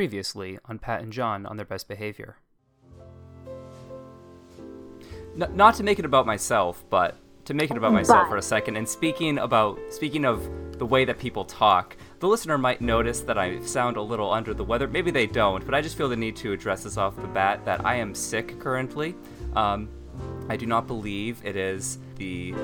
Previously 0.00 0.58
on 0.64 0.78
Pat 0.78 1.02
and 1.02 1.12
John 1.12 1.44
on 1.44 1.58
their 1.58 1.66
best 1.66 1.86
behavior. 1.86 2.38
N- 5.38 5.54
not 5.54 5.74
to 5.74 5.82
make 5.82 5.98
it 5.98 6.06
about 6.06 6.24
myself, 6.24 6.82
but 6.88 7.18
to 7.44 7.52
make 7.52 7.70
it 7.70 7.76
about 7.76 7.92
myself 7.92 8.26
for 8.26 8.38
a 8.38 8.42
second. 8.42 8.76
And 8.78 8.88
speaking 8.88 9.36
about 9.36 9.78
speaking 9.90 10.24
of 10.24 10.48
the 10.78 10.86
way 10.86 11.04
that 11.04 11.18
people 11.18 11.44
talk, 11.44 11.98
the 12.18 12.26
listener 12.26 12.56
might 12.56 12.80
notice 12.80 13.20
that 13.20 13.36
I 13.36 13.60
sound 13.60 13.98
a 13.98 14.00
little 14.00 14.32
under 14.32 14.54
the 14.54 14.64
weather. 14.64 14.88
Maybe 14.88 15.10
they 15.10 15.26
don't, 15.26 15.66
but 15.66 15.74
I 15.74 15.82
just 15.82 15.98
feel 15.98 16.08
the 16.08 16.16
need 16.16 16.34
to 16.36 16.52
address 16.54 16.84
this 16.84 16.96
off 16.96 17.14
the 17.16 17.28
bat 17.28 17.66
that 17.66 17.84
I 17.84 17.96
am 17.96 18.14
sick 18.14 18.58
currently. 18.58 19.14
Um, 19.54 19.90
I 20.48 20.56
do 20.56 20.64
not 20.64 20.86
believe 20.86 21.42
it 21.44 21.56
is 21.56 21.98
the 22.16 22.54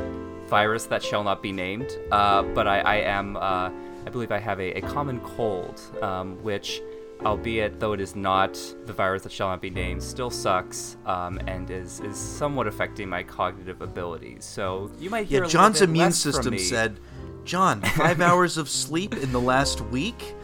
virus 0.46 0.84
that 0.86 1.02
shall 1.02 1.22
not 1.22 1.42
be 1.42 1.52
named, 1.52 1.98
uh, 2.10 2.44
but 2.44 2.66
I, 2.66 2.80
I 2.80 2.96
am. 3.00 3.36
Uh, 3.36 3.70
I 4.06 4.08
believe 4.08 4.30
I 4.30 4.38
have 4.38 4.60
a, 4.60 4.78
a 4.78 4.80
common 4.82 5.18
cold, 5.18 5.80
um, 6.00 6.40
which, 6.44 6.80
albeit 7.24 7.80
though 7.80 7.92
it 7.92 8.00
is 8.00 8.14
not 8.14 8.54
the 8.86 8.92
virus 8.92 9.22
that 9.22 9.32
shall 9.32 9.48
not 9.48 9.60
be 9.60 9.70
named, 9.70 10.02
still 10.02 10.30
sucks 10.30 10.96
um, 11.06 11.38
and 11.46 11.70
is 11.70 12.00
is 12.00 12.16
somewhat 12.16 12.66
affecting 12.66 13.08
my 13.08 13.22
cognitive 13.22 13.80
abilities. 13.82 14.44
So 14.44 14.90
you 14.98 15.10
might 15.10 15.26
hear 15.26 15.42
Yeah, 15.42 15.48
John's 15.48 15.80
immune 15.82 16.12
system 16.12 16.58
said, 16.58 17.00
John, 17.44 17.80
five 17.80 18.20
hours 18.28 18.58
of 18.58 18.68
sleep 18.68 19.14
in 19.14 19.32
the 19.32 19.40
last 19.40 19.80
week? 19.82 20.34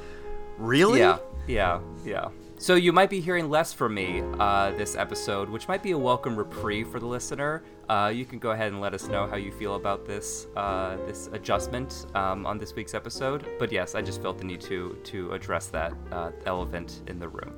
Really? 0.59 1.01
Yeah, 1.01 1.19
yeah, 1.47 1.81
yeah. 2.05 2.29
So 2.63 2.77
you 2.77 2.93
might 2.93 3.11
be 3.11 3.21
hearing 3.21 3.51
less 3.51 3.73
from 3.73 3.93
me 3.95 4.23
uh, 4.39 4.71
this 4.77 4.95
episode, 4.95 5.51
which 5.51 5.67
might 5.67 5.83
be 5.83 5.91
a 5.91 5.99
welcome 5.99 6.37
reprieve 6.37 6.87
for 6.87 7.01
the 7.01 7.07
listener. 7.07 7.65
Uh, 7.89 8.13
you 8.15 8.25
can 8.25 8.39
go 8.39 8.53
ahead 8.53 8.69
and 8.69 8.81
let 8.81 8.95
us 8.95 9.09
know 9.09 9.27
how 9.27 9.35
you 9.35 9.51
feel 9.51 9.75
about 9.75 10.07
this 10.07 10.47
uh, 10.55 10.97
this 11.05 11.29
adjustment 11.33 12.07
um, 12.15 12.47
on 12.47 12.59
this 12.59 12.73
week's 12.77 12.95
episode. 12.95 13.45
But 13.59 13.73
yes, 13.73 13.97
I 13.97 14.01
just 14.01 14.23
felt 14.23 14.39
the 14.39 14.45
need 14.45 14.61
to 14.61 14.97
to 15.03 15.33
address 15.33 15.67
that 15.71 15.93
uh, 16.13 16.31
elephant 16.47 17.03
in 17.09 17.19
the 17.19 17.29
room. 17.29 17.53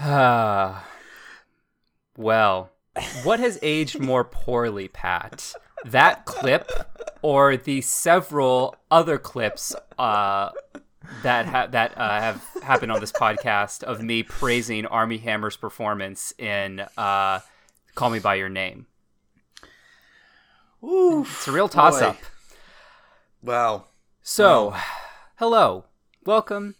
Well, 2.16 2.70
what 3.22 3.40
has 3.40 3.58
aged 3.62 3.98
more 3.98 4.22
poorly, 4.22 4.88
Pat? 4.88 5.54
That 5.84 6.24
clip 6.24 6.70
or 7.22 7.56
the 7.56 7.80
several 7.80 8.76
other 8.90 9.18
clips 9.18 9.74
uh, 9.98 10.50
that 11.22 11.46
ha- 11.46 11.66
that 11.68 11.96
uh, 11.96 12.20
have 12.20 12.44
happened 12.62 12.92
on 12.92 13.00
this 13.00 13.12
podcast 13.12 13.82
of 13.82 14.02
me 14.02 14.22
praising 14.22 14.86
Armie 14.86 15.18
Hammer's 15.18 15.56
performance 15.56 16.32
in 16.38 16.80
uh, 16.96 17.40
"Call 17.94 18.10
Me 18.10 18.18
by 18.18 18.34
Your 18.36 18.48
Name"? 18.48 18.86
Oof. 20.84 21.38
It's 21.38 21.48
a 21.48 21.52
real 21.52 21.68
toss-up. 21.68 22.16
Wow. 23.42 23.86
So, 24.22 24.74
hello, 25.36 25.84
welcome 26.24 26.74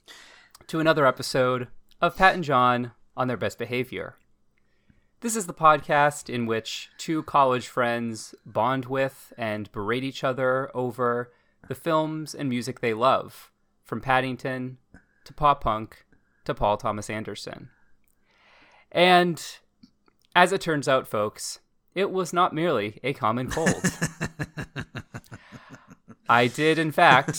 to 0.67 0.81
another 0.81 1.07
episode 1.07 1.69
of 2.01 2.17
Pat 2.17 2.35
and 2.35 2.43
John 2.43 2.93
on 3.17 3.29
their 3.29 3.37
best 3.37 3.59
behavior. 3.59 4.17
This 5.21 5.37
is 5.37 5.47
the 5.47 5.55
podcast 5.55 6.29
in 6.29 6.47
which 6.47 6.91
two 6.99 7.23
college 7.23 7.69
friends 7.69 8.35
bond 8.45 8.87
with 8.87 9.33
and 9.39 9.71
berate 9.71 10.03
each 10.03 10.25
other 10.25 10.69
over 10.75 11.33
the 11.69 11.77
films 11.77 12.35
and 12.35 12.49
music 12.49 12.81
they 12.81 12.93
love, 12.93 13.52
from 13.85 14.01
Paddington 14.01 14.79
to 15.25 15.33
pop 15.33 15.63
punk 15.63 16.05
to 16.45 16.55
Paul 16.55 16.77
Thomas 16.77 17.11
Anderson. 17.11 17.71
And 18.91 19.43
as 20.35 20.53
it 20.53 20.61
turns 20.61 20.89
out, 20.89 21.07
folks, 21.07 21.61
it 21.95 22.11
was 22.11 22.33
not 22.33 22.55
merely 22.55 22.99
a 23.03 23.13
common 23.13 23.51
cold. 23.51 23.83
I 26.29 26.47
did, 26.47 26.79
in 26.79 26.93
fact, 26.93 27.37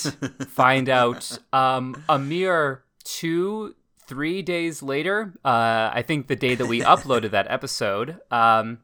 find 0.48 0.90
out 0.90 1.40
um, 1.52 2.04
a 2.08 2.20
mere 2.20 2.84
two, 3.04 3.76
three 4.06 4.42
days 4.42 4.84
later, 4.84 5.34
uh, 5.44 5.90
I 5.94 6.04
think 6.06 6.28
the 6.28 6.36
day 6.36 6.56
that 6.56 6.68
we 6.68 6.82
uploaded 6.82 7.32
that 7.32 7.48
episode, 7.50 8.20
um, 8.30 8.80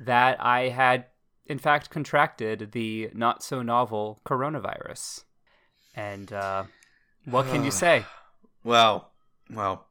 that 0.00 0.42
I 0.42 0.68
had, 0.68 1.06
in 1.46 1.58
fact, 1.58 1.90
contracted 1.90 2.72
the 2.72 3.10
not 3.12 3.42
so 3.42 3.62
novel 3.62 4.20
coronavirus. 4.24 5.24
And 5.94 6.32
uh, 6.32 6.64
what 7.30 7.46
can 7.46 7.64
you 7.64 7.70
say? 7.70 8.04
Well, 8.64 9.10
well, 9.50 9.86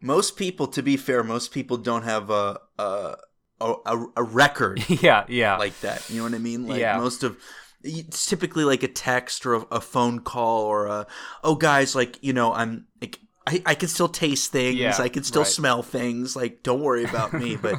Most 0.00 0.36
people, 0.36 0.66
to 0.68 0.82
be 0.82 0.96
fair, 0.96 1.22
most 1.24 1.52
people 1.52 1.76
don't 1.76 2.02
have 2.04 2.30
a 2.30 2.60
a 2.78 3.16
a, 3.60 4.04
a 4.16 4.22
record 4.22 4.82
yeah, 5.02 5.24
yeah. 5.28 5.56
like 5.56 5.78
that. 5.80 6.08
You 6.10 6.16
know 6.18 6.24
what 6.24 6.34
I 6.34 6.38
mean? 6.38 6.66
Like 6.66 6.80
Yeah. 6.80 6.98
most 6.98 7.22
of 7.22 7.36
it's 7.84 8.26
typically 8.26 8.64
like 8.64 8.82
a 8.82 8.88
text 8.88 9.44
or 9.46 9.54
a, 9.54 9.60
a 9.72 9.80
phone 9.80 10.20
call 10.20 10.62
or 10.64 10.86
a 10.86 11.06
oh 11.44 11.54
guys 11.56 11.94
like 11.96 12.18
you 12.22 12.32
know 12.32 12.52
I'm 12.52 12.86
like 13.00 13.18
I, 13.46 13.60
I 13.66 13.74
can 13.74 13.88
still 13.88 14.08
taste 14.08 14.52
things 14.52 14.76
Yeah, 14.78 14.94
I 14.98 15.08
can 15.08 15.24
still 15.24 15.42
right. 15.42 15.50
smell 15.50 15.82
things 15.82 16.36
like 16.36 16.62
don't 16.62 16.80
worry 16.80 17.02
about 17.04 17.32
me 17.32 17.56
but 17.66 17.74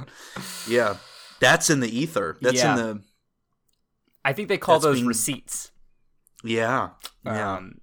yeah 0.68 0.98
that's 1.40 1.70
in 1.70 1.80
the 1.80 1.88
ether 1.88 2.38
that's 2.42 2.58
Yeah. 2.58 2.72
in 2.72 2.78
the 2.80 3.02
I 4.26 4.34
think 4.34 4.48
they 4.50 4.58
call 4.58 4.80
those 4.80 4.98
being- 4.98 5.08
receipts. 5.08 5.72
yeah 6.44 6.90
yeah 7.26 7.56
Um, 7.58 7.76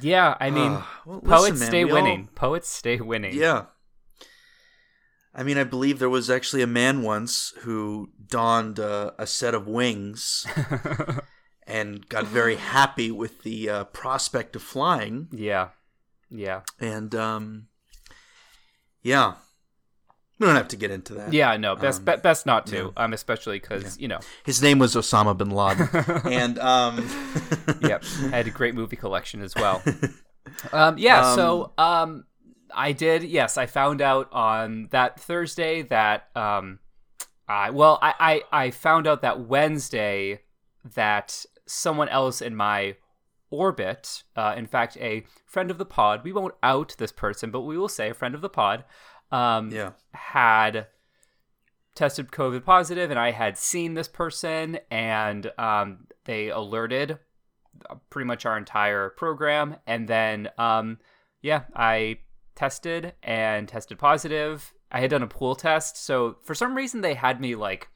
yeah, 0.00 0.36
I 0.40 0.50
mean, 0.50 0.72
Ah, 0.72 1.00
well, 1.06 1.20
poets 1.20 1.42
listen, 1.42 1.58
man, 1.60 1.68
stay 1.68 1.84
we 1.84 1.90
all- 1.90 1.96
winning. 2.02 2.28
Poets 2.34 2.68
stay 2.68 2.98
winning. 3.00 3.34
yeah 3.34 3.66
I 5.34 5.42
mean 5.42 5.58
I 5.58 5.64
believe 5.64 5.98
there 5.98 6.08
was 6.10 6.30
actually 6.30 6.62
a 6.62 6.66
man 6.66 7.02
once 7.02 7.52
who 7.60 8.08
donned 8.26 8.80
uh, 8.80 9.10
a 9.18 9.26
set 9.26 9.54
of 9.54 9.66
wings 9.66 10.46
and 11.66 12.08
got 12.08 12.24
very 12.24 12.56
happy 12.56 13.10
with 13.10 13.42
the 13.42 13.68
uh, 13.68 13.84
prospect 13.84 14.56
of 14.56 14.62
flying 14.62 15.28
yeah. 15.32 15.68
Yeah. 16.30 16.62
and 16.80 17.14
um 17.14 17.68
yeah 19.02 19.34
we 20.38 20.46
don't 20.46 20.56
have 20.56 20.68
to 20.68 20.76
get 20.76 20.90
into 20.90 21.14
that 21.14 21.32
Yeah, 21.32 21.56
no, 21.56 21.76
best 21.76 22.00
Um, 22.00 22.04
be- 22.04 22.16
best 22.16 22.46
not 22.46 22.66
to. 22.68 22.76
yeah. 22.96 23.04
Um, 23.04 23.12
especially 23.12 23.58
because 23.58 23.98
you 23.98 24.08
know, 24.08 24.20
his 24.44 24.60
name 24.62 24.78
was 24.78 24.94
osama 24.94 25.36
bin 25.36 25.50
laden 25.50 25.88
and 26.32 26.58
um 26.58 26.96
yep, 27.80 28.04
I 28.24 28.36
had 28.36 28.46
a 28.46 28.50
great 28.50 28.74
movie 28.74 28.96
collection 28.96 29.42
as 29.42 29.54
well. 29.54 29.82
Um, 30.72 30.96
yeah, 30.96 31.34
so 31.34 31.72
um, 31.76 32.24
I 32.72 32.92
did. 32.92 33.24
Yes, 33.24 33.58
I 33.58 33.66
found 33.66 34.00
out 34.00 34.32
on 34.32 34.88
that 34.92 35.18
Thursday 35.18 35.82
that 35.82 36.28
um, 36.36 36.78
I 37.48 37.70
well, 37.70 37.98
I 38.00 38.14
I, 38.52 38.64
I 38.66 38.70
found 38.70 39.08
out 39.08 39.22
that 39.22 39.40
Wednesday 39.40 40.42
that 40.94 41.44
someone 41.66 42.08
else 42.08 42.40
in 42.40 42.54
my 42.54 42.94
orbit, 43.50 44.22
uh, 44.36 44.54
in 44.56 44.66
fact, 44.66 44.96
a 44.98 45.24
friend 45.46 45.70
of 45.70 45.78
the 45.78 45.84
pod. 45.84 46.22
We 46.24 46.32
won't 46.32 46.54
out 46.62 46.94
this 46.96 47.12
person, 47.12 47.50
but 47.50 47.62
we 47.62 47.76
will 47.76 47.88
say 47.88 48.10
a 48.10 48.14
friend 48.14 48.34
of 48.34 48.40
the 48.40 48.48
pod. 48.48 48.84
Um, 49.32 49.70
yeah 49.70 49.92
had 50.16 50.86
tested 51.94 52.30
COVID 52.30 52.64
positive, 52.64 53.10
and 53.10 53.18
I 53.18 53.30
had 53.30 53.56
seen 53.56 53.94
this 53.94 54.08
person, 54.08 54.78
and 54.90 55.50
um, 55.58 56.06
they 56.24 56.50
alerted 56.50 57.18
pretty 58.10 58.26
much 58.26 58.44
our 58.46 58.56
entire 58.56 59.10
program. 59.10 59.76
And 59.86 60.08
then, 60.08 60.48
um, 60.58 60.98
yeah, 61.42 61.62
I 61.74 62.18
tested 62.54 63.14
and 63.22 63.68
tested 63.68 63.98
positive. 63.98 64.72
I 64.90 65.00
had 65.00 65.10
done 65.10 65.22
a 65.22 65.28
pool 65.28 65.54
test, 65.54 65.96
so 65.96 66.36
for 66.42 66.54
some 66.54 66.74
reason 66.74 67.00
they 67.00 67.14
had 67.14 67.40
me 67.40 67.54
like 67.54 67.88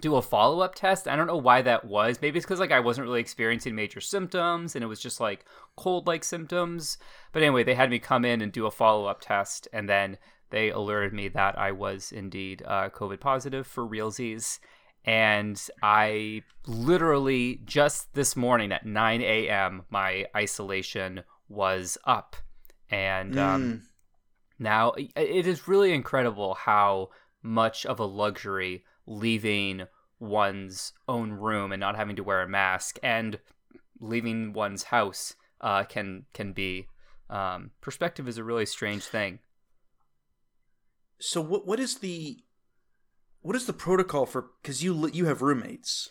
do 0.00 0.16
a 0.16 0.22
follow 0.22 0.60
up 0.60 0.74
test. 0.74 1.08
I 1.08 1.16
don't 1.16 1.26
know 1.26 1.36
why 1.36 1.62
that 1.62 1.84
was. 1.84 2.18
Maybe 2.20 2.38
it's 2.38 2.46
because 2.46 2.60
like 2.60 2.72
I 2.72 2.80
wasn't 2.80 3.06
really 3.06 3.20
experiencing 3.20 3.74
major 3.74 4.00
symptoms, 4.00 4.74
and 4.74 4.84
it 4.84 4.88
was 4.88 5.00
just 5.00 5.20
like 5.20 5.44
cold 5.76 6.06
like 6.06 6.24
symptoms. 6.24 6.98
But 7.32 7.42
anyway, 7.42 7.64
they 7.64 7.74
had 7.74 7.90
me 7.90 7.98
come 7.98 8.24
in 8.24 8.42
and 8.42 8.52
do 8.52 8.66
a 8.66 8.70
follow 8.70 9.06
up 9.06 9.20
test, 9.20 9.66
and 9.72 9.88
then 9.88 10.18
they 10.50 10.70
alerted 10.70 11.12
me 11.12 11.28
that 11.28 11.58
I 11.58 11.72
was 11.72 12.12
indeed 12.12 12.62
uh, 12.66 12.90
COVID 12.90 13.20
positive 13.20 13.66
for 13.66 13.86
realsies. 13.86 14.58
And 15.04 15.60
I 15.82 16.42
literally 16.66 17.60
just 17.64 18.12
this 18.14 18.36
morning 18.36 18.70
at 18.72 18.84
9 18.84 19.22
a.m., 19.22 19.82
my 19.88 20.26
isolation 20.36 21.22
was 21.48 21.96
up. 22.04 22.36
And 22.90 23.38
um, 23.38 23.62
Mm. 23.62 23.80
now 24.58 24.92
it 24.96 25.46
is 25.46 25.68
really 25.68 25.92
incredible 25.92 26.54
how 26.54 27.10
much 27.42 27.86
of 27.86 27.98
a 27.98 28.04
luxury 28.04 28.84
leaving 29.06 29.86
one's 30.18 30.92
own 31.08 31.32
room 31.32 31.72
and 31.72 31.80
not 31.80 31.96
having 31.96 32.16
to 32.16 32.22
wear 32.22 32.42
a 32.42 32.48
mask 32.48 32.98
and 33.02 33.38
leaving 34.00 34.52
one's 34.52 34.84
house 34.84 35.34
uh, 35.60 35.84
can 35.84 36.26
can 36.34 36.52
be. 36.52 36.88
Um, 37.30 37.70
perspective 37.80 38.28
is 38.28 38.38
a 38.38 38.44
really 38.44 38.66
strange 38.66 39.04
thing. 39.04 39.38
So 41.20 41.40
what 41.40 41.66
what 41.66 41.78
is 41.80 41.98
the 41.98 42.38
what 43.42 43.54
is 43.56 43.66
the 43.66 43.72
protocol 43.72 44.26
for 44.26 44.50
because 44.62 44.82
you 44.82 45.08
you 45.12 45.26
have 45.26 45.42
roommates 45.42 46.08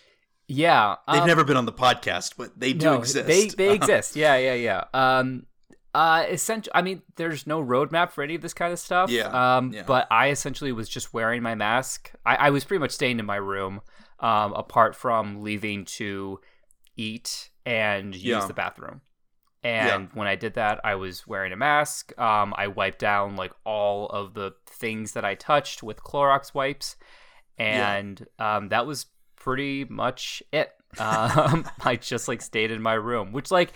Yeah, 0.48 0.96
they've 1.08 1.22
um, 1.22 1.28
never 1.28 1.44
been 1.44 1.58
on 1.58 1.66
the 1.66 1.74
podcast 1.74 2.34
but 2.38 2.60
they 2.60 2.74
do 2.74 2.86
no, 2.86 2.98
exist 3.00 3.28
They 3.28 3.48
they 3.50 3.74
exist. 3.80 4.16
Yeah, 4.16 4.36
yeah, 4.38 4.54
yeah. 4.56 4.84
Um, 4.94 5.46
uh, 5.94 6.24
essentially, 6.30 6.72
I 6.76 6.84
mean, 6.84 7.02
there's 7.16 7.48
no 7.48 7.64
roadmap 7.64 8.12
for 8.12 8.24
any 8.24 8.36
of 8.36 8.44
this 8.44 8.54
kind 8.54 8.72
of 8.72 8.78
stuff. 8.78 9.10
Yeah, 9.10 9.58
Um, 9.58 9.74
yeah. 9.74 9.84
but 9.88 10.08
I 10.12 10.30
essentially 10.30 10.72
was 10.72 10.88
just 10.88 11.14
wearing 11.16 11.42
my 11.42 11.56
mask. 11.56 12.12
I, 12.24 12.36
I 12.36 12.50
was 12.52 12.64
pretty 12.64 12.80
much 12.80 12.92
staying 12.92 13.18
in 13.20 13.26
my 13.26 13.38
room, 13.38 13.82
um, 14.20 14.54
apart 14.54 14.96
from 14.96 15.42
leaving 15.42 15.86
to 15.86 16.40
eat 16.96 17.50
and 17.66 18.14
use 18.14 18.24
Yeah. 18.24 18.46
the 18.46 18.54
bathroom. 18.54 19.02
And 19.64 20.10
when 20.14 20.28
I 20.28 20.36
did 20.36 20.54
that, 20.54 20.80
I 20.84 20.96
was 20.96 21.28
wearing 21.28 21.52
a 21.52 21.58
mask. 21.58 22.18
Um, 22.18 22.54
I 22.58 22.68
wiped 22.68 23.00
down 23.00 23.36
like 23.36 23.52
all 23.66 24.08
of 24.08 24.34
the 24.34 24.54
things 24.66 25.14
that 25.14 25.26
I 25.26 25.36
touched 25.36 25.84
with 25.84 26.04
Clorox 26.04 26.54
wipes, 26.54 26.96
and 27.58 28.26
um, 28.40 28.70
that 28.70 28.88
was 28.88 29.08
pretty 29.36 29.86
much 29.86 30.44
it. 30.52 30.72
Um, 30.98 31.70
I 31.86 31.98
just 31.98 32.28
like 32.28 32.42
stayed 32.42 32.72
in 32.72 32.82
my 32.82 32.96
room, 32.96 33.32
which 33.32 33.52
like 33.52 33.74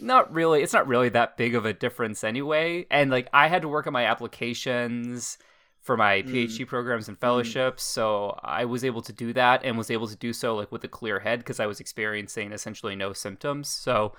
not 0.00 0.32
really. 0.32 0.62
It's 0.62 0.72
not 0.72 0.88
really 0.88 1.10
that 1.10 1.36
big 1.36 1.54
of 1.54 1.66
a 1.66 1.74
difference 1.74 2.24
anyway. 2.24 2.86
And 2.90 3.10
like 3.10 3.28
I 3.34 3.48
had 3.48 3.60
to 3.62 3.68
work 3.68 3.86
on 3.86 3.92
my 3.92 4.06
applications 4.06 5.36
for 5.84 5.98
my 5.98 6.22
PhD 6.22 6.66
programs 6.66 7.08
and 7.08 7.18
fellowships, 7.18 7.82
so 7.82 8.40
I 8.42 8.64
was 8.64 8.84
able 8.84 9.02
to 9.02 9.12
do 9.12 9.34
that 9.34 9.62
and 9.64 9.76
was 9.76 9.90
able 9.90 10.08
to 10.08 10.16
do 10.16 10.32
so 10.32 10.56
like 10.56 10.72
with 10.72 10.82
a 10.82 10.88
clear 10.88 11.20
head 11.20 11.40
because 11.40 11.60
I 11.60 11.66
was 11.66 11.78
experiencing 11.78 12.52
essentially 12.52 12.96
no 12.96 13.12
symptoms. 13.12 13.68
So, 13.68 14.14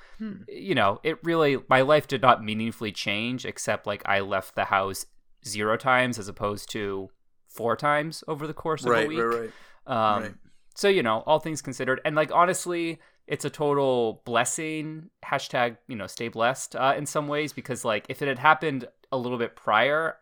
you 0.47 0.75
know, 0.75 0.99
it 1.03 1.17
really 1.23 1.57
my 1.67 1.81
life 1.81 2.07
did 2.07 2.21
not 2.21 2.43
meaningfully 2.43 2.91
change 2.91 3.45
except 3.45 3.87
like 3.87 4.03
I 4.05 4.19
left 4.19 4.53
the 4.53 4.65
house 4.65 5.07
zero 5.43 5.75
times 5.75 6.19
as 6.19 6.27
opposed 6.27 6.69
to 6.71 7.09
four 7.47 7.75
times 7.75 8.23
over 8.27 8.45
the 8.45 8.53
course 8.53 8.85
of 8.85 8.91
a 8.91 9.07
week. 9.07 9.19
right, 9.19 9.51
right. 9.87 10.15
Um, 10.15 10.21
Right. 10.23 10.33
So 10.75 10.87
you 10.87 11.01
know, 11.01 11.23
all 11.25 11.39
things 11.39 11.63
considered, 11.63 11.99
and 12.05 12.15
like 12.15 12.31
honestly, 12.31 12.99
it's 13.25 13.43
a 13.43 13.49
total 13.49 14.21
blessing. 14.23 15.09
Hashtag 15.25 15.77
you 15.87 15.95
know, 15.95 16.05
stay 16.05 16.27
blessed 16.27 16.75
uh, 16.75 16.93
in 16.95 17.07
some 17.07 17.27
ways 17.27 17.53
because 17.53 17.83
like 17.83 18.05
if 18.07 18.21
it 18.21 18.27
had 18.27 18.37
happened 18.37 18.87
a 19.11 19.17
little 19.17 19.39
bit 19.39 19.55
prior 19.55 20.17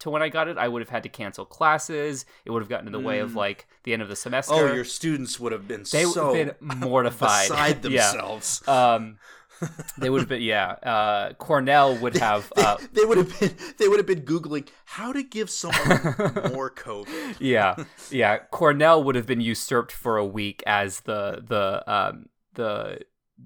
to 0.00 0.10
when 0.10 0.22
I 0.22 0.28
got 0.28 0.48
it, 0.48 0.58
I 0.58 0.68
would 0.68 0.82
have 0.82 0.88
had 0.88 1.02
to 1.04 1.08
cancel 1.08 1.44
classes. 1.44 2.26
It 2.44 2.50
would 2.50 2.62
have 2.62 2.68
gotten 2.68 2.86
in 2.86 2.92
the 2.92 3.00
way 3.00 3.20
of 3.20 3.32
Mm. 3.32 3.36
like 3.36 3.66
the 3.84 3.92
end 3.92 4.02
of 4.02 4.08
the 4.08 4.16
semester. 4.16 4.54
Oh, 4.54 4.72
your 4.74 4.84
students 4.84 5.38
would 5.40 5.52
have 5.52 5.66
been 5.68 5.84
they 5.90 6.04
would 6.04 6.14
so 6.14 6.34
have 6.34 6.58
been 6.60 6.78
mortified. 6.80 7.48
beside 7.48 7.84
Yeah. 7.90 8.10
themselves. 8.10 8.66
Um, 8.68 9.18
they 9.98 10.10
would 10.10 10.20
have 10.20 10.28
been 10.28 10.42
yeah. 10.42 10.72
Uh, 10.82 11.32
Cornell 11.34 11.96
would 11.98 12.16
have. 12.16 12.52
Uh, 12.56 12.76
they 12.92 13.04
would 13.04 13.18
have 13.18 13.38
been 13.40 13.54
they 13.78 13.86
would 13.88 13.98
have 13.98 14.06
been 14.06 14.22
googling 14.22 14.66
how 14.84 15.12
to 15.12 15.22
give 15.22 15.48
someone 15.48 16.02
more 16.52 16.70
COVID. 16.70 17.36
yeah, 17.38 17.76
yeah. 18.10 18.38
Cornell 18.50 19.02
would 19.04 19.14
have 19.14 19.26
been 19.26 19.40
usurped 19.40 19.92
for 19.92 20.16
a 20.18 20.26
week 20.26 20.62
as 20.66 21.00
the 21.02 21.42
the 21.46 21.84
um, 21.90 22.26
the 22.54 22.98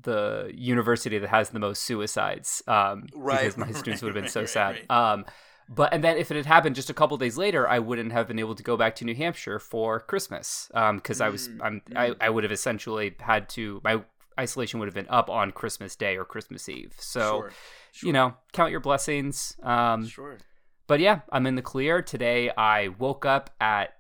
the 0.02 0.50
university 0.54 1.18
that 1.18 1.28
has 1.28 1.50
the 1.50 1.58
most 1.58 1.82
suicides. 1.82 2.62
Um, 2.66 3.06
Right, 3.14 3.40
because 3.40 3.56
my 3.58 3.70
students 3.72 4.02
would 4.02 4.08
have 4.08 4.14
been 4.14 4.24
right, 4.24 4.30
so 4.32 4.40
right, 4.40 4.48
sad. 4.48 4.76
right. 4.88 4.90
Um, 5.12 5.24
but 5.68 5.92
and 5.92 6.02
then 6.02 6.16
if 6.16 6.30
it 6.30 6.36
had 6.36 6.46
happened 6.46 6.74
just 6.74 6.88
a 6.88 6.94
couple 6.94 7.16
days 7.18 7.36
later, 7.36 7.68
I 7.68 7.78
wouldn't 7.78 8.12
have 8.12 8.26
been 8.26 8.38
able 8.38 8.54
to 8.54 8.62
go 8.62 8.76
back 8.76 8.94
to 8.96 9.04
New 9.04 9.14
Hampshire 9.14 9.58
for 9.58 10.00
Christmas. 10.00 10.70
Um, 10.74 10.96
because 10.96 11.20
I 11.20 11.28
was 11.28 11.48
Mm, 11.48 11.58
I'm 11.62 11.82
I, 11.94 12.14
I 12.20 12.30
would 12.30 12.44
have 12.44 12.52
essentially 12.52 13.14
had 13.20 13.48
to 13.50 13.80
my 13.84 14.02
isolation 14.38 14.80
would 14.80 14.86
have 14.86 14.94
been 14.94 15.08
up 15.08 15.28
on 15.28 15.50
Christmas 15.52 15.96
Day 15.96 16.16
or 16.16 16.24
Christmas 16.24 16.68
Eve. 16.68 16.94
So 16.98 17.48
sure, 17.92 18.06
you 18.06 18.12
know, 18.12 18.34
count 18.52 18.70
your 18.70 18.80
blessings. 18.80 19.56
Um, 19.62 20.06
sure. 20.06 20.38
but 20.86 21.00
yeah, 21.00 21.20
I'm 21.30 21.46
in 21.46 21.54
the 21.54 21.62
clear. 21.62 22.02
Today 22.02 22.50
I 22.56 22.88
woke 22.88 23.26
up 23.26 23.50
at 23.60 23.94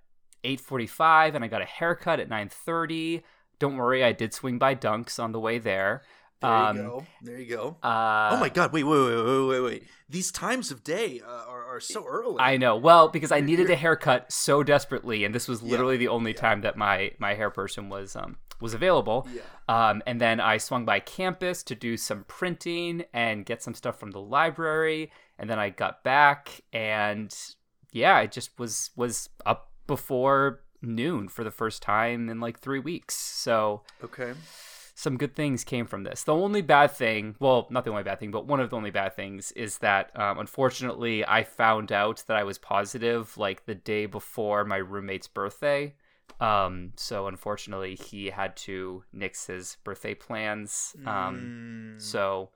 8:45 0.44 1.34
and 1.34 1.44
I 1.44 1.48
got 1.48 1.62
a 1.62 1.66
haircut 1.66 2.20
at 2.20 2.28
9:30. 2.28 3.22
Don't 3.58 3.76
worry, 3.76 4.04
I 4.04 4.12
did 4.12 4.32
swing 4.32 4.58
by 4.58 4.74
Dunks 4.74 5.22
on 5.22 5.32
the 5.32 5.40
way 5.40 5.58
there. 5.58 6.02
There 6.40 6.50
um, 6.50 6.76
you 6.76 6.82
go. 6.82 7.06
There 7.22 7.38
you 7.38 7.56
go. 7.56 7.76
Uh, 7.82 8.30
oh 8.32 8.36
my 8.38 8.48
God! 8.48 8.72
Wait, 8.72 8.84
wait, 8.84 8.98
wait, 8.98 9.24
wait, 9.24 9.48
wait, 9.48 9.60
wait! 9.60 9.84
These 10.08 10.30
times 10.30 10.70
of 10.70 10.84
day 10.84 11.20
uh, 11.26 11.44
are, 11.48 11.64
are 11.64 11.80
so 11.80 12.04
early. 12.06 12.36
I 12.38 12.56
know. 12.56 12.76
Well, 12.76 13.08
because 13.08 13.32
I 13.32 13.40
needed 13.40 13.68
a 13.70 13.76
haircut 13.76 14.30
so 14.30 14.62
desperately, 14.62 15.24
and 15.24 15.34
this 15.34 15.48
was 15.48 15.62
literally 15.62 15.96
the 15.96 16.08
only 16.08 16.32
yeah. 16.32 16.40
time 16.40 16.60
that 16.60 16.76
my 16.76 17.10
my 17.18 17.34
hair 17.34 17.50
person 17.50 17.88
was 17.88 18.14
um 18.14 18.36
was 18.60 18.72
available. 18.72 19.26
Yeah. 19.34 19.42
Um, 19.68 20.02
and 20.06 20.20
then 20.20 20.40
I 20.40 20.58
swung 20.58 20.84
by 20.84 21.00
campus 21.00 21.62
to 21.64 21.74
do 21.74 21.96
some 21.96 22.24
printing 22.28 23.04
and 23.12 23.44
get 23.44 23.62
some 23.62 23.74
stuff 23.74 23.98
from 23.98 24.12
the 24.12 24.20
library, 24.20 25.10
and 25.38 25.50
then 25.50 25.58
I 25.58 25.70
got 25.70 26.04
back, 26.04 26.60
and 26.72 27.34
yeah, 27.92 28.14
I 28.16 28.26
just 28.26 28.58
was 28.58 28.90
was 28.94 29.28
up 29.44 29.72
before 29.86 30.60
noon 30.80 31.28
for 31.28 31.42
the 31.42 31.50
first 31.50 31.82
time 31.82 32.28
in 32.28 32.40
like 32.40 32.60
three 32.60 32.78
weeks. 32.78 33.16
So 33.16 33.82
Okay. 34.02 34.34
Some 35.00 35.16
good 35.16 35.36
things 35.36 35.62
came 35.62 35.86
from 35.86 36.02
this. 36.02 36.24
The 36.24 36.34
only 36.34 36.60
bad 36.60 36.90
thing, 36.90 37.36
well, 37.38 37.68
not 37.70 37.84
the 37.84 37.90
only 37.90 38.02
bad 38.02 38.18
thing, 38.18 38.32
but 38.32 38.46
one 38.48 38.58
of 38.58 38.70
the 38.70 38.76
only 38.76 38.90
bad 38.90 39.14
things 39.14 39.52
is 39.52 39.78
that 39.78 40.10
um, 40.18 40.40
unfortunately 40.40 41.24
I 41.24 41.44
found 41.44 41.92
out 41.92 42.24
that 42.26 42.36
I 42.36 42.42
was 42.42 42.58
positive 42.58 43.38
like 43.38 43.64
the 43.64 43.76
day 43.76 44.06
before 44.06 44.64
my 44.64 44.78
roommate's 44.78 45.28
birthday. 45.28 45.94
Um, 46.40 46.94
so 46.96 47.28
unfortunately 47.28 47.94
he 47.94 48.30
had 48.30 48.56
to 48.66 49.04
nix 49.12 49.46
his 49.46 49.76
birthday 49.84 50.14
plans. 50.14 50.96
Um, 51.06 51.94
Mm. 51.96 52.02
so, 52.02 52.50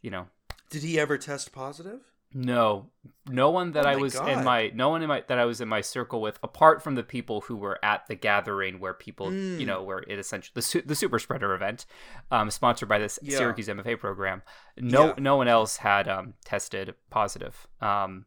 you 0.00 0.12
know, 0.12 0.28
Did 0.70 0.84
he 0.84 1.00
ever 1.00 1.18
test 1.18 1.50
positive? 1.52 2.02
No, 2.34 2.90
no 3.28 3.50
one 3.50 3.72
that 3.72 3.86
Oh 3.86 3.90
I 3.90 3.96
was 3.96 4.16
in 4.16 4.44
my 4.44 4.70
no 4.74 4.88
one 4.90 5.02
in 5.02 5.08
my 5.08 5.22
that 5.28 5.38
I 5.38 5.44
was 5.44 5.60
in 5.60 5.68
my 5.68 5.80
circle 5.80 6.20
with, 6.20 6.38
apart 6.42 6.82
from 6.82 6.96
the 6.96 7.02
people 7.04 7.42
who 7.42 7.56
were 7.56 7.78
at 7.84 8.06
the 8.08 8.14
gathering 8.16 8.80
where 8.80 8.92
people, 8.92 9.32
you 9.32 9.60
Mm. 9.60 9.66
know, 9.66 9.82
where 9.82 9.98
it 10.00 10.18
essentially 10.18 10.52
the 10.54 10.62
su- 10.62 10.82
the 10.84 10.94
super 10.96 11.18
spreader 11.18 11.54
event, 11.54 11.86
um, 12.30 12.50
sponsored 12.50 12.88
by 12.88 12.98
this 12.98 13.18
Yeah. 13.22 13.38
Syracuse 13.38 13.68
MFA 13.68 13.96
program. 13.98 14.42
No, 14.76 15.06
Yeah. 15.08 15.14
no 15.18 15.36
one 15.36 15.48
else 15.48 15.78
had 15.78 16.08
um 16.08 16.34
tested 16.44 16.94
positive. 17.10 17.66
Um, 17.80 18.26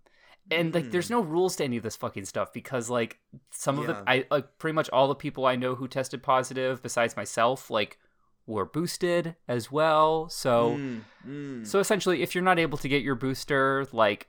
and 0.49 0.73
like, 0.73 0.91
there's 0.91 1.07
Mm. 1.07 1.11
no 1.11 1.21
rules 1.21 1.57
to 1.57 1.65
any 1.65 1.75
of 1.75 1.83
this 1.83 1.97
fucking 1.97 2.23
stuff 2.23 2.53
because 2.53 2.89
like 2.89 3.19
some 3.51 3.77
of 3.77 3.87
Yeah. 3.87 3.93
the 3.93 4.03
I 4.09 4.25
like 4.31 4.57
pretty 4.57 4.73
much 4.75 4.89
all 4.91 5.09
the 5.09 5.15
people 5.15 5.45
I 5.45 5.57
know 5.57 5.75
who 5.75 5.87
tested 5.89 6.23
positive, 6.23 6.81
besides 6.81 7.17
myself, 7.17 7.69
like 7.69 7.99
were 8.47 8.65
boosted 8.65 9.35
as 9.47 9.71
well. 9.71 10.29
So. 10.29 10.77
Mm, 10.77 11.01
mm. 11.27 11.67
So 11.67 11.79
essentially, 11.79 12.23
if 12.23 12.33
you're 12.33 12.43
not 12.43 12.57
able 12.57 12.77
to 12.79 12.89
get 12.89 13.03
your 13.03 13.15
booster, 13.15 13.85
like 13.91 14.27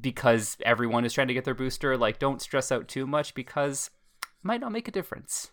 because 0.00 0.56
everyone 0.64 1.04
is 1.04 1.12
trying 1.12 1.28
to 1.28 1.34
get 1.34 1.44
their 1.44 1.54
booster, 1.54 1.96
like 1.98 2.18
don't 2.18 2.40
stress 2.40 2.72
out 2.72 2.88
too 2.88 3.06
much 3.06 3.34
because 3.34 3.90
it 4.22 4.28
might 4.44 4.60
not 4.60 4.72
make 4.72 4.88
a 4.88 4.92
difference. 4.92 5.50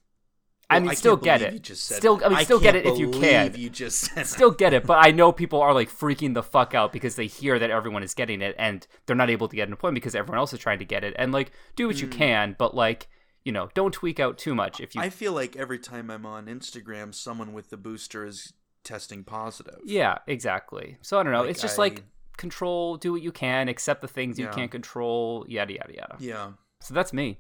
I 0.72 0.76
Well, 0.76 0.82
mean, 0.82 0.90
can't 0.90 0.98
still 1.00 1.16
get 1.18 1.42
it. 1.42 1.52
You 1.54 1.60
just 1.60 1.84
said 1.86 1.98
Still. 1.98 2.22
I 2.24 2.30
mean, 2.30 2.46
still 2.46 2.60
get 2.60 2.76
it 2.76 2.86
if 2.86 3.00
you 3.00 3.10
can. 3.10 3.56
You 3.58 3.70
just 3.72 4.00
said. 4.00 4.28
Still 4.28 4.52
get 4.52 4.72
it, 4.72 4.86
but 4.86 5.04
I 5.06 5.10
know 5.12 5.32
people 5.32 5.60
are 5.62 5.74
like 5.74 5.90
freaking 5.90 6.36
the 6.36 6.44
fuck 6.44 6.76
out 6.76 6.94
because 6.94 7.16
they 7.16 7.26
hear 7.26 7.58
that 7.58 7.72
everyone 7.72 8.04
is 8.04 8.14
getting 8.14 8.42
it 8.42 8.56
and 8.60 8.86
they're 9.08 9.16
not 9.16 9.32
able 9.32 9.48
to 9.48 9.56
get 9.56 9.68
an 9.68 9.74
appointment 9.74 9.96
because 10.04 10.14
everyone 10.16 10.38
else 10.38 10.54
is 10.54 10.60
trying 10.60 10.78
to 10.80 10.86
get 10.86 11.04
it. 11.04 11.16
And 11.18 11.32
like, 11.32 11.52
do 11.76 11.88
what 11.88 12.00
you 12.02 12.08
Mm. 12.08 12.12
can, 12.12 12.56
but 12.60 12.76
like, 12.76 13.08
you 13.46 13.52
know, 13.52 13.70
don't 13.74 13.94
tweak 13.94 14.20
out 14.20 14.38
too 14.38 14.54
much. 14.56 14.80
If 14.80 14.96
you, 14.96 15.02
I 15.02 15.10
feel 15.10 15.34
like 15.34 15.56
every 15.56 15.80
time 15.80 16.10
I'm 16.12 16.26
on 16.26 16.48
Instagram, 16.48 17.14
someone 17.16 17.54
with 17.54 17.70
the 17.70 17.78
booster 17.78 18.26
is 18.26 18.54
testing 18.84 19.24
positive. 19.24 19.80
yeah, 19.86 20.18
exactly. 20.28 20.98
So 21.02 21.20
I 21.20 21.24
don't 21.24 21.32
know. 21.34 21.42
Like, 21.42 21.52
it's 21.52 21.62
just 21.62 21.78
I- 21.80 21.84
like 21.84 22.04
control, 22.38 22.98
do 22.98 23.12
what 23.12 23.22
you 23.22 23.32
can, 23.32 23.68
accept 23.68 24.02
the 24.02 24.08
things 24.08 24.40
you 24.40 24.48
can't 24.48 24.72
control, 24.72 25.46
yada 25.48 25.74
yada 25.74 25.94
yada. 25.94 26.16
Yeah. 26.20 26.52
So 26.82 26.94
that's 26.94 27.12
me. 27.14 27.40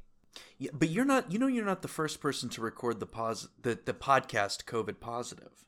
Yeah, 0.57 0.71
but 0.73 0.89
you're 0.89 1.05
not. 1.05 1.31
You 1.31 1.39
know, 1.39 1.47
you're 1.47 1.65
not 1.65 1.81
the 1.81 1.87
first 1.87 2.21
person 2.21 2.49
to 2.49 2.61
record 2.61 2.99
the 2.99 3.05
pos 3.05 3.47
the 3.61 3.79
the 3.83 3.93
podcast 3.93 4.65
COVID 4.65 4.99
positive. 4.99 5.65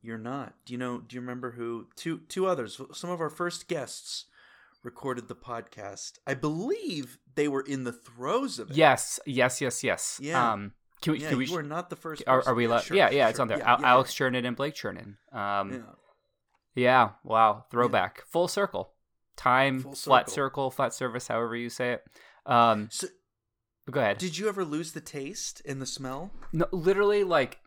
You're 0.00 0.18
not. 0.18 0.54
Do 0.66 0.72
you 0.72 0.78
know? 0.78 0.98
Do 0.98 1.14
you 1.14 1.20
remember 1.20 1.52
who? 1.52 1.86
Two 1.96 2.20
two 2.28 2.46
others. 2.46 2.80
Some 2.92 3.10
of 3.10 3.20
our 3.20 3.30
first 3.30 3.68
guests 3.68 4.26
recorded 4.82 5.28
the 5.28 5.34
podcast. 5.36 6.18
I 6.26 6.34
believe 6.34 7.18
they 7.34 7.48
were 7.48 7.62
in 7.62 7.84
the 7.84 7.92
throes 7.92 8.58
of 8.58 8.70
it. 8.70 8.76
Yes, 8.76 9.20
yes, 9.26 9.60
yes, 9.60 9.82
yes. 9.84 10.18
Yeah. 10.22 10.52
Um, 10.52 10.72
can 11.00 11.14
we? 11.14 11.20
Yeah, 11.20 11.28
can 11.30 11.38
we 11.38 11.46
you 11.46 11.54
were 11.54 11.62
not 11.62 11.90
the 11.90 11.96
first. 11.96 12.22
are, 12.26 12.42
are 12.46 12.54
we? 12.54 12.64
allowed? 12.66 12.82
sure, 12.84 12.96
yeah, 12.96 13.10
yeah, 13.10 13.28
it's 13.28 13.40
on 13.40 13.48
there. 13.48 13.58
Yeah, 13.58 13.72
Al- 13.74 13.80
yeah, 13.80 13.86
Alex 13.88 14.14
Chernin 14.14 14.46
and 14.46 14.56
Blake 14.56 14.74
Chernin. 14.74 15.16
Um, 15.32 15.70
Yeah. 15.72 15.76
yeah. 15.76 15.82
yeah. 16.74 17.08
Wow. 17.24 17.64
Throwback. 17.70 18.22
Full 18.28 18.48
circle. 18.48 18.92
Time. 19.36 19.80
Full 19.80 19.94
flat 19.94 20.28
circle. 20.28 20.34
circle. 20.34 20.70
Flat 20.70 20.94
service. 20.94 21.28
However 21.28 21.56
you 21.56 21.70
say 21.70 21.92
it. 21.94 22.04
Um, 22.46 22.88
So, 22.90 23.08
go 23.90 24.00
ahead. 24.00 24.18
did 24.18 24.38
you 24.38 24.48
ever 24.48 24.64
lose 24.64 24.92
the 24.92 25.00
taste 25.00 25.62
and 25.66 25.80
the 25.80 25.86
smell? 25.86 26.30
No, 26.52 26.66
literally, 26.70 27.24
like 27.24 27.58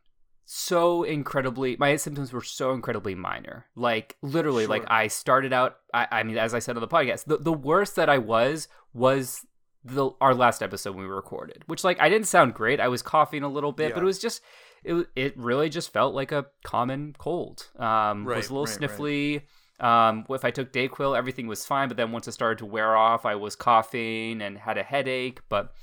so 0.45 1.03
incredibly. 1.03 1.75
My 1.77 1.95
symptoms 1.95 2.31
were 2.31 2.43
so 2.43 2.71
incredibly 2.71 3.15
minor. 3.15 3.65
Like 3.75 4.15
literally, 4.21 4.67
like 4.67 4.83
I 4.87 5.07
started 5.07 5.53
out. 5.53 5.77
I, 5.93 6.07
I 6.11 6.23
mean, 6.23 6.37
as 6.37 6.53
I 6.53 6.59
said 6.59 6.77
on 6.77 6.81
the 6.81 6.87
podcast, 6.87 7.25
the 7.25 7.37
the 7.37 7.53
worst 7.53 7.95
that 7.95 8.09
I 8.09 8.19
was 8.19 8.67
was 8.93 9.45
the 9.83 10.11
our 10.21 10.33
last 10.33 10.61
episode 10.61 10.95
we 10.95 11.05
recorded. 11.05 11.63
Which 11.65 11.83
like 11.83 11.99
I 11.99 12.09
didn't 12.09 12.27
sound 12.27 12.53
great. 12.53 12.79
I 12.79 12.87
was 12.87 13.01
coughing 13.01 13.43
a 13.43 13.49
little 13.49 13.71
bit, 13.71 13.93
but 13.93 14.03
it 14.03 14.05
was 14.05 14.19
just 14.19 14.41
it 14.83 15.07
it 15.15 15.37
really 15.37 15.69
just 15.69 15.91
felt 15.91 16.13
like 16.13 16.31
a 16.31 16.45
common 16.63 17.15
cold. 17.17 17.67
Um, 17.77 18.25
was 18.25 18.49
a 18.49 18.53
little 18.53 18.65
right, 18.65 18.79
right. 18.79 18.89
sniffly. 18.89 19.41
Um, 19.79 20.25
if 20.29 20.45
I 20.45 20.51
took 20.51 20.71
Dayquil, 20.71 21.17
everything 21.17 21.47
was 21.47 21.65
fine. 21.65 21.87
But 21.87 21.97
then 21.97 22.11
once 22.11 22.27
it 22.27 22.33
started 22.33 22.59
to 22.59 22.65
wear 22.65 22.95
off, 22.95 23.25
I 23.25 23.35
was 23.35 23.55
coughing 23.55 24.41
and 24.41 24.57
had 24.57 24.77
a 24.77 24.83
headache. 24.83 25.41
But 25.49 25.73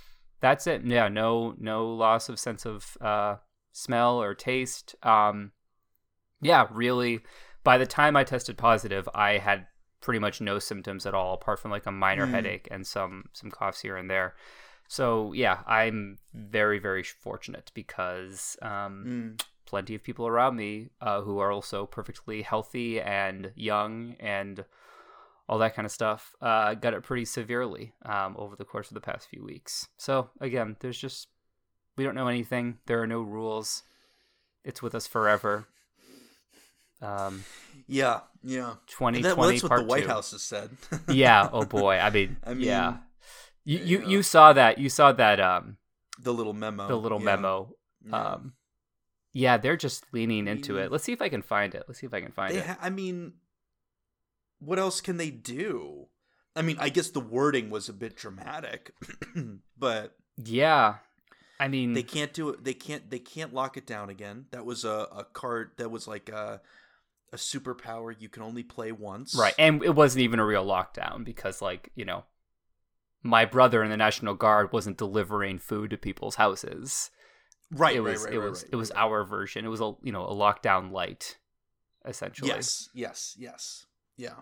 that's 0.40 0.66
it. 0.66 0.84
Yeah, 0.84 1.08
no, 1.08 1.54
no 1.58 1.86
loss 1.86 2.28
of 2.28 2.38
sense 2.38 2.64
of 2.64 2.96
uh, 3.00 3.36
smell 3.72 4.20
or 4.22 4.34
taste. 4.34 4.94
Um, 5.02 5.52
yeah, 6.40 6.66
really. 6.70 7.20
By 7.64 7.78
the 7.78 7.86
time 7.86 8.16
I 8.16 8.24
tested 8.24 8.58
positive, 8.58 9.08
I 9.14 9.38
had 9.38 9.66
pretty 10.00 10.18
much 10.18 10.40
no 10.40 10.58
symptoms 10.58 11.06
at 11.06 11.14
all, 11.14 11.34
apart 11.34 11.60
from 11.60 11.70
like 11.70 11.86
a 11.86 11.92
minor 11.92 12.26
Mm. 12.26 12.30
headache 12.30 12.68
and 12.70 12.86
some 12.86 13.28
some 13.32 13.50
coughs 13.50 13.80
here 13.80 13.96
and 13.96 14.10
there. 14.10 14.34
So 14.88 15.32
yeah, 15.32 15.62
I'm 15.66 16.18
very 16.34 16.78
very 16.80 17.02
fortunate 17.04 17.70
because 17.74 18.56
um, 18.62 19.04
Mm. 19.38 19.44
plenty 19.64 19.94
of 19.94 20.02
people 20.02 20.26
around 20.26 20.56
me 20.56 20.90
uh, 21.00 21.22
who 21.22 21.38
are 21.38 21.52
also 21.52 21.86
perfectly 21.86 22.42
healthy 22.42 23.00
and 23.00 23.52
young 23.54 24.16
and 24.20 24.64
all 25.48 25.58
that 25.58 25.74
kind 25.74 25.86
of 25.86 25.92
stuff 25.92 26.34
uh, 26.40 26.74
got 26.74 26.94
it 26.94 27.02
pretty 27.02 27.24
severely 27.24 27.94
um, 28.04 28.34
over 28.38 28.56
the 28.56 28.64
course 28.64 28.88
of 28.90 28.94
the 28.94 29.00
past 29.00 29.28
few 29.28 29.44
weeks. 29.44 29.88
So 29.98 30.30
again, 30.40 30.76
there's 30.80 30.98
just 30.98 31.28
we 31.96 32.04
don't 32.04 32.14
know 32.14 32.28
anything. 32.28 32.78
There 32.86 33.02
are 33.02 33.06
no 33.06 33.22
rules. 33.22 33.82
It's 34.64 34.82
with 34.82 34.94
us 34.94 35.06
forever. 35.06 35.66
Um, 37.00 37.44
yeah, 37.88 38.20
yeah. 38.44 38.74
Twenty 38.86 39.20
twenty 39.20 39.36
well, 39.36 39.48
that's 39.50 39.62
what 39.62 39.68
part 39.68 39.80
the 39.82 39.86
White 39.86 40.02
two. 40.04 40.08
House 40.08 40.30
has 40.30 40.42
said. 40.42 40.70
yeah. 41.08 41.48
Oh 41.52 41.64
boy. 41.64 41.98
I 41.98 42.10
mean, 42.10 42.36
I 42.44 42.54
mean, 42.54 42.66
yeah. 42.66 42.98
You 43.64 43.78
you, 43.78 44.00
yeah. 44.00 44.06
you 44.06 44.22
saw 44.22 44.52
that. 44.52 44.78
You 44.78 44.88
saw 44.88 45.12
that. 45.12 45.40
Um, 45.40 45.76
the 46.20 46.32
little 46.32 46.52
memo. 46.52 46.86
the 46.86 46.96
little 46.96 47.18
yeah, 47.18 47.24
memo. 47.24 47.74
yeah. 48.06 48.16
Um, 48.16 48.52
yeah, 49.32 49.56
they're 49.56 49.76
just 49.76 50.04
leaning 50.12 50.46
into 50.46 50.76
it. 50.76 50.92
Let's 50.92 51.04
see 51.04 51.12
if 51.12 51.22
I 51.22 51.28
can 51.28 51.42
find 51.42 51.74
it. 51.74 51.84
Let's 51.88 52.00
see 52.00 52.06
if 52.06 52.14
I 52.14 52.20
can 52.20 52.32
find 52.32 52.54
it. 52.54 52.66
ha- 52.66 52.78
I 52.80 52.90
mean, 52.90 53.32
what 54.58 54.78
else 54.78 55.00
can 55.00 55.16
they 55.16 55.30
do? 55.30 56.08
I 56.54 56.62
mean, 56.62 56.76
I 56.78 56.90
guess 56.90 57.10
the 57.10 57.20
wording 57.20 57.70
was 57.70 57.88
a 57.88 57.94
bit 57.94 58.14
dramatic, 58.14 58.92
but 59.78 60.16
yeah. 60.36 60.96
I 61.62 61.68
mean, 61.68 61.92
they 61.92 62.02
can't 62.02 62.32
do 62.32 62.48
it. 62.48 62.64
They 62.64 62.74
can't. 62.74 63.08
They 63.08 63.20
can't 63.20 63.54
lock 63.54 63.76
it 63.76 63.86
down 63.86 64.10
again. 64.10 64.46
That 64.50 64.66
was 64.66 64.84
a, 64.84 65.06
a 65.16 65.26
card. 65.32 65.70
That 65.76 65.92
was 65.92 66.08
like 66.08 66.28
a 66.28 66.60
a 67.32 67.36
superpower 67.36 68.12
you 68.18 68.28
can 68.28 68.42
only 68.42 68.64
play 68.64 68.90
once. 68.90 69.36
right, 69.38 69.54
and 69.60 69.80
it 69.84 69.94
wasn't 69.94 70.24
even 70.24 70.40
a 70.40 70.44
real 70.44 70.66
lockdown 70.66 71.24
because, 71.24 71.62
like, 71.62 71.90
you 71.94 72.04
know, 72.04 72.24
my 73.22 73.44
brother 73.44 73.84
in 73.84 73.90
the 73.90 73.96
National 73.96 74.34
Guard 74.34 74.72
wasn't 74.72 74.98
delivering 74.98 75.60
food 75.60 75.90
to 75.90 75.96
people's 75.96 76.34
houses. 76.34 77.12
Right. 77.70 77.94
it 77.94 78.00
was 78.00 78.24
right, 78.24 78.34
it 78.34 78.38
right, 78.40 78.50
was 78.50 78.62
right, 78.64 78.72
it 78.72 78.76
was 78.76 78.90
right. 78.90 79.00
our 79.00 79.24
version. 79.24 79.64
It 79.64 79.68
was 79.68 79.80
a 79.80 79.94
you 80.02 80.10
know 80.10 80.26
a 80.26 80.34
lockdown 80.34 80.90
light, 80.90 81.38
essentially. 82.04 82.48
Yes. 82.48 82.88
Yes. 82.92 83.36
Yes. 83.38 83.86
Yeah. 84.16 84.40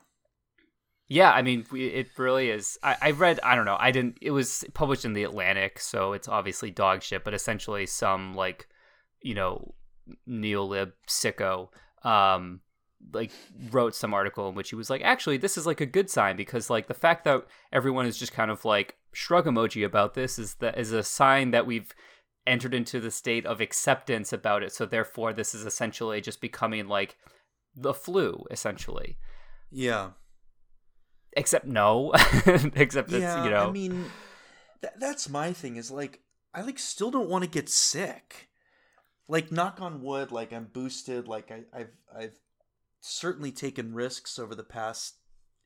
Yeah, 1.12 1.32
I 1.32 1.42
mean, 1.42 1.66
it 1.72 2.06
really 2.16 2.50
is. 2.50 2.78
I, 2.84 2.96
I 3.02 3.10
read, 3.10 3.40
I 3.42 3.56
don't 3.56 3.64
know, 3.64 3.76
I 3.80 3.90
didn't, 3.90 4.18
it 4.22 4.30
was 4.30 4.64
published 4.74 5.04
in 5.04 5.12
the 5.12 5.24
Atlantic, 5.24 5.80
so 5.80 6.12
it's 6.12 6.28
obviously 6.28 6.70
dog 6.70 7.02
shit, 7.02 7.24
but 7.24 7.34
essentially 7.34 7.84
some, 7.86 8.34
like, 8.34 8.68
you 9.20 9.34
know, 9.34 9.74
neolib 10.28 10.92
sicko, 11.08 11.68
um, 12.04 12.60
like, 13.12 13.32
wrote 13.72 13.96
some 13.96 14.14
article 14.14 14.48
in 14.48 14.54
which 14.54 14.70
he 14.70 14.76
was 14.76 14.88
like, 14.88 15.02
actually, 15.02 15.36
this 15.36 15.58
is, 15.58 15.66
like, 15.66 15.80
a 15.80 15.86
good 15.86 16.08
sign 16.08 16.36
because, 16.36 16.70
like, 16.70 16.86
the 16.86 16.94
fact 16.94 17.24
that 17.24 17.44
everyone 17.72 18.06
is 18.06 18.16
just 18.16 18.32
kind 18.32 18.52
of, 18.52 18.64
like, 18.64 18.94
shrug 19.12 19.46
emoji 19.46 19.84
about 19.84 20.14
this 20.14 20.38
is, 20.38 20.54
that 20.60 20.78
is 20.78 20.92
a 20.92 21.02
sign 21.02 21.50
that 21.50 21.66
we've 21.66 21.92
entered 22.46 22.72
into 22.72 23.00
the 23.00 23.10
state 23.10 23.44
of 23.46 23.60
acceptance 23.60 24.32
about 24.32 24.62
it, 24.62 24.72
so 24.72 24.86
therefore 24.86 25.32
this 25.32 25.56
is 25.56 25.66
essentially 25.66 26.20
just 26.20 26.40
becoming, 26.40 26.86
like, 26.86 27.16
the 27.74 27.92
flu, 27.94 28.44
essentially 28.48 29.18
Yeah. 29.72 30.10
Except 31.34 31.66
no 31.66 32.12
except 32.74 33.10
it's 33.12 33.20
yeah. 33.22 33.44
you 33.44 33.50
know 33.50 33.68
I 33.68 33.70
mean, 33.70 34.04
th- 34.82 34.94
that's 34.98 35.28
my 35.28 35.52
thing. 35.52 35.76
Is 35.76 35.90
like 35.90 36.20
I 36.54 36.62
like 36.62 36.78
still 36.78 37.10
don't 37.10 37.28
want 37.28 37.44
to 37.44 37.50
get 37.50 37.68
sick. 37.68 38.48
Like 39.28 39.52
knock 39.52 39.80
on 39.80 40.02
wood. 40.02 40.32
Like 40.32 40.52
I'm 40.52 40.64
boosted. 40.72 41.28
Like 41.28 41.50
I, 41.50 41.62
I've 41.78 41.90
I've 42.16 42.34
certainly 43.00 43.52
taken 43.52 43.94
risks 43.94 44.38
over 44.38 44.54
the 44.54 44.64
past 44.64 45.16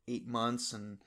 eight 0.09 0.27
months 0.27 0.73
and. 0.73 0.99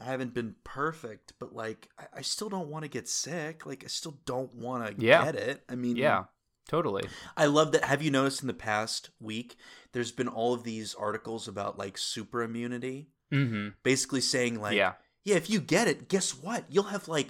I 0.00 0.04
haven't 0.06 0.32
been 0.32 0.56
perfect, 0.64 1.34
but 1.38 1.54
like 1.54 1.86
I, 1.98 2.04
I 2.18 2.22
still 2.22 2.48
don't 2.48 2.68
want 2.70 2.84
to 2.84 2.88
get 2.88 3.06
sick. 3.08 3.66
Like 3.66 3.84
I 3.84 3.88
still 3.88 4.18
don't 4.24 4.52
want 4.54 4.86
to 4.98 5.04
Yeah. 5.04 5.22
get 5.26 5.34
it. 5.36 5.62
I 5.68 5.74
mean, 5.76 5.96
yeah 5.96 6.24
totally 6.66 7.04
I 7.36 7.44
love 7.46 7.72
that. 7.72 7.84
Have 7.84 8.02
you 8.02 8.10
noticed 8.10 8.40
in 8.40 8.46
the 8.46 8.54
past 8.54 9.10
week, 9.20 9.56
there's 9.92 10.10
been 10.10 10.28
all 10.28 10.54
of 10.54 10.64
these 10.64 10.94
articles 10.94 11.46
about 11.46 11.78
like 11.78 11.98
super 11.98 12.42
immunity, 12.42 13.10
mm-hmm 13.32 13.68
basically 13.82 14.20
saying 14.20 14.60
like, 14.60 14.74
yeah 14.76 14.92
yeah, 15.24 15.36
if 15.36 15.48
you 15.48 15.60
get 15.60 15.86
it, 15.86 16.08
guess 16.08 16.32
what? 16.32 16.64
You'll 16.68 16.84
have 16.84 17.06
like 17.06 17.28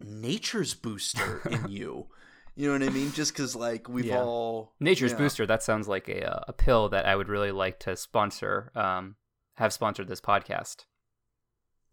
nature's 0.00 0.74
booster 0.74 1.40
in 1.50 1.68
you. 1.70 2.06
You 2.54 2.66
know 2.66 2.72
what 2.78 2.82
I 2.82 2.92
mean? 2.92 3.12
Just 3.12 3.32
because 3.32 3.54
like 3.56 3.88
we've 3.88 4.04
Yeah. 4.06 4.22
all 4.22 4.74
nature's 4.80 5.12
yeah. 5.12 5.18
booster 5.18 5.46
that 5.46 5.62
sounds 5.62 5.88
like 5.88 6.08
a 6.08 6.30
uh, 6.30 6.44
a 6.48 6.52
pill 6.52 6.88
that 6.90 7.06
i 7.06 7.14
would 7.16 7.28
really 7.28 7.52
like 7.52 7.78
to 7.80 7.96
sponsor 7.96 8.70
um 8.74 9.14
have 9.54 9.72
sponsored 9.72 10.08
this 10.08 10.20
podcast 10.20 10.84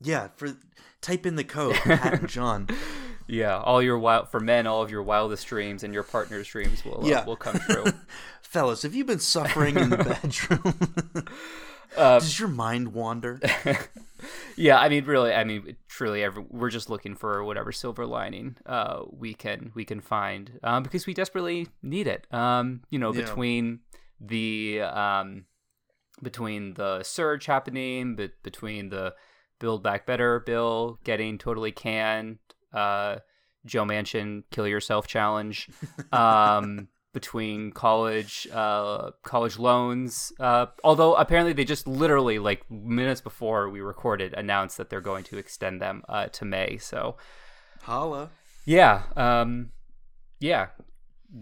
Yeah, 0.01 0.27
for 0.35 0.49
type 1.01 1.25
in 1.25 1.35
the 1.35 1.43
code 1.43 1.75
Pat 1.83 2.19
and 2.19 2.27
John. 2.29 2.67
yeah 3.27 3.57
all 3.59 3.81
your 3.81 3.97
wild 3.99 4.29
for 4.29 4.39
men 4.39 4.65
all 4.67 4.81
of 4.81 4.91
your 4.91 5.03
wildest 5.03 5.47
dreams 5.47 5.83
and 5.83 5.93
your 5.93 6.03
partner's 6.03 6.47
dreams 6.47 6.83
will 6.83 7.03
uh, 7.05 7.07
Yeah, 7.07 7.25
will 7.25 7.35
come 7.37 7.59
true 7.59 7.85
Fellas, 8.41 8.81
have 8.83 8.93
you 8.95 9.05
been 9.05 9.19
suffering 9.19 9.77
in 9.77 9.89
the 9.89 9.97
bedroom? 9.97 11.27
Uh, 11.97 12.19
Does 12.19 12.39
your 12.39 12.49
mind 12.49 12.93
wander? 12.93 13.39
yeah 14.57 14.79
i 14.79 14.87
mean 14.89 15.05
really 15.05 15.33
i 15.33 15.43
mean 15.43 15.75
truly 15.87 16.23
every, 16.23 16.43
we're 16.49 16.69
just 16.69 16.89
looking 16.89 17.13
for 17.15 17.43
whatever 17.43 17.71
silver 17.71 18.05
lining 18.05 18.55
uh 18.65 19.03
we 19.11 19.33
can 19.33 19.71
we 19.75 19.83
can 19.85 19.99
find 19.99 20.57
um 20.63 20.81
because 20.81 21.05
we 21.05 21.13
desperately 21.13 21.67
need 21.83 22.07
it 22.07 22.25
um 22.33 22.81
you 22.89 22.97
know 22.97 23.11
Yeah. 23.11 23.21
between 23.21 23.81
the 24.19 24.81
um 24.81 25.45
between 26.23 26.73
the 26.75 27.03
surge 27.03 27.45
happening 27.45 28.15
but 28.15 28.31
between 28.41 28.89
the 28.89 29.13
build 29.59 29.83
back 29.83 30.05
better 30.05 30.39
bill 30.39 30.97
getting 31.03 31.37
totally 31.37 31.71
canned 31.73 32.39
uh 32.73 33.17
joe 33.65 33.83
manchin 33.83 34.43
kill 34.49 34.67
yourself 34.67 35.05
challenge 35.07 35.69
um 36.13 36.87
between 37.15 37.71
college 37.71 38.45
uh 38.53 39.09
college 39.23 39.57
loans 39.57 40.33
uh 40.41 40.65
although 40.83 41.15
apparently 41.15 41.53
they 41.53 41.63
just 41.63 41.87
literally 41.87 42.37
like 42.39 42.69
minutes 42.69 43.21
before 43.21 43.69
we 43.69 43.79
recorded 43.79 44.33
announced 44.33 44.75
that 44.77 44.89
they're 44.89 44.99
going 44.99 45.23
to 45.23 45.37
extend 45.37 45.81
them 45.81 46.03
uh 46.09 46.27
to 46.27 46.43
may 46.43 46.77
so 46.77 47.15
Holla. 47.83 48.31
yeah 48.65 49.03
um 49.15 49.69
yeah 50.41 50.67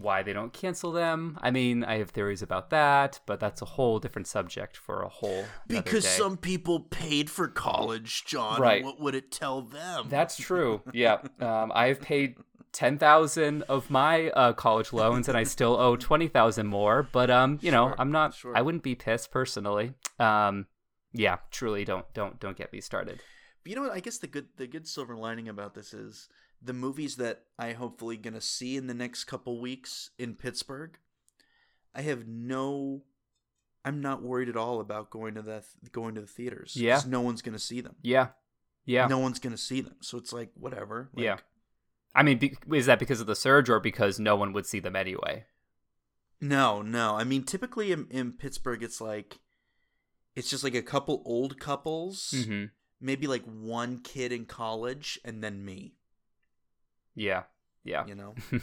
why 0.00 0.24
they 0.24 0.32
don't 0.32 0.52
cancel 0.52 0.90
them 0.90 1.38
i 1.40 1.50
mean 1.52 1.84
i 1.84 1.98
have 1.98 2.10
theories 2.10 2.42
about 2.42 2.70
that 2.70 3.20
but 3.26 3.38
that's 3.38 3.62
a 3.62 3.64
whole 3.64 4.00
different 4.00 4.26
subject 4.26 4.76
for 4.76 5.02
a 5.02 5.08
whole 5.08 5.44
Because 5.68 6.04
some 6.06 6.36
people 6.36 6.80
paid 6.80 7.30
for 7.30 7.46
college, 7.46 8.24
John. 8.26 8.60
Right. 8.60 8.82
What 8.82 9.00
would 9.00 9.14
it 9.14 9.30
tell 9.30 9.62
them? 9.62 10.06
That's 10.08 10.36
true. 10.48 10.82
Yeah. 10.92 11.18
Um, 11.40 11.70
I've 11.74 12.00
paid 12.00 12.36
ten 12.72 12.98
thousand 12.98 13.62
of 13.62 13.88
my 13.88 14.30
uh, 14.30 14.52
college 14.52 14.92
loans, 14.92 15.28
and 15.28 15.38
I 15.38 15.44
still 15.44 15.76
owe 15.78 15.94
twenty 15.96 16.26
thousand 16.28 16.66
more. 16.66 17.08
But 17.12 17.30
um, 17.30 17.58
you 17.62 17.70
know, 17.70 17.88
Sure, 17.88 17.94
I'm 17.98 18.10
not. 18.10 18.34
sure. 18.34 18.56
I 18.56 18.62
wouldn't 18.62 18.82
be 18.82 18.94
pissed 18.96 19.30
personally. 19.30 19.92
Um, 20.18 20.66
yeah, 21.12 21.36
truly, 21.52 21.84
don't 21.84 22.04
don't 22.14 22.40
don't 22.40 22.56
get 22.56 22.72
me 22.72 22.80
started. 22.80 23.20
But 23.62 23.70
you 23.70 23.76
know 23.76 23.82
what? 23.82 23.92
I 23.92 24.00
guess 24.00 24.18
the 24.18 24.26
good 24.26 24.48
the 24.56 24.66
good 24.66 24.86
silver 24.88 25.14
lining 25.16 25.48
about 25.48 25.74
this 25.74 25.94
is 25.94 26.28
the 26.64 26.72
movies 26.72 27.16
that 27.16 27.42
I 27.58 27.72
hopefully 27.72 28.16
gonna 28.16 28.40
see 28.40 28.76
in 28.76 28.86
the 28.86 28.94
next 28.94 29.24
couple 29.24 29.60
weeks 29.60 30.10
in 30.18 30.34
Pittsburgh. 30.34 30.98
I 31.94 32.02
have 32.02 32.26
no. 32.26 33.02
I'm 33.84 34.00
not 34.00 34.22
worried 34.22 34.48
at 34.48 34.56
all 34.56 34.80
about 34.80 35.10
going 35.10 35.34
to 35.34 35.42
the 35.42 35.62
going 35.92 36.14
to 36.14 36.22
the 36.22 36.26
theaters. 36.26 36.74
Yeah. 36.74 37.02
no 37.06 37.20
one's 37.20 37.42
gonna 37.42 37.58
see 37.58 37.80
them. 37.80 37.96
Yeah. 38.02 38.28
Yeah. 38.86 39.06
No 39.06 39.18
one's 39.18 39.38
gonna 39.38 39.56
see 39.58 39.80
them. 39.82 39.96
So 40.00 40.18
it's 40.18 40.32
like 40.32 40.50
whatever. 40.54 41.10
Like, 41.14 41.24
Yeah. 41.24 41.36
I 42.14 42.22
mean, 42.22 42.38
be- 42.38 42.56
is 42.72 42.86
that 42.86 42.98
because 43.00 43.20
of 43.20 43.26
the 43.26 43.34
surge 43.36 43.68
or 43.68 43.80
because 43.80 44.18
no 44.20 44.36
one 44.36 44.52
would 44.52 44.66
see 44.66 44.78
them 44.80 44.94
anyway? 44.96 45.46
No, 46.40 46.80
no. 46.82 47.16
I 47.16 47.24
mean, 47.24 47.42
typically 47.44 47.90
in, 47.92 48.06
in 48.10 48.32
Pittsburgh, 48.32 48.82
it's 48.82 49.00
like, 49.00 49.38
it's 50.36 50.48
just 50.50 50.62
like 50.64 50.74
a 50.74 50.82
couple 50.82 51.22
old 51.24 51.58
couples, 51.58 52.32
Mm-hmm. 52.36 52.66
maybe 53.00 53.26
like 53.26 53.42
one 53.44 53.98
kid 53.98 54.30
in 54.32 54.44
college, 54.46 55.18
and 55.24 55.42
then 55.42 55.64
me. 55.64 55.94
Yeah. 57.14 57.42
Yeah. 57.84 58.06
You 58.06 58.14
know. 58.14 58.34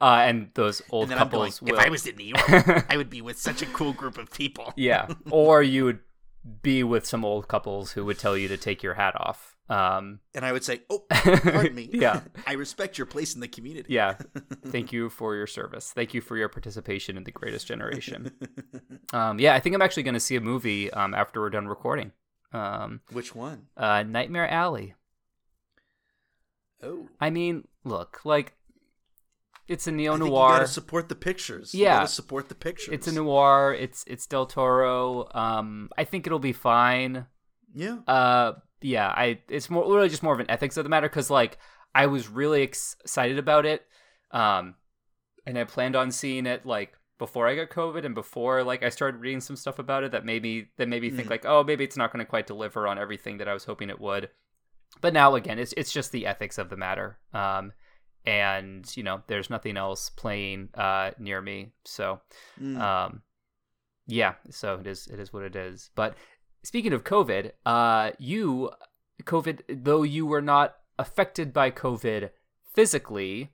uh, 0.00 0.22
and 0.26 0.50
those 0.54 0.80
old 0.90 1.10
and 1.10 1.18
I'm 1.20 1.28
going, 1.28 1.50
couples 1.50 1.62
will. 1.62 1.74
if 1.78 1.80
I 1.86 1.88
was 1.90 2.06
in 2.06 2.16
New 2.16 2.24
York, 2.36 2.86
I 2.88 2.96
would 2.96 3.10
be 3.10 3.20
with 3.20 3.38
such 3.38 3.62
a 3.62 3.66
cool 3.66 3.92
group 3.92 4.16
of 4.18 4.30
people. 4.30 4.72
yeah. 4.76 5.08
Or 5.30 5.62
you 5.62 5.84
would 5.84 6.00
be 6.62 6.82
with 6.84 7.06
some 7.06 7.24
old 7.24 7.48
couples 7.48 7.92
who 7.92 8.04
would 8.04 8.18
tell 8.18 8.36
you 8.36 8.48
to 8.48 8.56
take 8.56 8.82
your 8.82 8.94
hat 8.94 9.14
off. 9.18 9.56
Um, 9.68 10.20
And 10.34 10.44
I 10.44 10.52
would 10.52 10.62
say, 10.62 10.82
"Oh, 10.90 11.06
pardon 11.08 11.74
me. 11.74 11.88
Yeah. 11.90 12.20
I 12.46 12.52
respect 12.52 12.98
your 12.98 13.06
place 13.06 13.34
in 13.34 13.40
the 13.40 13.48
community." 13.48 13.94
yeah. 13.94 14.16
Thank 14.66 14.92
you 14.92 15.08
for 15.08 15.34
your 15.34 15.46
service. 15.46 15.90
Thank 15.90 16.12
you 16.12 16.20
for 16.20 16.36
your 16.36 16.50
participation 16.50 17.16
in 17.16 17.24
the 17.24 17.32
greatest 17.32 17.66
generation. 17.66 18.30
Um, 19.14 19.38
yeah, 19.40 19.54
I 19.54 19.60
think 19.60 19.74
I'm 19.74 19.80
actually 19.80 20.02
going 20.02 20.14
to 20.14 20.20
see 20.20 20.36
a 20.36 20.40
movie 20.42 20.92
um, 20.92 21.14
after 21.14 21.40
we're 21.40 21.48
done 21.48 21.66
recording. 21.66 22.12
Um, 22.52 23.00
Which 23.10 23.34
one? 23.34 23.68
uh, 23.76 24.02
Nightmare 24.02 24.48
Alley. 24.48 24.94
Oh, 26.82 27.08
I 27.18 27.30
mean, 27.30 27.66
look, 27.84 28.20
like 28.24 28.54
it's 29.66 29.86
a 29.86 29.92
neo 29.92 30.12
think 30.14 30.24
you 30.26 30.30
noir. 30.30 30.48
gotta 30.50 30.66
support 30.66 31.08
the 31.08 31.14
pictures. 31.14 31.74
You 31.74 31.84
Yeah. 31.84 31.94
gotta 31.96 32.08
support 32.08 32.48
the 32.48 32.54
pictures. 32.54 32.92
It's 32.94 33.06
a 33.06 33.12
noir. 33.12 33.74
It's 33.78 34.04
it's 34.06 34.26
Del 34.26 34.46
Toro. 34.46 35.28
Um, 35.34 35.88
I 35.96 36.04
think 36.04 36.26
it'll 36.26 36.38
be 36.38 36.52
fine. 36.52 37.26
Yeah. 37.72 37.98
Uh, 38.06 38.52
yeah, 38.82 39.08
I 39.08 39.40
it's 39.48 39.70
more 39.70 39.84
really 39.90 40.08
just 40.10 40.22
more 40.22 40.34
of 40.34 40.40
an 40.40 40.50
ethics 40.50 40.76
of 40.76 40.84
the 40.84 40.90
matter 40.90 41.08
because 41.08 41.30
like 41.30 41.58
I 41.94 42.06
was 42.06 42.28
really 42.28 42.62
ex- 42.62 42.96
excited 43.00 43.38
about 43.38 43.64
it. 43.66 43.86
Um, 44.32 44.74
and 45.46 45.58
I 45.58 45.64
planned 45.64 45.96
on 45.96 46.10
seeing 46.10 46.44
it 46.46 46.66
like 46.66 46.92
before 47.18 47.46
I 47.48 47.54
got 47.54 47.70
COVID 47.70 48.04
and 48.04 48.14
before 48.14 48.64
like 48.64 48.82
I 48.82 48.88
started 48.90 49.20
reading 49.20 49.40
some 49.40 49.56
stuff 49.56 49.78
about 49.78 50.02
it 50.04 50.12
that 50.12 50.24
made 50.26 50.42
me 50.42 50.66
that 50.76 50.88
made 50.88 51.00
me 51.02 51.10
think 51.10 51.28
Mm. 51.28 51.30
like, 51.30 51.46
oh, 51.46 51.64
maybe 51.64 51.84
it's 51.84 51.96
not 51.96 52.12
going 52.12 52.24
to 52.24 52.28
quite 52.28 52.46
deliver 52.46 52.86
on 52.86 52.98
everything 52.98 53.38
that 53.38 53.48
I 53.48 53.54
was 53.54 53.64
hoping 53.64 53.88
it 53.88 54.00
would. 54.00 54.28
But 55.00 55.12
now 55.12 55.34
again, 55.34 55.58
it's 55.58 55.74
it's 55.76 55.92
just 55.92 56.12
the 56.12 56.26
ethics 56.26 56.58
of 56.58 56.70
the 56.70 56.76
matter. 56.76 57.18
Um, 57.32 57.72
and 58.26 58.90
you 58.96 59.02
know, 59.02 59.22
there's 59.26 59.50
nothing 59.50 59.76
else 59.76 60.08
playing 60.10 60.70
uh 60.74 61.10
near 61.18 61.40
me, 61.40 61.72
so 61.84 62.20
Mm. 62.60 62.78
um, 62.80 63.22
yeah. 64.06 64.34
So 64.50 64.76
it 64.80 64.86
is 64.86 65.06
it 65.08 65.18
is 65.18 65.32
what 65.32 65.42
it 65.44 65.56
is. 65.56 65.90
But 65.94 66.16
speaking 66.62 66.92
of 66.92 67.04
COVID, 67.04 67.52
uh, 67.66 68.12
you 68.18 68.70
COVID, 69.24 69.60
though 69.84 70.02
you 70.02 70.26
were 70.26 70.42
not 70.42 70.76
affected 70.98 71.52
by 71.52 71.70
COVID 71.70 72.30
physically, 72.74 73.50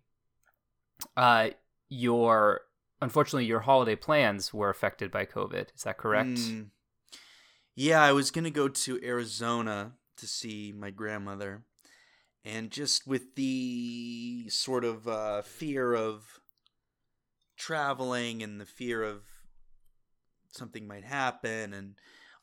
uh, 1.16 1.50
your 1.88 2.62
unfortunately 3.02 3.46
your 3.46 3.60
holiday 3.60 3.96
plans 3.96 4.52
were 4.54 4.70
affected 4.70 5.10
by 5.10 5.24
COVID. 5.26 5.74
Is 5.74 5.82
that 5.82 5.98
correct? 5.98 6.30
Mm. 6.30 6.66
Yeah, 7.74 8.02
I 8.02 8.12
was 8.12 8.30
gonna 8.30 8.50
go 8.50 8.68
to 8.68 9.00
Arizona 9.04 9.92
to 10.20 10.26
see 10.26 10.72
my 10.76 10.90
grandmother, 10.90 11.64
and 12.44 12.70
just 12.70 13.06
with 13.06 13.34
the 13.34 14.46
sort 14.48 14.84
of 14.84 15.06
uh, 15.08 15.42
fear 15.42 15.92
of 15.94 16.40
traveling 17.56 18.42
and 18.42 18.60
the 18.60 18.66
fear 18.66 19.02
of 19.02 19.22
something 20.52 20.86
might 20.86 21.04
happen, 21.04 21.72
and 21.74 21.94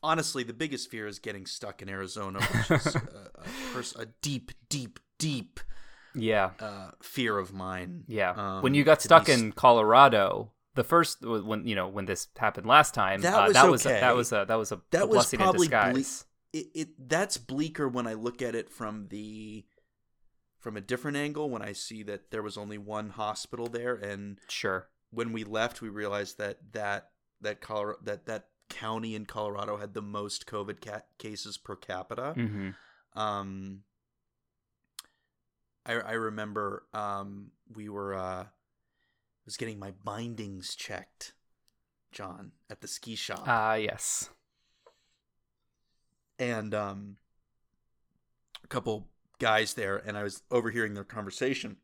honestly, 0.04 0.44
the 0.44 0.54
biggest 0.54 0.90
fear 0.90 1.08
is 1.08 1.20
getting 1.20 1.46
stuck 1.46 1.82
in 1.82 1.90
Arizona, 1.90 2.40
which 2.42 2.72
is 2.72 2.96
a, 2.96 3.00
a, 3.00 3.74
pers- 3.74 3.96
a 3.96 4.08
deep, 4.22 4.52
deep, 4.70 5.00
deep 5.18 5.60
Yeah. 6.16 6.52
uh, 6.60 6.92
fear 7.02 7.38
of 7.38 7.54
mine. 7.54 8.04
Yeah. 8.08 8.32
Um, 8.32 8.62
when 8.64 8.74
you 8.74 8.84
got 8.84 9.02
stuck 9.02 9.28
in 9.30 9.52
Colorado, 9.52 10.52
the 10.76 10.84
first 10.84 11.26
when 11.26 11.66
you 11.66 11.74
know 11.74 11.88
when 11.88 12.06
this 12.06 12.28
happened 12.38 12.68
last 12.68 12.94
time, 12.94 13.22
That 13.22 13.34
uh, 13.34 13.48
was 13.48 13.54
that 13.54 13.72
was 13.72 13.86
a, 13.88 13.90
that 13.90 14.16
was 14.16 14.32
a 14.32 14.46
that 14.48 14.58
was 14.60 14.72
a, 14.72 14.82
That 14.92 15.10
was 15.10 15.16
blessing 15.16 15.40
in 15.40 15.44
probably 15.44 15.68
ble- 15.68 15.94
disguise. 15.94 16.26
It, 16.54 16.68
it 16.74 17.10
that's 17.10 17.38
bleaker 17.38 17.88
when 17.88 18.08
I 18.08 18.14
look 18.14 18.42
at 18.42 18.56
it 18.56 18.70
from 18.70 19.08
the 19.10 19.66
from 20.60 20.76
a 20.78 20.82
different 20.82 21.18
angle 21.18 21.50
when 21.50 21.62
I 21.62 21.74
see 21.74 22.04
that 22.04 22.32
there 22.32 22.42
was 22.44 22.58
only 22.58 22.78
one 22.78 23.12
hospital 23.12 23.68
there 23.68 23.96
and 23.96 24.40
Sure. 24.48 24.88
when 25.12 25.32
we 25.34 25.44
left 25.44 25.82
we 25.82 25.90
realized 25.90 26.38
that 26.40 26.60
that 26.74 27.12
that 27.42 27.62
Colorado 27.62 28.00
that 28.04 28.26
that 28.26 28.48
county 28.70 29.16
in 29.16 29.26
Colorado 29.26 29.78
had 29.78 29.94
the 29.94 30.02
most 30.02 30.46
covid 30.46 30.82
ca- 30.82 31.04
cases 31.18 31.58
per 31.58 31.76
capita 31.76 32.34
hmm 32.34 32.70
um 33.14 33.84
I 35.86 35.94
I 35.94 36.12
remember 36.14 36.84
um 36.94 37.52
we 37.76 37.88
were 37.90 38.14
uh 38.14 38.46
was 39.46 39.56
getting 39.58 39.80
my 39.80 39.92
bindings 40.04 40.76
checked 40.76 41.34
John 42.12 42.52
at 42.70 42.82
the 42.82 42.88
ski 42.88 43.16
shop 43.16 43.44
Ah, 43.48 43.76
yes. 43.76 44.30
And 46.40 46.74
um, 46.74 47.18
a 48.64 48.68
couple 48.68 49.08
guys 49.40 49.74
there, 49.74 49.98
and 49.98 50.18
I 50.18 50.24
was 50.24 50.42
overhearing 50.52 50.94
their 50.94 51.04
conversation. 51.04 51.78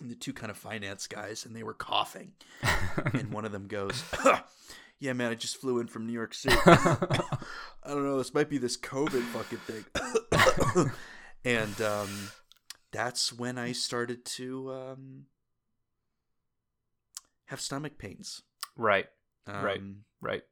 And 0.00 0.10
the 0.10 0.14
two 0.16 0.32
kind 0.32 0.50
of 0.50 0.56
finance 0.56 1.06
guys, 1.06 1.44
and 1.44 1.54
they 1.54 1.62
were 1.62 1.74
coughing. 1.74 2.32
And 3.14 3.32
one 3.32 3.44
of 3.44 3.52
them 3.52 3.68
goes, 3.68 4.02
"Yeah, 4.98 5.12
man, 5.14 5.30
I 5.30 5.34
just 5.34 5.56
flew 5.58 5.78
in 5.80 5.86
from 5.86 6.06
New 6.06 6.12
York 6.12 6.34
City. 6.34 6.56
I 6.66 7.18
don't 7.86 8.04
know, 8.04 8.18
this 8.18 8.34
might 8.34 8.48
be 8.50 8.58
this 8.58 8.76
COVID 8.76 9.22
fucking 9.22 9.58
thing." 9.58 10.90
and 11.44 11.80
um, 11.80 12.28
that's 12.90 13.32
when 13.32 13.58
I 13.58 13.72
started 13.72 14.24
to 14.36 14.72
um, 14.72 15.26
have 17.46 17.60
stomach 17.60 17.98
pains. 17.98 18.42
right. 18.76 19.06
Um, 19.46 19.64
Right. 19.64 19.80
Right. 20.20 20.42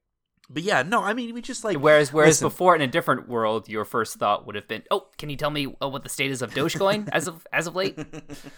But 0.53 0.65
yeah, 0.65 0.83
no, 0.83 1.01
I 1.05 1.15
mean, 1.15 1.33
we 1.33 1.43
just 1.43 1.63
like 1.63 1.77
whereas 1.77 2.13
whereas 2.13 2.43
listen. 2.43 2.47
before 2.47 2.75
in 2.75 2.83
a 2.83 2.89
different 2.89 3.29
world, 3.29 3.69
your 3.69 3.85
first 3.85 4.19
thought 4.19 4.47
would 4.47 4.57
have 4.57 4.67
been, 4.67 4.83
"Oh, 4.91 5.07
can 5.17 5.31
you 5.31 5.37
tell 5.37 5.51
me 5.51 5.73
uh, 5.81 5.89
what 5.89 6.03
the 6.03 6.09
status 6.09 6.43
of 6.43 6.53
Dogecoin 6.53 7.09
as 7.13 7.29
of 7.29 7.47
as 7.53 7.69
of 7.69 7.77
late?" 7.77 7.97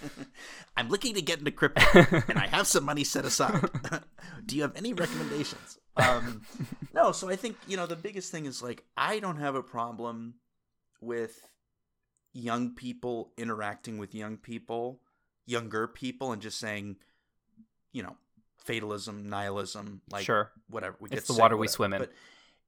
I'm 0.76 0.88
looking 0.88 1.14
to 1.14 1.20
get 1.20 1.40
into 1.40 1.50
crypto, 1.50 1.82
and 2.28 2.38
I 2.38 2.46
have 2.46 2.66
some 2.66 2.84
money 2.84 3.04
set 3.04 3.26
aside. 3.26 3.68
Do 4.46 4.56
you 4.56 4.62
have 4.62 4.74
any 4.74 4.94
recommendations? 4.94 5.78
Um, 5.98 6.40
no, 6.94 7.12
so 7.12 7.28
I 7.28 7.36
think 7.36 7.58
you 7.68 7.76
know 7.76 7.84
the 7.84 7.94
biggest 7.94 8.32
thing 8.32 8.46
is 8.46 8.62
like 8.62 8.84
I 8.96 9.18
don't 9.18 9.36
have 9.36 9.54
a 9.54 9.62
problem 9.62 10.36
with 11.02 11.46
young 12.32 12.70
people 12.70 13.32
interacting 13.36 13.98
with 13.98 14.14
young 14.14 14.38
people, 14.38 15.02
younger 15.44 15.86
people, 15.86 16.32
and 16.32 16.40
just 16.40 16.58
saying, 16.58 16.96
you 17.92 18.02
know, 18.02 18.16
fatalism, 18.64 19.28
nihilism, 19.28 20.02
like 20.10 20.24
sure. 20.24 20.52
whatever. 20.68 20.96
We 21.00 21.10
It's 21.10 21.26
the 21.26 21.34
sick, 21.34 21.42
water 21.42 21.56
we 21.56 21.68
swim 21.68 21.92
in. 21.92 22.00
But 22.00 22.12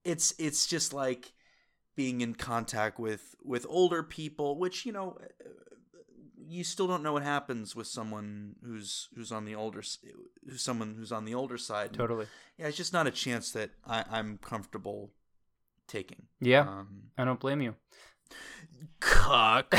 it's 0.04 0.34
it's 0.38 0.66
just 0.66 0.92
like 0.92 1.32
being 1.96 2.20
in 2.20 2.34
contact 2.34 2.98
with 2.98 3.34
with 3.42 3.66
older 3.68 4.02
people, 4.02 4.58
which 4.58 4.84
you 4.86 4.92
know, 4.92 5.18
you 6.36 6.64
still 6.64 6.86
don't 6.86 7.02
know 7.02 7.12
what 7.12 7.22
happens 7.22 7.74
with 7.74 7.86
someone 7.86 8.56
who's 8.64 9.08
who's 9.14 9.32
on 9.32 9.44
the 9.44 9.54
older 9.54 9.82
who's 10.48 10.62
someone 10.62 10.94
who's 10.98 11.12
on 11.12 11.24
the 11.24 11.34
older 11.34 11.58
side. 11.58 11.92
Totally. 11.92 12.26
Yeah, 12.58 12.66
it's 12.66 12.76
just 12.76 12.92
not 12.92 13.06
a 13.06 13.10
chance 13.10 13.52
that 13.52 13.70
I, 13.86 14.04
I'm 14.10 14.38
comfortable 14.38 15.12
taking. 15.88 16.24
Yeah. 16.40 16.60
Um, 16.60 17.10
I 17.16 17.24
don't 17.24 17.40
blame 17.40 17.60
you. 17.60 17.74
Cock 19.00 19.74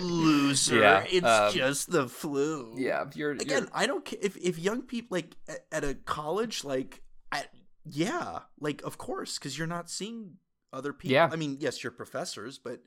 loser. 0.00 0.80
Yeah, 0.80 1.04
it's 1.08 1.26
um, 1.26 1.52
just 1.52 1.90
the 1.90 2.08
flu. 2.08 2.74
Yeah, 2.76 3.04
you're 3.14 3.32
again 3.32 3.68
i 3.72 3.86
don't 3.86 4.04
care 4.04 4.18
if, 4.22 4.36
if 4.36 4.58
young 4.58 4.82
people 4.82 5.16
like 5.16 5.36
at, 5.72 5.84
a 5.84 5.94
college 5.94 6.64
like 6.64 7.02
I, 7.32 7.44
yeah 7.84 8.40
like 8.60 8.82
of 8.82 8.98
course 8.98 9.38
because 9.38 9.56
you're 9.56 9.66
not 9.66 9.88
seeing 9.90 10.34
other 10.72 10.92
people 10.92 11.12
Yeah. 11.14 11.28
i 11.32 11.36
mean 11.36 11.58
yes 11.60 11.82
you're 11.82 11.92
professors 11.92 12.58
but 12.58 12.80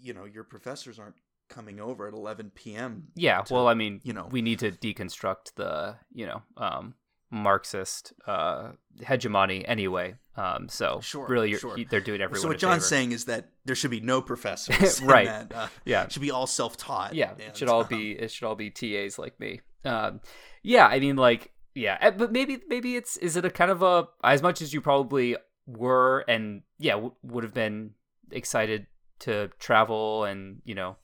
you 0.00 0.14
know 0.14 0.24
your 0.24 0.44
professors 0.44 0.98
aren't 0.98 1.16
coming 1.48 1.80
over 1.80 2.06
at 2.06 2.14
11 2.14 2.50
p.m 2.54 3.08
Yeah, 3.14 3.40
to, 3.42 3.54
well, 3.54 3.68
I 3.68 3.74
mean, 3.74 4.00
you 4.04 4.12
know. 4.12 4.28
we 4.30 4.42
need 4.42 4.58
to 4.60 4.70
deconstruct 4.70 5.54
the, 5.56 5.96
you 6.12 6.26
know, 6.26 6.42
um, 6.56 6.94
Marxist 7.30 8.12
uh, 8.26 8.72
hegemony 9.00 9.66
anyway. 9.66 10.14
Um, 10.36 10.68
so 10.68 11.00
Sure, 11.02 11.26
really, 11.26 11.50
you're, 11.50 11.58
sure. 11.58 11.76
they're 11.90 12.00
doing 12.00 12.20
everyone. 12.20 12.40
so 12.42 12.48
what 12.48 12.58
john's 12.58 12.84
favor. 12.84 12.88
saying 12.88 13.12
is 13.12 13.24
that 13.24 13.48
there 13.64 13.74
should 13.74 13.90
be 13.90 14.00
no 14.00 14.22
professors 14.22 15.02
Right. 15.02 15.26
that, 15.26 15.52
uh, 15.52 15.66
yeah, 15.84 16.04
it 16.04 16.12
should 16.12 16.22
be 16.22 16.30
all 16.30 16.46
self-taught 16.46 17.14
yeah, 17.14 17.32
and, 17.32 17.40
it 17.40 17.56
should 17.56 17.68
all 17.68 17.80
um, 17.80 17.88
be 17.88 18.12
it 18.12 18.30
should 18.30 18.46
all 18.46 18.54
be 18.54 18.70
TAs 18.70 19.18
like 19.18 19.38
me. 19.40 19.60
Um, 19.84 20.20
yeah, 20.62 20.86
I 20.86 21.00
mean, 21.00 21.16
like, 21.16 21.50
yeah, 21.74 21.98
eh, 22.00 22.10
but 22.10 22.30
maybe 22.32 22.60
maybe 22.68 22.94
it's 22.96 23.16
is 23.16 23.36
it 23.36 23.44
a 23.44 23.50
kind 23.50 23.70
of 23.70 23.82
a 23.82 24.06
as 24.22 24.40
much 24.42 24.62
as 24.62 24.72
you 24.72 24.80
probably 24.80 25.36
were 25.66 26.24
and 26.28 26.62
yeah 26.78 26.92
w- 26.94 27.14
would 27.22 27.44
have 27.44 27.54
been 27.54 27.90
excited 28.30 28.86
to 29.20 29.50
travel 29.58 30.24
and 30.24 30.62
you 30.64 30.74
know 30.74 30.96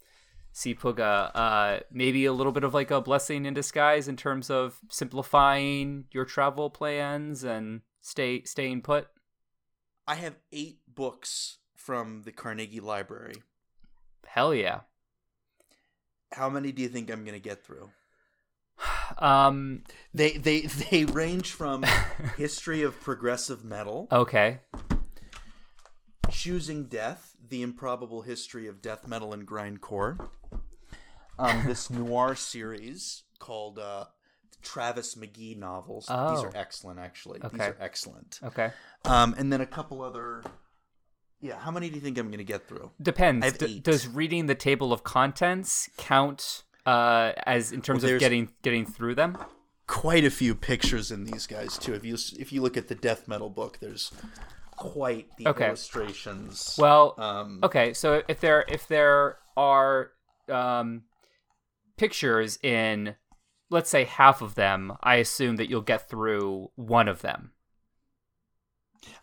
see 0.56 0.72
Puga, 0.72 1.32
uh, 1.34 1.80
maybe 1.90 2.24
a 2.26 2.32
little 2.32 2.52
bit 2.52 2.62
of 2.62 2.72
like 2.72 2.92
a 2.92 3.00
blessing 3.00 3.44
in 3.44 3.54
disguise 3.54 4.06
in 4.06 4.16
terms 4.16 4.50
of 4.50 4.78
simplifying 4.88 6.04
your 6.12 6.24
travel 6.24 6.70
plans 6.70 7.42
and 7.42 7.80
stay 8.00 8.42
staying 8.44 8.80
put. 8.80 9.08
i 10.06 10.14
have 10.14 10.36
eight 10.52 10.78
books 10.86 11.58
from 11.76 12.22
the 12.22 12.30
carnegie 12.32 12.78
library 12.80 13.42
Hell 14.26 14.54
yeah. 14.54 14.80
how 16.32 16.48
many 16.48 16.70
do 16.72 16.82
you 16.82 16.88
think 16.88 17.10
i'm 17.10 17.24
going 17.24 17.34
to 17.34 17.48
get 17.50 17.64
through 17.64 17.90
Um. 19.18 19.82
They 20.14 20.32
they 20.38 20.62
they 20.62 21.04
range 21.04 21.50
from 21.52 21.82
history 22.36 22.82
of 22.82 22.98
progressive 23.00 23.64
metal, 23.64 24.06
Okay. 24.10 24.60
choosing 26.30 26.86
death, 26.86 27.33
the 27.54 27.62
improbable 27.62 28.22
history 28.22 28.66
of 28.66 28.82
death 28.82 29.06
metal 29.06 29.32
and 29.32 29.46
grindcore. 29.46 30.28
Um, 31.38 31.62
this 31.66 31.88
noir 32.00 32.34
series 32.34 33.22
called 33.38 33.78
uh, 33.78 34.06
Travis 34.60 35.14
McGee 35.14 35.56
novels. 35.56 36.06
These 36.06 36.16
Oh. 36.16 36.44
are 36.46 36.52
excellent, 36.56 36.98
actually. 36.98 37.38
Okay. 37.44 37.56
These 37.56 37.66
are 37.68 37.76
excellent. 37.78 38.40
Okay. 38.42 38.72
Um, 39.04 39.36
and 39.38 39.52
then 39.52 39.60
a 39.60 39.66
couple 39.66 40.02
other. 40.02 40.42
Yeah, 41.40 41.56
how 41.60 41.70
many 41.70 41.88
do 41.90 41.94
you 41.94 42.00
think 42.00 42.18
I'm 42.18 42.26
going 42.26 42.38
to 42.38 42.44
get 42.44 42.66
through? 42.66 42.90
Depends. 43.00 43.52
D- 43.52 43.78
does 43.78 44.08
reading 44.08 44.46
the 44.46 44.54
table 44.56 44.92
of 44.92 45.04
contents 45.04 45.88
count 45.96 46.64
uh, 46.86 47.32
as 47.46 47.70
in 47.70 47.82
terms 47.82 48.02
Well, 48.02 48.14
of 48.14 48.18
getting 48.20 48.48
getting 48.62 48.84
through 48.84 49.14
them? 49.14 49.38
Quite 49.86 50.24
a 50.24 50.30
few 50.30 50.56
pictures 50.56 51.12
in 51.12 51.22
these 51.24 51.46
guys 51.46 51.78
too. 51.78 51.94
If 51.94 52.04
you 52.04 52.14
if 52.36 52.52
you 52.52 52.62
look 52.62 52.76
at 52.76 52.88
the 52.88 52.94
death 52.96 53.28
metal 53.28 53.50
book, 53.50 53.78
there's 53.80 54.10
quite 54.76 55.28
the 55.36 55.48
Okay. 55.48 55.66
illustrations. 55.68 56.76
Well, 56.78 57.14
um, 57.18 57.60
okay. 57.62 57.92
So 57.94 58.22
if 58.28 58.40
there 58.40 58.64
if 58.68 58.86
there 58.88 59.38
are 59.56 60.10
um, 60.48 61.02
pictures 61.96 62.58
in, 62.62 63.16
let's 63.70 63.90
say 63.90 64.04
half 64.04 64.42
of 64.42 64.54
them, 64.54 64.94
I 65.02 65.16
assume 65.16 65.56
that 65.56 65.68
you'll 65.68 65.80
get 65.82 66.08
through 66.08 66.70
one 66.76 67.08
of 67.08 67.22
them. 67.22 67.52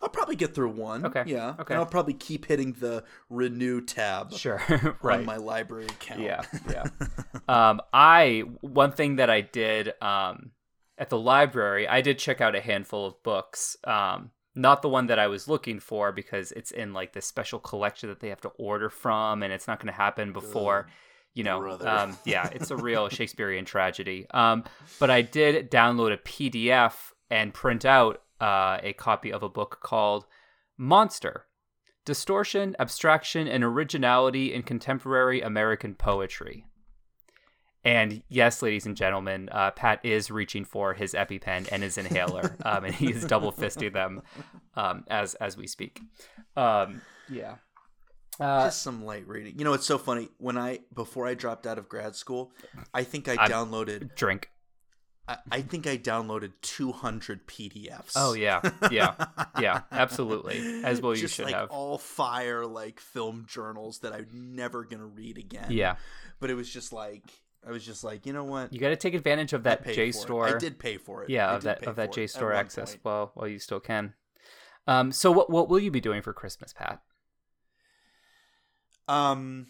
I'll 0.00 0.08
probably 0.08 0.36
get 0.36 0.54
through 0.54 0.70
one. 0.70 1.04
Okay. 1.06 1.24
Yeah. 1.26 1.54
Okay. 1.58 1.74
And 1.74 1.80
I'll 1.80 1.86
probably 1.86 2.14
keep 2.14 2.46
hitting 2.46 2.72
the 2.74 3.04
renew 3.28 3.80
tab 3.80 4.32
Sure. 4.32 4.62
right. 5.02 5.20
on 5.20 5.24
my 5.26 5.36
library 5.36 5.86
account. 5.86 6.20
Yeah, 6.20 6.42
yeah. 6.70 6.84
um, 7.48 7.80
I 7.92 8.44
one 8.60 8.92
thing 8.92 9.16
that 9.16 9.28
I 9.30 9.40
did 9.40 9.92
um, 10.00 10.52
at 10.98 11.10
the 11.10 11.18
library, 11.18 11.88
I 11.88 12.00
did 12.00 12.18
check 12.18 12.40
out 12.40 12.54
a 12.54 12.60
handful 12.60 13.06
of 13.06 13.22
books. 13.22 13.76
Um, 13.84 14.30
not 14.54 14.82
the 14.82 14.88
one 14.88 15.06
that 15.06 15.18
I 15.18 15.28
was 15.28 15.48
looking 15.48 15.80
for 15.80 16.12
because 16.12 16.52
it's 16.52 16.70
in 16.70 16.92
like 16.92 17.12
this 17.12 17.26
special 17.26 17.58
collection 17.58 18.08
that 18.08 18.20
they 18.20 18.28
have 18.28 18.40
to 18.42 18.50
order 18.50 18.90
from, 18.90 19.42
and 19.42 19.52
it's 19.52 19.66
not 19.66 19.78
going 19.78 19.92
to 19.92 19.96
happen 19.96 20.32
before. 20.32 20.88
You 21.34 21.44
know, 21.44 21.78
um, 21.80 22.18
yeah, 22.26 22.50
it's 22.52 22.70
a 22.70 22.76
real 22.76 23.08
Shakespearean 23.10 23.64
tragedy. 23.64 24.26
Um, 24.32 24.64
but 25.00 25.10
I 25.10 25.22
did 25.22 25.70
download 25.70 26.12
a 26.12 26.18
PDF 26.18 27.12
and 27.30 27.54
print 27.54 27.86
out 27.86 28.22
uh, 28.40 28.78
a 28.82 28.92
copy 28.92 29.32
of 29.32 29.42
a 29.42 29.48
book 29.48 29.78
called 29.82 30.26
Monster 30.76 31.46
Distortion, 32.04 32.76
Abstraction, 32.78 33.48
and 33.48 33.62
Originality 33.64 34.52
in 34.52 34.62
Contemporary 34.62 35.40
American 35.40 35.94
Poetry. 35.94 36.66
And 37.84 38.22
yes, 38.28 38.62
ladies 38.62 38.86
and 38.86 38.96
gentlemen, 38.96 39.48
uh, 39.50 39.72
Pat 39.72 40.00
is 40.04 40.30
reaching 40.30 40.64
for 40.64 40.94
his 40.94 41.14
EpiPen 41.14 41.68
and 41.72 41.82
his 41.82 41.98
inhaler, 41.98 42.56
um, 42.64 42.84
and 42.84 42.94
he 42.94 43.10
is 43.10 43.24
double 43.24 43.50
fisting 43.52 43.92
them 43.92 44.22
um, 44.76 45.04
as 45.08 45.34
as 45.36 45.56
we 45.56 45.66
speak. 45.66 46.00
Um, 46.56 47.02
yeah. 47.28 47.56
Uh, 48.40 48.64
Just 48.66 48.82
some 48.82 49.04
light 49.04 49.26
reading. 49.28 49.58
You 49.58 49.64
know, 49.64 49.72
it's 49.74 49.84
so 49.86 49.98
funny. 49.98 50.28
When 50.38 50.56
I 50.56 50.80
before 50.94 51.26
I 51.26 51.34
dropped 51.34 51.66
out 51.66 51.76
of 51.78 51.88
grad 51.88 52.14
school, 52.16 52.52
I 52.94 53.02
think 53.04 53.28
I 53.28 53.34
I'm- 53.34 53.50
downloaded. 53.50 54.14
drink. 54.14 54.48
I, 55.28 55.36
I 55.52 55.60
think 55.62 55.86
I 55.86 55.96
downloaded 55.98 56.50
200 56.62 57.46
PDFs. 57.46 58.12
Oh 58.16 58.32
yeah, 58.32 58.60
yeah, 58.90 59.14
yeah, 59.60 59.82
absolutely. 59.92 60.82
As 60.82 61.00
well 61.00 61.14
you 61.14 61.20
Just 61.22 61.34
should 61.34 61.44
like 61.44 61.54
have. 61.54 61.70
all 61.70 61.96
fire 61.98 62.66
like 62.66 62.98
film 62.98 63.46
journals 63.48 64.00
that 64.00 64.12
I'm 64.12 64.26
never 64.56 64.84
gonna 64.84 65.06
read 65.06 65.38
again. 65.38 65.66
Yeah, 65.70 65.94
But 66.40 66.50
it 66.50 66.54
was 66.54 66.68
just 66.68 66.92
like 66.92 67.22
I 67.66 67.70
was 67.70 67.84
just 67.84 68.02
like, 68.02 68.26
you 68.26 68.32
know 68.32 68.44
what? 68.44 68.72
you 68.72 68.80
got 68.80 68.88
to 68.88 68.96
take 68.96 69.14
advantage 69.14 69.52
of 69.52 69.62
that 69.64 69.84
paid 69.84 69.96
JSTOR. 69.96 70.56
I 70.56 70.58
did 70.58 70.78
pay 70.78 70.96
for 70.96 71.22
it. 71.22 71.30
Yeah, 71.30 71.48
I 71.50 71.54
of 71.54 71.62
that 71.62 71.86
of 71.86 71.96
that 71.96 72.08
for 72.10 72.14
J 72.16 72.22
it 72.22 72.24
at 72.24 72.30
store 72.30 72.52
access 72.52 72.96
while 73.02 73.30
while 73.34 73.46
you 73.48 73.58
still 73.58 73.80
can. 73.80 74.14
Um, 74.86 75.12
so 75.12 75.30
what 75.30 75.48
what 75.48 75.68
will 75.68 75.78
you 75.78 75.90
be 75.90 76.00
doing 76.00 76.22
for 76.22 76.32
Christmas, 76.32 76.72
Pat? 76.72 77.00
Um. 79.08 79.68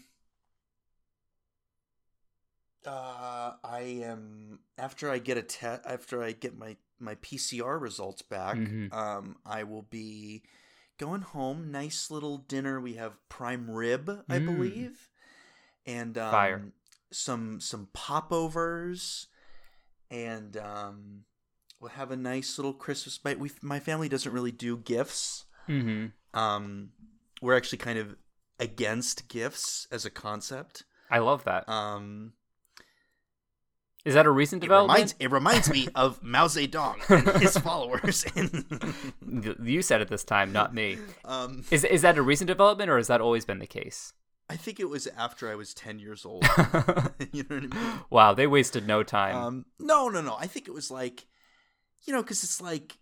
Uh, 2.85 3.53
I 3.63 4.01
am 4.03 4.59
after 4.77 5.09
I 5.09 5.19
get 5.19 5.37
a 5.37 5.41
te- 5.41 5.65
after 5.85 6.21
I 6.21 6.33
get 6.33 6.57
my 6.57 6.75
my 6.99 7.15
PCR 7.15 7.79
results 7.79 8.21
back. 8.21 8.57
Mhm. 8.57 8.93
Um, 8.93 9.37
I 9.45 9.63
will 9.63 9.83
be 9.83 10.43
going 10.97 11.21
home. 11.21 11.71
Nice 11.71 12.11
little 12.11 12.37
dinner. 12.39 12.81
We 12.81 12.95
have 12.95 13.13
prime 13.29 13.69
rib, 13.71 14.09
I 14.27 14.39
Mm. 14.39 14.45
believe, 14.45 15.09
and 15.85 16.17
um, 16.17 16.31
Fire. 16.31 16.71
Some 17.13 17.59
some 17.61 17.87
popovers, 17.93 19.27
and 20.11 20.57
um, 20.57 21.23
we'll 21.79 21.91
have 21.91 22.11
a 22.11 22.15
nice 22.17 22.57
little 22.57 22.73
Christmas 22.73 23.17
bite. 23.17 23.39
We 23.39 23.51
my 23.61 23.79
family 23.79 24.09
doesn't 24.09 24.31
really 24.31 24.51
do 24.51 24.77
gifts 24.77 25.45
Mm-hmm. 25.69 26.37
um, 26.37 26.89
we're 27.41 27.55
actually 27.55 27.77
kind 27.77 27.97
of 27.97 28.17
against 28.59 29.29
gifts 29.29 29.87
as 29.91 30.05
a 30.05 30.09
concept. 30.09 30.83
I 31.09 31.19
love 31.19 31.45
that. 31.45 31.69
Um, 31.69 32.33
Is 34.03 34.13
that 34.15 34.25
a 34.25 34.31
recent 34.31 34.61
it 34.61 34.67
development? 34.67 34.97
reminds 34.97 35.15
it 35.19 35.31
reminds 35.31 35.69
me 35.71 35.87
of 35.95 36.21
Mao 36.21 36.47
Zedong 36.47 36.97
and 37.09 37.41
his 37.41 37.57
followers. 37.57 38.25
You 39.63 39.81
said 39.81 40.01
it 40.01 40.09
this 40.09 40.23
time, 40.25 40.51
not 40.51 40.73
me. 40.73 40.97
um, 41.25 41.63
Is 41.71 41.83
is 41.85 42.01
that 42.01 42.17
a 42.17 42.21
recent 42.21 42.47
development, 42.49 42.89
or 42.89 42.97
has 42.97 43.07
that 43.07 43.21
always 43.21 43.45
been 43.45 43.59
the 43.59 43.67
case? 43.67 44.13
I 44.49 44.55
think 44.57 44.79
it 44.79 44.89
was 44.89 45.07
after 45.07 45.49
I 45.49 45.55
was 45.55 45.73
ten 45.73 45.99
years 45.99 46.25
old. 46.25 46.43
you 47.31 47.43
know 47.49 47.55
what 47.55 47.63
I 47.63 47.67
mean? 47.67 47.99
wow, 48.09 48.33
they 48.33 48.47
wasted 48.47 48.87
no 48.87 49.03
time. 49.03 49.35
Um, 49.35 49.65
no, 49.79 50.09
no, 50.09 50.21
no. 50.21 50.35
I 50.39 50.47
think 50.47 50.67
it 50.67 50.73
was 50.73 50.91
like, 50.91 51.25
you 52.05 52.13
know, 52.13 52.21
because 52.21 52.43
it's 52.43 52.61
like, 52.61 52.97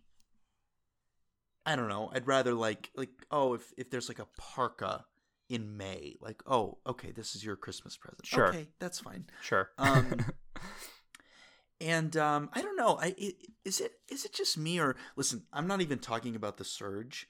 I 1.66 1.76
don't 1.76 1.90
know. 1.90 2.10
I'd 2.14 2.28
rather 2.28 2.54
like, 2.54 2.90
like, 2.96 3.10
oh, 3.32 3.54
if 3.56 3.74
if 3.78 3.90
there's 3.90 4.08
like 4.10 4.20
a 4.20 4.28
parka 4.38 5.06
in 5.50 5.76
May, 5.78 6.16
like, 6.22 6.42
oh, 6.46 6.78
okay, 6.88 7.12
this 7.12 7.36
is 7.36 7.44
your 7.44 7.56
Christmas 7.56 7.98
present. 7.98 8.26
Sure. 8.26 8.48
Okay, 8.48 8.68
that's 8.80 9.00
fine. 9.00 9.26
sure. 9.42 9.70
Um, 9.78 10.26
and 11.82 12.16
um, 12.18 12.50
I 12.54 12.62
don't 12.62 12.78
know. 12.78 12.98
I 13.02 13.16
i- 13.20 13.34
is 13.66 13.80
it 13.82 13.94
is 14.10 14.26
it 14.26 14.34
just 14.34 14.58
me 14.58 14.80
or 14.80 14.96
listen? 15.16 15.44
I'm 15.52 15.68
not 15.68 15.82
even 15.82 16.00
talking 16.00 16.36
about 16.36 16.58
the 16.58 16.64
surge. 16.66 17.28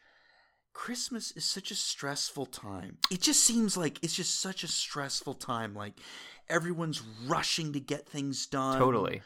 Christmas 0.74 1.32
is 1.32 1.44
such 1.46 1.70
a 1.72 1.76
stressful 1.76 2.46
time. 2.48 2.98
It 3.12 3.22
just 3.22 3.42
seems 3.44 3.76
like 3.78 4.00
it's 4.04 4.16
just 4.16 4.40
such 4.40 4.64
a 4.64 4.68
stressful 4.68 5.36
time. 5.36 5.74
Like 5.76 6.00
everyone's 6.50 7.02
rushing 7.28 7.74
to 7.74 7.80
get 7.80 8.08
things 8.08 8.46
done. 8.48 8.78
totally. 8.80 9.22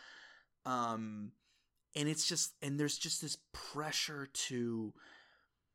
Um, 0.66 1.32
and 1.96 2.10
it's 2.10 2.28
just 2.28 2.54
and 2.62 2.80
there's 2.80 2.98
just 2.98 3.22
this 3.22 3.38
pressure 3.54 4.28
to 4.34 4.94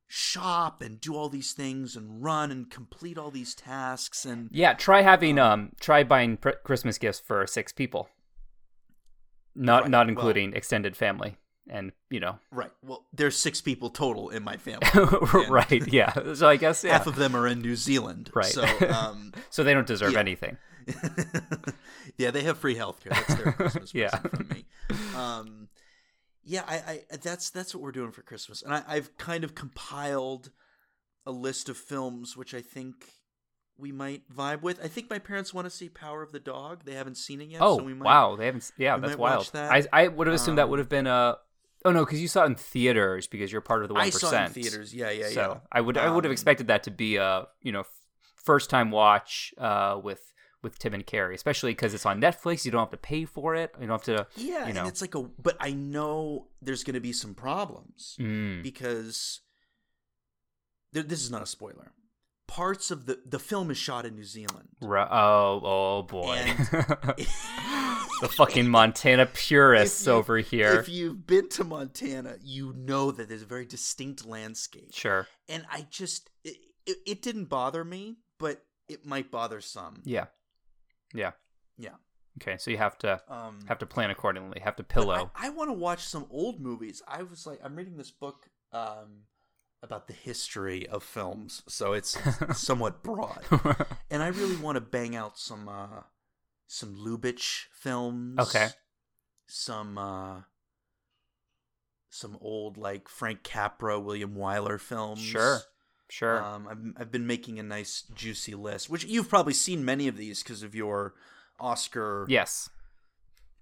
shop 0.08 0.82
and 0.82 1.00
do 1.00 1.14
all 1.14 1.28
these 1.28 1.52
things 1.52 1.94
and 1.94 2.22
run 2.22 2.50
and 2.50 2.68
complete 2.68 3.16
all 3.16 3.30
these 3.30 3.54
tasks 3.54 4.24
and 4.26 4.48
Yeah, 4.50 4.74
try 4.74 5.02
having 5.02 5.38
um 5.38 5.70
try 5.80 6.02
buying 6.02 6.36
pr- 6.36 6.50
Christmas 6.64 6.98
gifts 6.98 7.20
for 7.20 7.46
six 7.46 7.72
people. 7.72 8.08
Not 9.54 9.82
Right, 9.82 9.90
not 9.90 10.06
well- 10.06 10.08
including 10.16 10.52
extended 10.54 10.96
family 10.96 11.36
and 11.70 11.92
you 12.10 12.20
know 12.20 12.38
right. 12.52 12.70
Well, 12.82 13.06
there's 13.12 13.36
six 13.38 13.60
people 13.62 13.88
total 13.90 14.28
in 14.30 14.42
my 14.42 14.56
family. 14.58 14.86
Right 15.48 15.86
yeah 15.92 16.34
so 16.34 16.48
I 16.48 16.56
guess 16.56 16.84
yeah 16.84 16.92
half 16.98 17.06
of 17.06 17.16
them 17.16 17.34
are 17.36 17.46
in 17.46 17.60
New 17.62 17.76
Zealand. 17.76 18.30
Right. 18.34 18.44
So, 18.46 18.62
um, 18.90 19.32
so 19.48 19.62
they 19.64 19.72
don't 19.72 19.86
deserve 19.86 20.12
Yeah. 20.12 20.18
anything 20.20 20.56
yeah, 22.18 22.30
they 22.30 22.42
have 22.42 22.58
free 22.58 22.74
healthcare. 22.74 23.10
That's 23.10 23.34
their 23.34 23.52
Christmas 23.52 23.94
Yeah. 23.94 24.08
present 24.10 24.36
from 24.36 24.48
me. 24.48 24.64
Um, 25.16 25.68
yeah, 26.42 26.62
I, 26.66 26.74
I 27.10 27.16
that's 27.22 27.50
that's 27.50 27.74
what 27.74 27.82
we're 27.82 27.92
doing 27.92 28.12
for 28.12 28.22
Christmas, 28.22 28.62
and 28.62 28.74
I, 28.74 28.82
I've 28.88 29.16
kind 29.18 29.44
of 29.44 29.54
compiled 29.54 30.50
a 31.26 31.30
list 31.30 31.68
of 31.68 31.76
films 31.76 32.36
which 32.36 32.54
I 32.54 32.62
think 32.62 32.94
we 33.78 33.92
might 33.92 34.22
vibe 34.30 34.62
with. 34.62 34.82
I 34.82 34.88
think 34.88 35.10
my 35.10 35.18
parents 35.18 35.52
want 35.54 35.66
to 35.66 35.70
see 35.70 35.88
Power 35.88 36.22
of 36.22 36.32
the 36.32 36.40
Dog. 36.40 36.84
They 36.84 36.94
haven't 36.94 37.16
seen 37.18 37.40
it 37.40 37.48
yet. 37.48 37.60
oh 37.62 37.78
so 37.78 37.84
we 37.84 37.94
might, 37.94 38.04
wow 38.06 38.36
they 38.36 38.46
haven't 38.46 38.70
yeah 38.78 38.96
that's 38.96 39.16
wild 39.16 39.38
watch 39.40 39.52
that. 39.52 39.70
I 39.70 40.04
I 40.04 40.08
would 40.08 40.26
have 40.26 40.34
assumed 40.34 40.58
that 40.58 40.68
would 40.70 40.80
Um, 40.80 40.84
have 40.84 40.88
been 40.88 41.06
a 41.06 41.36
oh 41.84 41.92
no 41.92 42.04
because 42.04 42.20
you 42.20 42.28
saw 42.28 42.42
it 42.44 42.46
in 42.46 42.54
theaters 42.54 43.26
because 43.26 43.50
you're 43.52 43.60
part 43.60 43.82
of 43.82 43.88
the 43.88 43.94
one 43.94 44.02
I 44.04 44.10
saw 44.10 44.30
it 44.30 44.46
in 44.46 44.52
theaters. 44.52 44.94
Yeah, 44.94 45.10
yeah, 45.10 45.28
so 45.28 45.40
yeah. 45.40 45.60
I 45.72 45.80
would 45.80 45.96
I 45.96 46.10
would 46.10 46.24
have 46.24 46.30
Um, 46.30 46.32
expected 46.32 46.66
that 46.68 46.82
to 46.84 46.90
be 46.90 47.16
a 47.16 47.46
you 47.62 47.72
know 47.72 47.84
first 48.36 48.70
time 48.70 48.90
watch 48.90 49.52
uh 49.58 50.00
with 50.02 50.32
with 50.62 50.78
Tim 50.78 50.92
and 50.92 51.06
Carrie 51.06 51.34
especially 51.34 51.70
because 51.72 51.94
it's 51.94 52.04
on 52.04 52.20
Netflix 52.20 52.64
you 52.64 52.70
don't 52.70 52.80
have 52.80 52.90
to 52.90 52.96
pay 52.98 53.24
for 53.24 53.54
it 53.54 53.72
you 53.80 53.86
don't 53.86 54.04
have 54.04 54.16
to 54.16 54.26
Yeah, 54.36 54.66
you 54.66 54.72
know. 54.74 54.80
and 54.80 54.88
it's 54.88 55.00
like 55.00 55.14
a. 55.14 55.22
But 55.22 55.56
I 55.60 55.72
know 55.72 56.48
there's 56.60 56.84
going 56.84 56.94
to 56.94 57.00
be 57.00 57.12
some 57.14 57.34
problems. 57.34 58.16
mm, 58.20 58.62
because 58.62 59.40
th- 60.92 61.06
this 61.06 61.22
is 61.22 61.30
not 61.30 61.42
a 61.42 61.46
spoiler. 61.46 61.92
Parts 62.46 62.90
of 62.90 63.06
the 63.06 63.20
the 63.24 63.38
film 63.38 63.70
is 63.70 63.78
shot 63.78 64.04
in 64.04 64.16
New 64.16 64.24
Zealand. 64.24 64.68
Oh, 64.82 65.60
oh 65.64 66.02
boy. 66.02 66.36
The 68.20 68.28
fucking 68.28 68.68
Montana 68.68 69.26
purists 69.26 70.06
you- 70.06 70.12
over 70.12 70.38
here. 70.38 70.80
If 70.80 70.88
you've 70.88 71.26
been 71.26 71.48
to 71.50 71.64
Montana, 71.64 72.36
you 72.42 72.72
know 72.76 73.10
that 73.10 73.28
there's 73.28 73.42
a 73.42 73.46
very 73.46 73.64
distinct 73.66 74.26
landscape. 74.26 74.92
Sure. 74.92 75.26
And 75.48 75.64
I 75.70 75.86
just 75.90 76.30
it, 76.44 76.56
it, 76.86 76.96
it 77.06 77.22
didn't 77.22 77.46
bother 77.46 77.84
me, 77.84 78.18
but 78.38 78.62
it 78.88 79.06
might 79.06 79.30
bother 79.30 79.60
some. 79.60 80.02
Yeah. 80.04 80.26
Yeah. 81.14 81.32
Yeah. 81.78 81.94
Okay, 82.40 82.56
so 82.58 82.70
you 82.70 82.78
have 82.78 82.96
to 82.98 83.20
Um 83.28 83.60
have 83.66 83.78
to 83.78 83.86
plan 83.86 84.10
accordingly. 84.10 84.60
Have 84.60 84.76
to 84.76 84.84
pillow. 84.84 85.30
I, 85.34 85.46
I 85.46 85.50
want 85.50 85.68
to 85.68 85.74
watch 85.74 86.04
some 86.04 86.26
old 86.30 86.60
movies. 86.60 87.02
I 87.08 87.22
was 87.22 87.46
like 87.46 87.60
I'm 87.64 87.74
reading 87.76 87.96
this 87.96 88.10
book 88.10 88.48
um 88.72 89.24
about 89.82 90.06
the 90.08 90.12
history 90.12 90.86
of 90.88 91.02
films, 91.02 91.62
so 91.66 91.94
it's 91.94 92.18
somewhat 92.58 93.02
broad. 93.02 93.44
and 94.10 94.22
I 94.22 94.28
really 94.28 94.56
want 94.56 94.76
to 94.76 94.80
bang 94.82 95.16
out 95.16 95.38
some 95.38 95.68
uh 95.68 96.02
some 96.70 96.94
Lubitsch 96.94 97.64
films. 97.72 98.38
Okay. 98.38 98.68
Some 99.48 99.98
uh 99.98 100.42
some 102.10 102.38
old 102.40 102.76
like 102.76 103.08
Frank 103.08 103.42
Capra, 103.42 103.98
William 103.98 104.34
Wyler 104.34 104.80
films. 104.80 105.20
sure. 105.20 105.60
Sure. 106.08 106.42
Um, 106.42 106.68
I've 106.68 107.02
I've 107.02 107.12
been 107.12 107.26
making 107.26 107.58
a 107.58 107.62
nice 107.62 108.04
juicy 108.14 108.54
list, 108.54 108.88
which 108.90 109.04
you've 109.04 109.28
probably 109.28 109.52
seen 109.52 109.84
many 109.84 110.08
of 110.08 110.16
these 110.16 110.42
because 110.42 110.62
of 110.62 110.74
your 110.74 111.14
Oscar 111.60 112.26
yes. 112.28 112.68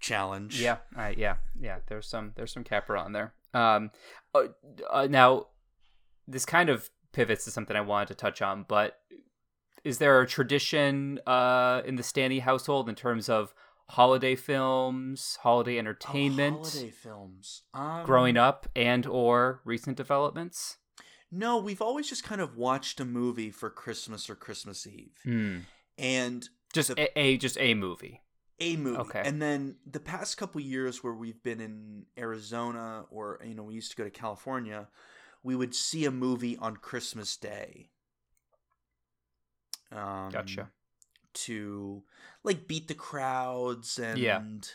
challenge. 0.00 0.60
Yeah. 0.60 0.78
I 0.96 1.10
yeah. 1.10 1.36
Yeah. 1.58 1.78
There's 1.88 2.06
some 2.06 2.32
there's 2.36 2.52
some 2.52 2.64
Capra 2.64 3.00
on 3.00 3.12
there. 3.12 3.32
Um. 3.54 3.90
Uh, 4.34 4.48
uh, 4.90 5.06
now, 5.10 5.48
this 6.26 6.44
kind 6.44 6.68
of 6.68 6.90
pivots 7.12 7.44
to 7.44 7.50
something 7.50 7.76
I 7.76 7.80
wanted 7.82 8.08
to 8.08 8.14
touch 8.14 8.40
on, 8.42 8.64
but 8.66 8.98
is 9.84 9.98
there 9.98 10.20
a 10.20 10.26
tradition 10.26 11.20
uh 11.26 11.82
in 11.84 11.96
the 11.96 12.02
Stanley 12.02 12.40
household 12.40 12.88
in 12.88 12.94
terms 12.94 13.28
of 13.28 13.54
holiday 13.90 14.34
films, 14.36 15.38
holiday 15.42 15.76
Oh, 15.76 15.78
entertainment? 15.78 16.56
holiday 16.56 16.90
films. 16.90 17.62
Um, 17.74 18.04
growing 18.04 18.36
up 18.36 18.68
and 18.76 19.06
or 19.06 19.60
recent 19.64 19.96
developments 19.96 20.76
No, 21.30 21.58
we've 21.58 21.82
always 21.82 22.08
just 22.08 22.24
kind 22.24 22.40
of 22.40 22.56
watched 22.56 23.00
a 23.00 23.04
movie 23.04 23.50
for 23.50 23.68
Christmas 23.70 24.28
or 24.30 24.34
Christmas 24.34 24.86
Eve, 24.86 25.18
Hmm. 25.24 25.58
and 25.96 26.48
Just 26.72 26.94
The- 26.94 27.08
a, 27.18 27.18
a 27.18 27.36
just 27.38 27.56
a 27.58 27.74
movie. 27.74 28.20
a 28.60 28.76
movie. 28.76 28.98
Okay. 28.98 29.22
And 29.24 29.40
then 29.40 29.76
the 29.86 30.00
past 30.00 30.36
couple 30.36 30.60
years 30.60 31.02
where 31.04 31.14
we've 31.14 31.42
been 31.42 31.60
in 31.60 32.06
Arizona 32.18 33.04
or 33.10 33.40
you 33.44 33.54
know 33.54 33.62
we 33.62 33.74
used 33.74 33.90
to 33.92 33.96
go 33.96 34.04
to 34.04 34.10
California, 34.10 34.88
we 35.42 35.54
would 35.56 35.74
see 35.74 36.04
a 36.04 36.10
movie 36.10 36.56
on 36.58 36.76
Christmas 36.76 37.36
Day. 37.36 37.90
Um, 39.92 40.30
Gotcha. 40.30 40.70
To 41.44 42.02
like 42.42 42.66
beat 42.66 42.88
the 42.88 42.94
crowds 42.94 43.98
and 43.98 44.68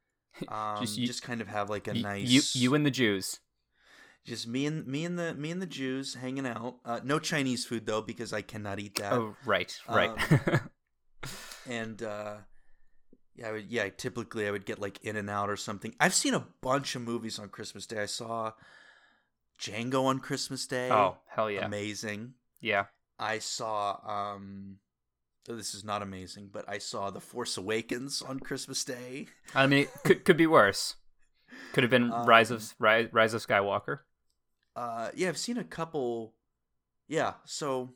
Yeah. 0.48 0.48
um, 0.48 0.80
Just 0.80 0.98
just, 0.98 1.22
kind 1.22 1.40
of 1.40 1.48
have 1.48 1.70
like 1.70 1.88
a 1.88 1.94
nice 1.94 2.54
You 2.54 2.60
you 2.60 2.74
and 2.74 2.84
the 2.84 2.90
Jews. 2.90 3.40
just 4.24 4.46
me 4.46 4.66
and 4.66 4.86
me 4.86 5.04
and 5.04 5.18
the 5.18 5.34
me 5.34 5.50
and 5.50 5.60
the 5.62 5.66
Jews 5.66 6.14
hanging 6.14 6.46
out. 6.46 6.76
Uh, 6.84 7.00
no 7.02 7.18
Chinese 7.18 7.64
food 7.64 7.86
though 7.86 8.02
because 8.02 8.32
I 8.32 8.42
cannot 8.42 8.78
eat 8.78 8.96
that. 8.96 9.12
Oh 9.12 9.34
right, 9.44 9.78
right. 9.88 10.10
Um, 10.10 10.70
and 11.68 12.02
uh 12.02 12.36
yeah 13.36 13.48
I 13.48 13.52
would, 13.52 13.66
yeah 13.70 13.88
typically 13.88 14.46
i 14.46 14.50
would 14.50 14.66
get 14.66 14.78
like 14.78 14.98
In-N-Out 15.04 15.50
or 15.50 15.56
something 15.56 15.94
i've 16.00 16.14
seen 16.14 16.34
a 16.34 16.46
bunch 16.60 16.94
of 16.96 17.02
movies 17.02 17.38
on 17.38 17.48
christmas 17.48 17.86
day 17.86 18.02
i 18.02 18.06
saw 18.06 18.52
django 19.58 20.04
on 20.06 20.18
christmas 20.18 20.66
day 20.66 20.90
oh 20.90 21.16
hell 21.26 21.50
yeah, 21.50 21.66
amazing 21.66 22.34
yeah. 22.60 22.86
I 23.20 23.38
saw 23.38 23.98
um 24.04 24.76
oh, 25.48 25.54
this 25.56 25.74
is 25.74 25.84
not 25.84 26.02
amazing 26.02 26.48
but 26.52 26.64
i 26.68 26.78
saw 26.78 27.10
the 27.10 27.20
force 27.20 27.56
awakens 27.56 28.22
on 28.22 28.40
christmas 28.40 28.84
day 28.84 29.26
I 29.54 29.66
mean, 29.66 29.82
it 29.84 29.90
could 30.04 30.24
could 30.24 30.36
be 30.36 30.46
worse. 30.46 30.96
Could 31.72 31.82
have 31.84 31.90
been 31.90 32.10
Rise 32.10 32.50
of 32.50 32.60
Um, 32.62 32.66
Rise, 32.78 33.08
Rise 33.12 33.34
of 33.34 33.46
Skywalker. 33.46 34.00
uh 34.76 35.10
yeah 35.14 35.28
i've 35.28 35.38
seen 35.38 35.58
a 35.58 35.64
couple 35.64 36.34
yeah 37.08 37.34
so 37.44 37.90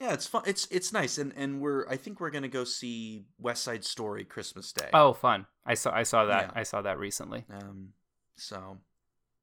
yeah 0.00 0.12
it's 0.14 0.26
fun 0.26 0.42
it's 0.46 0.66
it's 0.70 0.92
nice 0.92 1.18
and 1.18 1.32
and 1.36 1.60
we're 1.60 1.86
i 1.88 1.96
think 1.96 2.20
we're 2.20 2.30
gonna 2.30 2.48
go 2.48 2.64
see 2.64 3.26
west 3.38 3.62
side 3.62 3.84
story 3.84 4.24
christmas 4.24 4.72
day 4.72 4.88
Oh, 4.94 5.12
fun! 5.12 5.46
I 5.66 5.74
saw 5.74 5.94
I 5.94 6.04
saw 6.04 6.24
that 6.26 6.46
Yeah. 6.46 6.60
I 6.60 6.62
saw 6.64 6.80
that 6.82 6.98
recently. 6.98 7.44
um 7.52 7.92
so 8.36 8.78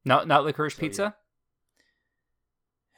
Not 0.03 0.27
not 0.27 0.43
licorice 0.45 0.73
So, 0.75 0.79
pizza. 0.81 1.15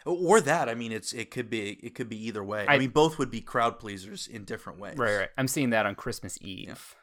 Or 0.05 0.39
that 0.41 0.69
i 0.69 0.73
mean 0.73 0.91
it's 0.91 1.11
it 1.13 1.29
could 1.31 1.49
be 1.49 1.71
it 1.83 1.93
could 1.95 2.07
be 2.09 2.25
either 2.27 2.43
way 2.43 2.65
i, 2.67 2.75
I- 2.75 2.79
mean 2.79 2.89
both 2.89 3.17
would 3.19 3.29
be 3.31 3.41
crowd 3.41 3.79
pleasers 3.79 4.27
in 4.27 4.43
different 4.45 4.79
ways 4.79 4.97
Right, 4.97 5.17
right. 5.17 5.29
I'm 5.37 5.47
seeing 5.47 5.69
that 5.71 5.85
on 5.85 5.95
Christmas 5.95 6.37
Eve. 6.41 6.95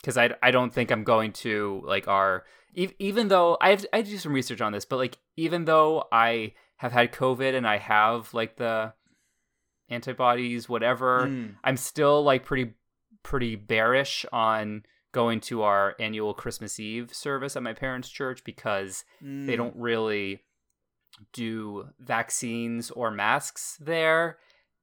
Because 0.00 0.18
I, 0.18 0.30
I 0.42 0.50
don't 0.50 0.74
think 0.74 0.90
I'm 0.90 1.04
going 1.04 1.30
to 1.44 1.80
like 1.86 2.08
our 2.08 2.44
even 2.74 3.28
though 3.28 3.56
I 3.60 3.70
have 3.70 3.86
I 3.92 4.02
do 4.02 4.18
some 4.18 4.32
research 4.32 4.60
on 4.60 4.72
this, 4.72 4.84
but 4.84 4.96
like 4.96 5.16
even 5.36 5.64
though 5.64 6.04
I 6.10 6.54
have 6.78 6.90
had 6.90 7.12
COVID 7.12 7.54
and 7.54 7.64
I 7.68 7.76
have 7.78 8.34
like 8.34 8.56
the 8.56 8.94
antibodies, 9.88 10.68
whatever, 10.68 11.26
Mm. 11.26 11.54
I'm 11.64 11.76
still 11.76 12.22
like 12.22 12.44
pretty 12.44 12.72
pretty 13.22 13.54
bearish 13.56 14.26
on 14.32 14.82
going 15.12 15.38
to 15.40 15.62
our 15.62 15.94
annual 16.00 16.34
Christmas 16.34 16.80
Eve 16.80 17.14
service 17.14 17.54
at 17.56 17.62
my 17.62 17.72
parents' 17.74 18.08
church 18.08 18.42
because 18.44 19.04
they 19.20 19.54
Mm. 19.54 19.56
don't 19.56 19.76
really 19.76 20.42
do 21.32 21.88
vaccines 21.98 22.90
or 22.90 23.10
masks 23.10 23.78
there. 23.80 24.38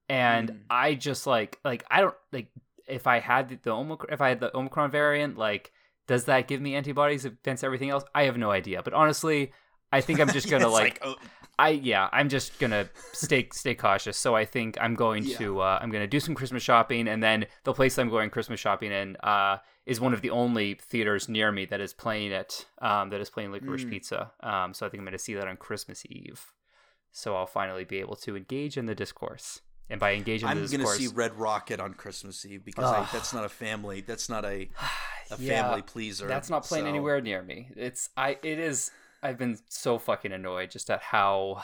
And 0.08 0.50
Mm. 0.50 0.60
i 0.70 0.96
just 0.96 1.28
like 1.28 1.60
like 1.64 1.84
i 1.92 2.02
don't 2.02 2.16
like 2.32 2.50
if 2.88 3.06
i 3.06 3.20
had 3.20 3.50
the, 3.50 3.60
the 3.62 3.70
omicron 3.70 4.12
if 4.12 4.22
i 4.22 4.30
had 4.30 4.40
the 4.40 4.56
omicron 4.58 4.90
variant 4.90 5.38
like 5.38 5.72
does 6.08 6.26
that 6.26 6.48
give 6.48 6.60
me 6.60 6.74
antibodies 6.74 7.24
against 7.24 7.64
everything 7.64 7.92
else? 7.92 8.04
I 8.16 8.24
have 8.24 8.36
no 8.36 8.50
idea. 8.50 8.82
But 8.82 8.96
honestly 8.96 9.52
i 9.92 10.02
think 10.02 10.20
i'm 10.20 10.30
just 10.32 10.50
gonna 10.50 10.66
it's 10.66 10.74
like, 10.74 11.00
oh, 11.02 11.16
i 11.58 11.70
yeah 11.70 12.10
i'm 12.12 12.30
just 12.30 12.58
gonna 12.60 12.88
stay 13.14 13.48
stay 13.52 13.76
cautious. 13.76 14.18
So 14.18 14.36
i 14.36 14.46
think 14.46 14.78
i'm 14.80 14.96
going 14.96 15.24
Yeah. 15.24 15.38
to 15.38 15.60
uh 15.62 15.80
i'm 15.82 15.92
gonna 15.92 16.08
do 16.08 16.20
some 16.20 16.36
christmas 16.36 16.64
shopping 16.64 17.08
and 17.08 17.22
then 17.24 17.46
the 17.64 17.74
place 17.74 17.98
i'm 17.98 18.10
going 18.10 18.30
christmas 18.30 18.60
shopping 18.60 18.92
in 18.92 19.16
uh 19.18 19.58
is 19.86 20.00
one 20.00 20.14
of 20.14 20.22
the 20.22 20.30
only 20.30 20.76
theaters 20.76 21.28
near 21.28 21.52
me 21.52 21.66
that 21.66 21.82
is 21.82 21.94
playing 21.94 22.32
it 22.32 22.66
um 22.82 23.10
that 23.10 23.20
is 23.22 23.30
playing 23.30 23.52
licorice 23.52 23.84
Mm. 23.86 23.90
pizza. 23.90 24.32
Um 24.42 24.74
so 24.74 24.86
i 24.86 24.90
think 24.90 25.00
i'm 25.02 25.06
gonna 25.06 25.18
see 25.18 25.34
that 25.36 25.48
on 25.48 25.58
christmas 25.58 26.04
eve. 26.08 26.54
So 27.12 27.36
i'll 27.36 27.48
finally 27.48 27.84
be 27.86 27.98
able 28.00 28.16
to 28.18 28.36
engage 28.38 28.78
in 28.78 28.86
the 28.86 28.96
discourse. 28.96 29.62
And 29.92 30.00
by 30.00 30.14
engaging, 30.14 30.48
i'm 30.48 30.64
gonna 30.68 30.86
see 30.88 31.08
red 31.08 31.34
rocket 31.40 31.80
on 31.80 31.96
christmas 31.96 32.46
eve 32.46 32.64
because 32.64 32.86
I, 32.86 33.10
that's 33.12 33.34
not 33.34 33.44
a 33.44 33.50
family 33.50 34.02
that's 34.02 34.30
not 34.30 34.46
a, 34.46 34.70
a 35.32 35.38
Yeah, 35.40 35.64
family 35.64 35.82
pleaser 35.82 36.28
That's 36.28 36.50
not 36.50 36.64
playing 36.64 36.86
so- 36.86 36.90
anywhere 36.90 37.22
near 37.22 37.42
me. 37.44 37.70
It's 37.76 38.10
I 38.16 38.38
it 38.44 38.60
is 38.60 38.92
I've 39.22 39.38
been 39.38 39.58
so 39.70 39.98
fucking 39.98 40.32
annoyed 40.32 40.72
just 40.72 40.90
at 40.90 41.02
how 41.02 41.64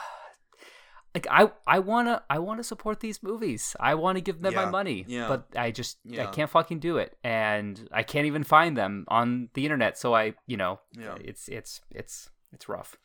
like 1.14 1.26
I 1.30 1.50
I 1.66 1.78
want 1.78 2.08
to 2.08 2.22
I 2.28 2.38
want 2.38 2.58
to 2.60 2.64
support 2.64 3.00
these 3.00 3.22
movies. 3.22 3.74
I 3.80 3.94
want 3.94 4.16
to 4.16 4.20
give 4.22 4.42
them 4.42 4.54
my 4.54 4.66
money. 4.66 5.04
yeah. 5.08 5.28
But 5.28 5.46
I 5.56 5.70
just 5.70 5.98
I 6.18 6.26
can't 6.26 6.50
fucking 6.50 6.80
do 6.80 6.98
it 6.98 7.16
and 7.24 7.88
I 7.92 8.02
can't 8.02 8.26
even 8.26 8.44
find 8.44 8.76
them 8.76 9.04
on 9.08 9.48
the 9.54 9.64
internet. 9.64 9.96
So 9.98 10.14
I, 10.14 10.34
you 10.46 10.56
know, 10.56 10.80
Yeah. 10.98 11.14
it's 11.20 11.48
it's 11.48 11.80
it's 11.90 12.28
it's 12.52 12.68
rough. 12.68 12.96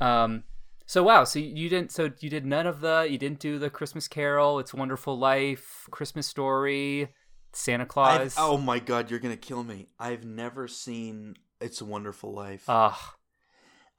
Um 0.00 0.44
so 0.86 1.02
wow, 1.02 1.24
so 1.24 1.38
you 1.38 1.70
didn't 1.70 1.92
so 1.92 2.10
you 2.20 2.28
did 2.28 2.44
none 2.44 2.66
of 2.66 2.80
the 2.80 3.06
you 3.08 3.16
didn't 3.16 3.38
do 3.40 3.58
the 3.58 3.70
Christmas 3.70 4.06
Carol, 4.08 4.58
It's 4.58 4.74
a 4.74 4.76
Wonderful 4.76 5.18
Life, 5.18 5.86
Christmas 5.90 6.26
Story, 6.26 7.08
Santa 7.52 7.84
I've- 7.84 7.88
Claus. 7.88 8.34
oh 8.36 8.58
my 8.58 8.80
god 8.80 9.10
you're 9.10 9.20
gonna 9.20 9.36
kill 9.36 9.62
me 9.62 9.86
i've 9.98 10.24
never 10.24 10.66
seen 10.66 11.36
it's 11.60 11.80
a 11.80 11.84
wonderful 11.84 12.34
life 12.34 12.64
Ugh, 12.68 12.92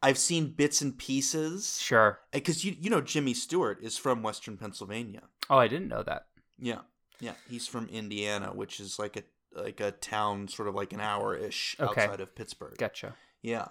i've 0.05 0.17
seen 0.17 0.47
bits 0.51 0.81
and 0.81 0.97
pieces 0.97 1.79
sure. 1.81 2.19
because 2.31 2.63
you 2.63 2.75
you 2.79 2.89
know 2.89 3.01
jimmy 3.01 3.33
stewart 3.33 3.77
is 3.83 3.97
from 3.97 4.23
western 4.23 4.55
pennsylvania 4.57 5.23
Oh, 5.49 5.57
I 5.59 5.67
didn't 5.67 5.89
know 5.89 6.01
that. 6.01 6.25
Yeah, 6.57 6.79
yeah. 7.19 7.33
He's 7.47 7.67
from 7.67 7.87
Indiana, 7.89 8.47
which 8.51 8.79
is 8.79 8.97
like 8.97 9.15
a 9.15 9.23
like 9.65 9.79
a 9.79 9.91
town, 9.91 10.47
sort 10.47 10.67
of 10.67 10.73
like 10.73 10.91
an 10.91 10.99
hour 11.01 11.35
ish 11.37 11.75
Okay. 11.79 12.01
outside 12.01 12.19
of 12.19 12.33
Pittsburgh. 12.35 12.75
Gotcha. 12.79 13.13
Yeah. 13.43 13.67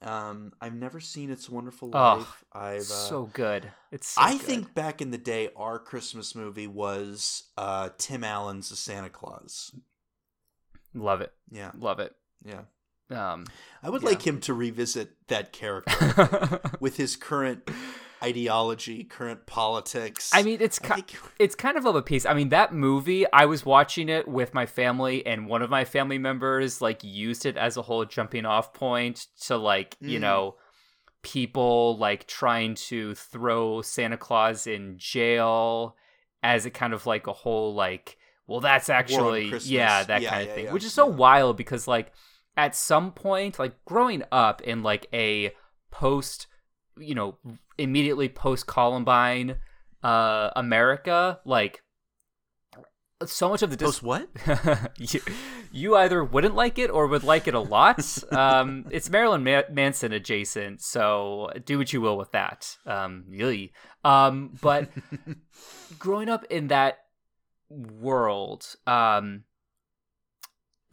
Um, 0.00 0.52
I've 0.60 0.74
never 0.76 1.00
seen 1.00 1.30
It's 1.32 1.48
a 1.48 1.52
Wonderful 1.52 1.90
Oh, 1.92 1.98
Life. 2.18 2.44
I've 2.52 2.80
uh, 2.82 3.08
so 3.10 3.24
good. 3.32 3.72
It's 3.90 4.10
so 4.10 4.20
I 4.22 4.32
good. 4.34 4.42
think 4.42 4.74
back 4.74 5.02
in 5.02 5.10
the 5.10 5.18
day, 5.18 5.48
our 5.56 5.80
Christmas 5.80 6.36
movie 6.36 6.68
was 6.68 7.50
uh, 7.56 7.88
Tim 7.98 8.22
Allen's 8.22 8.68
The 8.68 8.76
Santa 8.76 9.10
Claus. 9.10 9.74
love 10.94 11.20
it. 11.20 11.32
Yeah, 11.50 11.72
Love 11.76 11.98
it. 11.98 12.14
yeah. 12.44 12.62
Um 13.10 13.44
I 13.82 13.90
would 13.90 14.02
Yeah. 14.02 14.08
like 14.10 14.26
him 14.26 14.40
to 14.40 14.54
revisit 14.54 15.10
that 15.28 15.52
character 15.52 16.60
with 16.80 16.96
his 16.96 17.16
current 17.16 17.68
ideology, 18.22 19.04
current 19.04 19.46
politics. 19.46 20.32
I 20.34 20.42
mean, 20.42 20.58
it's 20.60 20.80
I 20.82 20.96
ki- 20.96 21.02
think- 21.02 21.32
it's 21.38 21.54
kind 21.54 21.76
of 21.76 21.86
of 21.86 21.94
a 21.94 22.02
piece. 22.02 22.26
I 22.26 22.34
mean, 22.34 22.48
that 22.48 22.74
movie, 22.74 23.24
I 23.32 23.46
was 23.46 23.64
watching 23.64 24.08
it 24.08 24.26
with 24.26 24.52
my 24.54 24.66
family, 24.66 25.24
and 25.24 25.46
one 25.46 25.62
of 25.62 25.70
my 25.70 25.84
family 25.84 26.18
members 26.18 26.82
like 26.82 27.04
used 27.04 27.46
it 27.46 27.56
as 27.56 27.76
a 27.76 27.82
whole 27.82 28.04
jumping 28.04 28.44
off 28.44 28.72
point 28.74 29.26
to 29.42 29.56
like 29.56 29.96
you 30.00 30.18
Mm. 30.18 30.22
know 30.22 30.56
people 31.22 31.96
like 31.98 32.26
trying 32.26 32.74
to 32.74 33.14
throw 33.14 33.82
Santa 33.82 34.16
Claus 34.16 34.66
in 34.66 34.96
jail 34.98 35.96
as 36.42 36.64
a 36.66 36.70
kind 36.70 36.92
of 36.94 37.06
like 37.06 37.26
a 37.26 37.32
whole 37.32 37.74
like 37.74 38.16
well 38.46 38.60
that's 38.60 38.88
actually 38.88 39.52
yeah 39.64 40.04
that 40.04 40.22
Yeah, 40.22 40.30
kind 40.30 40.42
of 40.42 40.48
yeah, 40.48 40.54
thing 40.54 40.64
yeah, 40.66 40.72
which 40.72 40.84
is 40.84 40.92
so 40.92 41.06
wild 41.06 41.56
because 41.56 41.88
like 41.88 42.12
at 42.58 42.74
some 42.74 43.12
point 43.12 43.58
like 43.58 43.72
growing 43.84 44.22
up 44.32 44.60
in 44.62 44.82
like 44.82 45.06
a 45.14 45.52
post 45.90 46.48
you 46.98 47.14
know 47.14 47.38
immediately 47.78 48.28
post 48.28 48.66
Columbine 48.66 49.56
uh 50.02 50.50
America 50.56 51.40
like 51.44 51.82
so 53.26 53.48
much 53.48 53.62
of 53.62 53.70
the 53.70 53.76
dis- 53.76 53.98
Post 53.98 54.02
what? 54.02 54.28
you, 54.98 55.20
you 55.72 55.96
either 55.96 56.22
wouldn't 56.22 56.54
like 56.54 56.78
it 56.78 56.88
or 56.88 57.06
would 57.08 57.24
like 57.24 57.48
it 57.48 57.54
a 57.54 57.60
lot. 57.60 57.98
Um, 58.30 58.86
it's 58.90 59.10
Marilyn 59.10 59.42
Ma- 59.42 59.62
Manson 59.70 60.12
adjacent, 60.12 60.80
so 60.80 61.50
do 61.64 61.78
what 61.78 61.92
you 61.92 62.00
will 62.00 62.16
with 62.16 62.30
that. 62.32 62.76
Um, 62.86 63.24
um, 64.04 64.56
but 64.60 64.90
growing 65.98 66.28
up 66.28 66.44
in 66.44 66.68
that 66.68 66.98
world, 67.68 68.76
um, 68.86 69.44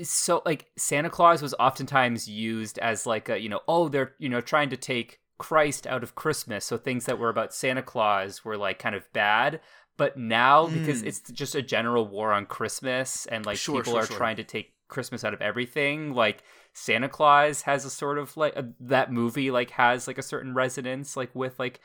so 0.02 0.42
like 0.46 0.68
Santa 0.78 1.10
Claus 1.10 1.42
was 1.42 1.54
oftentimes 1.60 2.28
used 2.28 2.78
as 2.80 3.06
like 3.06 3.30
a 3.30 3.40
you 3.40 3.50
know 3.50 3.62
oh 3.68 3.88
they're 3.90 4.14
you 4.20 4.30
know 4.30 4.42
trying 4.42 4.70
to 4.70 4.78
take 4.78 5.20
Christ 5.38 5.86
out 5.88 6.04
of 6.04 6.16
Christmas, 6.16 6.66
so 6.66 6.78
things 6.78 7.06
that 7.06 7.20
were 7.20 7.30
about 7.30 7.54
Santa 7.54 7.82
Claus 7.84 8.46
were 8.46 8.58
like 8.58 8.80
kind 8.80 8.96
of 8.96 9.12
bad. 9.14 9.60
But 9.98 10.18
now, 10.18 10.68
because 10.68 11.02
Mm. 11.02 11.08
it's 11.08 11.20
just 11.32 11.56
a 11.56 11.62
general 11.62 12.08
war 12.08 12.32
on 12.34 12.46
Christmas, 12.46 13.26
and 13.28 13.46
like 13.46 13.58
Sure, 13.58 13.84
people 13.84 13.94
sure, 13.94 14.02
are 14.02 14.08
sure. 14.08 14.18
trying 14.18 14.36
to 14.38 14.44
take 14.44 14.74
Christmas 14.88 15.24
out 15.24 15.34
of 15.34 15.42
everything, 15.42 16.14
like 16.14 16.44
Santa 16.74 17.10
Claus 17.10 17.64
has 17.64 17.86
a 17.86 17.90
sort 17.90 18.18
of 18.18 18.36
like 18.38 18.56
a, 18.56 18.70
that 18.82 19.12
movie 19.12 19.52
like 19.52 19.72
has 19.72 20.08
like 20.08 20.18
a 20.18 20.22
certain 20.24 20.54
resonance 20.54 21.16
like 21.18 21.34
with 21.34 21.58
like 21.60 21.80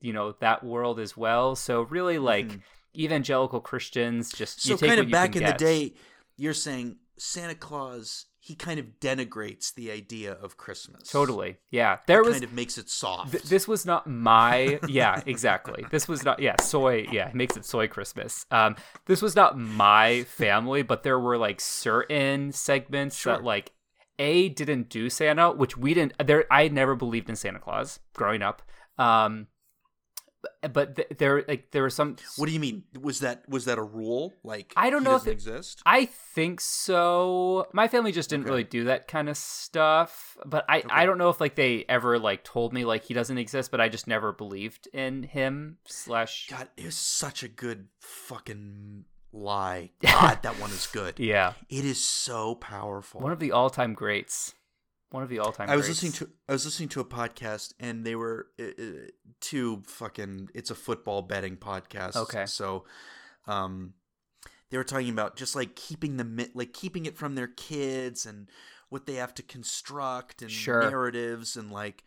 you 0.00 0.12
know 0.12 0.32
that 0.40 0.64
world 0.64 0.98
as 0.98 1.16
well. 1.16 1.54
So 1.56 1.82
really, 1.82 2.18
like 2.18 2.46
Mhm. 2.52 2.60
evangelical 2.96 3.60
Christians 3.60 4.32
just 4.32 4.62
So 4.62 4.74
you 4.74 4.78
take 4.78 4.88
kind 4.88 5.00
of 5.00 5.10
back 5.10 5.36
in 5.36 5.44
the 5.44 5.52
day, 5.52 5.94
you're 6.36 6.54
saying 6.54 6.96
Santa 7.20 7.54
Claus 7.54 8.26
he 8.42 8.54
kind 8.54 8.80
of 8.80 8.86
denigrates 9.00 9.74
the 9.74 9.90
idea 9.90 10.32
of 10.32 10.56
Christmas. 10.56 11.10
Totally. 11.10 11.58
Yeah. 11.70 11.98
There 12.06 12.22
was 12.22 12.32
kind 12.32 12.44
of 12.44 12.54
makes 12.54 12.78
it 12.78 12.88
soft. 12.88 13.32
th- 13.32 13.44
this 13.44 13.68
was 13.68 13.84
not 13.84 14.06
my 14.06 14.80
yeah, 14.88 15.20
exactly. 15.26 15.84
This 15.90 16.08
was 16.08 16.24
not 16.24 16.40
yeah, 16.40 16.56
soy 16.60 17.06
yeah, 17.12 17.28
it 17.28 17.34
makes 17.34 17.58
it 17.58 17.66
soy 17.66 17.86
Christmas. 17.86 18.46
Um 18.50 18.76
this 19.04 19.20
was 19.20 19.36
not 19.36 19.58
my 19.58 20.24
family, 20.24 20.82
but 20.82 21.02
there 21.02 21.20
were 21.20 21.36
like 21.36 21.60
certain 21.60 22.50
segments 22.52 23.16
Sure. 23.18 23.34
that 23.34 23.44
like 23.44 23.72
A 24.18 24.48
didn't 24.48 24.88
do 24.88 25.10
Santa, 25.10 25.52
which 25.52 25.76
we 25.76 25.92
didn't 25.92 26.14
there 26.26 26.46
I 26.50 26.68
never 26.68 26.94
believed 26.96 27.28
in 27.28 27.36
Santa 27.36 27.58
Claus 27.58 28.00
growing 28.14 28.40
up. 28.40 28.62
Um 28.96 29.48
but- 30.72 30.96
th- 30.96 31.08
there 31.18 31.44
like 31.46 31.70
there 31.70 31.82
were 31.82 31.90
some 31.90 32.16
what 32.36 32.46
do 32.46 32.52
you 32.52 32.60
mean? 32.60 32.84
Was 33.00 33.20
that 33.20 33.48
was 33.48 33.64
that 33.66 33.78
a 33.78 33.82
rule? 33.82 34.32
Like 34.42 34.72
I 34.76 34.90
don't 34.90 35.02
he 35.02 35.08
know 35.08 35.16
if 35.16 35.26
it- 35.26 35.30
exist. 35.32 35.82
I 35.86 36.06
think 36.06 36.60
so. 36.60 37.66
My 37.72 37.88
family 37.88 38.12
just 38.12 38.30
didn't 38.30 38.44
Okay. 38.44 38.50
really 38.50 38.64
do 38.64 38.84
that 38.84 39.08
kind 39.08 39.28
of 39.28 39.36
stuff. 39.36 40.36
But 40.46 40.64
I, 40.68 40.82
I 40.90 41.06
don't 41.06 41.18
know 41.18 41.28
if 41.30 41.40
like 41.40 41.54
they 41.54 41.84
ever 41.88 42.18
like 42.18 42.44
told 42.44 42.72
me 42.72 42.84
like 42.84 43.04
he 43.04 43.14
doesn't 43.14 43.38
exist, 43.38 43.70
but 43.70 43.80
I 43.80 43.88
just 43.88 44.06
never 44.06 44.32
believed 44.32 44.88
in 44.92 45.22
him. 45.24 45.78
Slash 45.86 46.48
God, 46.50 46.68
it 46.76 46.84
was 46.86 46.96
such 46.96 47.42
a 47.42 47.48
good 47.48 47.88
fucking 48.00 49.04
lie. 49.32 49.90
God, 50.00 50.38
that 50.42 50.58
one 50.60 50.70
is 50.70 50.86
good. 50.86 51.18
Yeah. 51.18 51.54
It 51.68 51.84
is 51.84 52.02
so 52.04 52.54
powerful. 52.54 53.20
One 53.20 53.32
of 53.32 53.38
the 53.40 53.52
all 53.52 53.70
time 53.70 53.94
greats. 53.94 54.54
One 55.10 55.22
of 55.24 55.28
the 55.28 55.40
all 55.40 55.50
time 55.52 55.68
I 55.68 55.76
was 55.76 55.86
greats. 55.86 56.02
listening 56.02 56.28
to 56.28 56.34
I 56.48 56.52
was 56.52 56.64
listening 56.64 56.88
to 56.90 57.00
a 57.00 57.04
podcast 57.04 57.74
and 57.80 58.04
they 58.06 58.14
were 58.14 58.46
uh, 58.60 58.64
uh, 58.64 58.90
two 59.40 59.82
fucking 59.86 60.50
it's 60.54 60.70
a 60.70 60.74
football 60.74 61.22
betting 61.22 61.56
podcast. 61.56 62.16
Okay. 62.16 62.46
So 62.46 62.84
um 63.46 63.94
they 64.70 64.76
were 64.76 64.84
talking 64.84 65.08
about 65.10 65.36
just 65.36 65.56
like 65.56 65.74
keeping 65.74 66.16
the 66.16 66.50
like 66.54 66.72
keeping 66.72 67.06
it 67.06 67.16
from 67.16 67.34
their 67.34 67.48
kids 67.48 68.24
and 68.24 68.48
what 68.88 69.06
they 69.06 69.14
have 69.14 69.34
to 69.34 69.42
construct 69.42 70.42
and 70.42 70.50
Sure. 70.50 70.88
narratives 70.88 71.56
and 71.56 71.70
like 71.72 72.04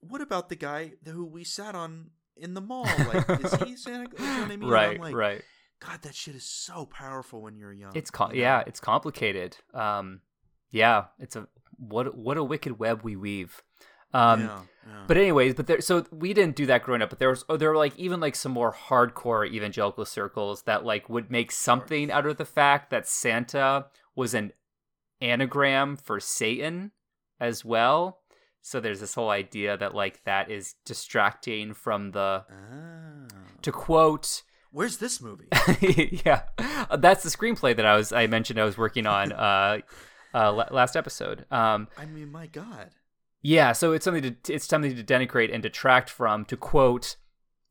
what 0.00 0.20
about 0.20 0.48
the 0.48 0.56
guy 0.56 0.92
who 1.06 1.24
we 1.24 1.44
sat 1.44 1.74
on 1.74 2.10
in 2.36 2.54
the 2.54 2.60
mall 2.60 2.84
like 3.12 3.30
is 3.44 3.54
he 3.62 3.76
Santa? 3.76 4.08
You 4.18 4.24
know 4.24 4.40
what 4.42 4.50
I 4.50 4.56
mean? 4.56 4.68
Right, 4.68 5.00
like, 5.00 5.14
right. 5.14 5.42
God, 5.80 6.02
that 6.02 6.14
shit 6.14 6.34
is 6.34 6.44
so 6.44 6.86
powerful 6.86 7.42
when 7.42 7.56
you're 7.56 7.72
young. 7.72 7.92
It's 7.94 8.10
com- 8.10 8.30
you 8.32 8.38
know? 8.38 8.42
yeah, 8.42 8.62
it's 8.66 8.80
complicated. 8.80 9.56
Um, 9.72 10.20
yeah, 10.70 11.04
it's 11.18 11.36
a 11.36 11.46
what 11.78 12.16
what 12.16 12.36
a 12.36 12.44
wicked 12.44 12.78
web 12.78 13.02
we 13.02 13.16
weave. 13.16 13.62
Um, 14.12 14.42
yeah, 14.42 14.60
yeah. 14.86 15.04
But 15.08 15.16
anyways, 15.16 15.54
but 15.54 15.66
there 15.66 15.80
so 15.80 16.06
we 16.12 16.32
didn't 16.34 16.56
do 16.56 16.66
that 16.66 16.84
growing 16.84 17.02
up, 17.02 17.10
but 17.10 17.18
there 17.18 17.30
was 17.30 17.44
oh, 17.48 17.56
there 17.56 17.70
were 17.70 17.76
like 17.76 17.98
even 17.98 18.20
like 18.20 18.36
some 18.36 18.52
more 18.52 18.72
hardcore 18.72 19.50
evangelical 19.50 20.04
circles 20.04 20.62
that 20.62 20.84
like 20.84 21.08
would 21.08 21.30
make 21.30 21.50
something 21.50 22.10
out 22.10 22.26
of 22.26 22.36
the 22.36 22.44
fact 22.44 22.90
that 22.90 23.08
Santa 23.08 23.86
was 24.14 24.34
an 24.34 24.52
anagram 25.20 25.96
for 25.96 26.20
Satan 26.20 26.92
as 27.40 27.64
well. 27.64 28.20
So 28.60 28.80
there's 28.80 29.00
this 29.00 29.14
whole 29.14 29.30
idea 29.30 29.76
that 29.76 29.94
like 29.94 30.24
that 30.24 30.50
is 30.50 30.74
distracting 30.84 31.74
from 31.74 32.12
the 32.12 32.44
Ah. 32.48 33.26
to 33.62 33.72
quote 33.72 34.42
Where's 34.70 34.96
this 34.98 35.20
movie? 35.20 35.46
yeah, 36.24 36.42
that's 36.98 37.22
the 37.22 37.30
screenplay 37.30 37.76
that 37.76 37.86
I 37.86 37.96
was 37.96 38.12
I 38.12 38.26
mentioned 38.26 38.60
I 38.60 38.64
was 38.64 38.78
working 38.78 39.06
on 39.06 39.32
uh, 39.32 39.78
uh 40.34 40.52
la- 40.52 40.68
last 40.70 40.96
episode. 40.96 41.46
Um, 41.50 41.88
I 41.96 42.04
mean, 42.06 42.30
my 42.32 42.46
God. 42.46 42.90
yeah, 43.42 43.72
so 43.72 43.92
it's 43.92 44.04
something 44.04 44.22
to 44.22 44.52
it's 44.54 44.66
something 44.66 44.94
to 44.94 45.04
denigrate 45.04 45.52
and 45.52 45.62
detract 45.62 46.10
from. 46.10 46.44
To 46.46 46.56
quote 46.56 47.16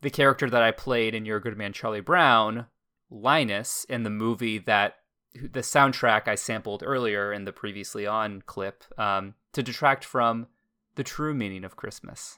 the 0.01 0.09
character 0.09 0.49
that 0.49 0.61
I 0.61 0.71
played 0.71 1.13
in 1.13 1.25
Your 1.25 1.39
Good 1.39 1.57
Man 1.57 1.73
Charlie 1.73 2.01
Brown, 2.01 2.67
Linus, 3.09 3.85
in 3.89 4.03
the 4.03 4.09
movie 4.09 4.57
that 4.59 4.95
the 5.33 5.61
soundtrack 5.61 6.27
I 6.27 6.35
sampled 6.35 6.83
earlier 6.85 7.33
in 7.33 7.45
the 7.45 7.51
previously 7.53 8.05
on 8.05 8.43
clip, 8.45 8.83
um, 8.99 9.33
to 9.53 9.63
detract 9.63 10.05
from 10.05 10.47
the 10.95 11.03
true 11.03 11.33
meaning 11.33 11.63
of 11.63 11.75
Christmas. 11.75 12.37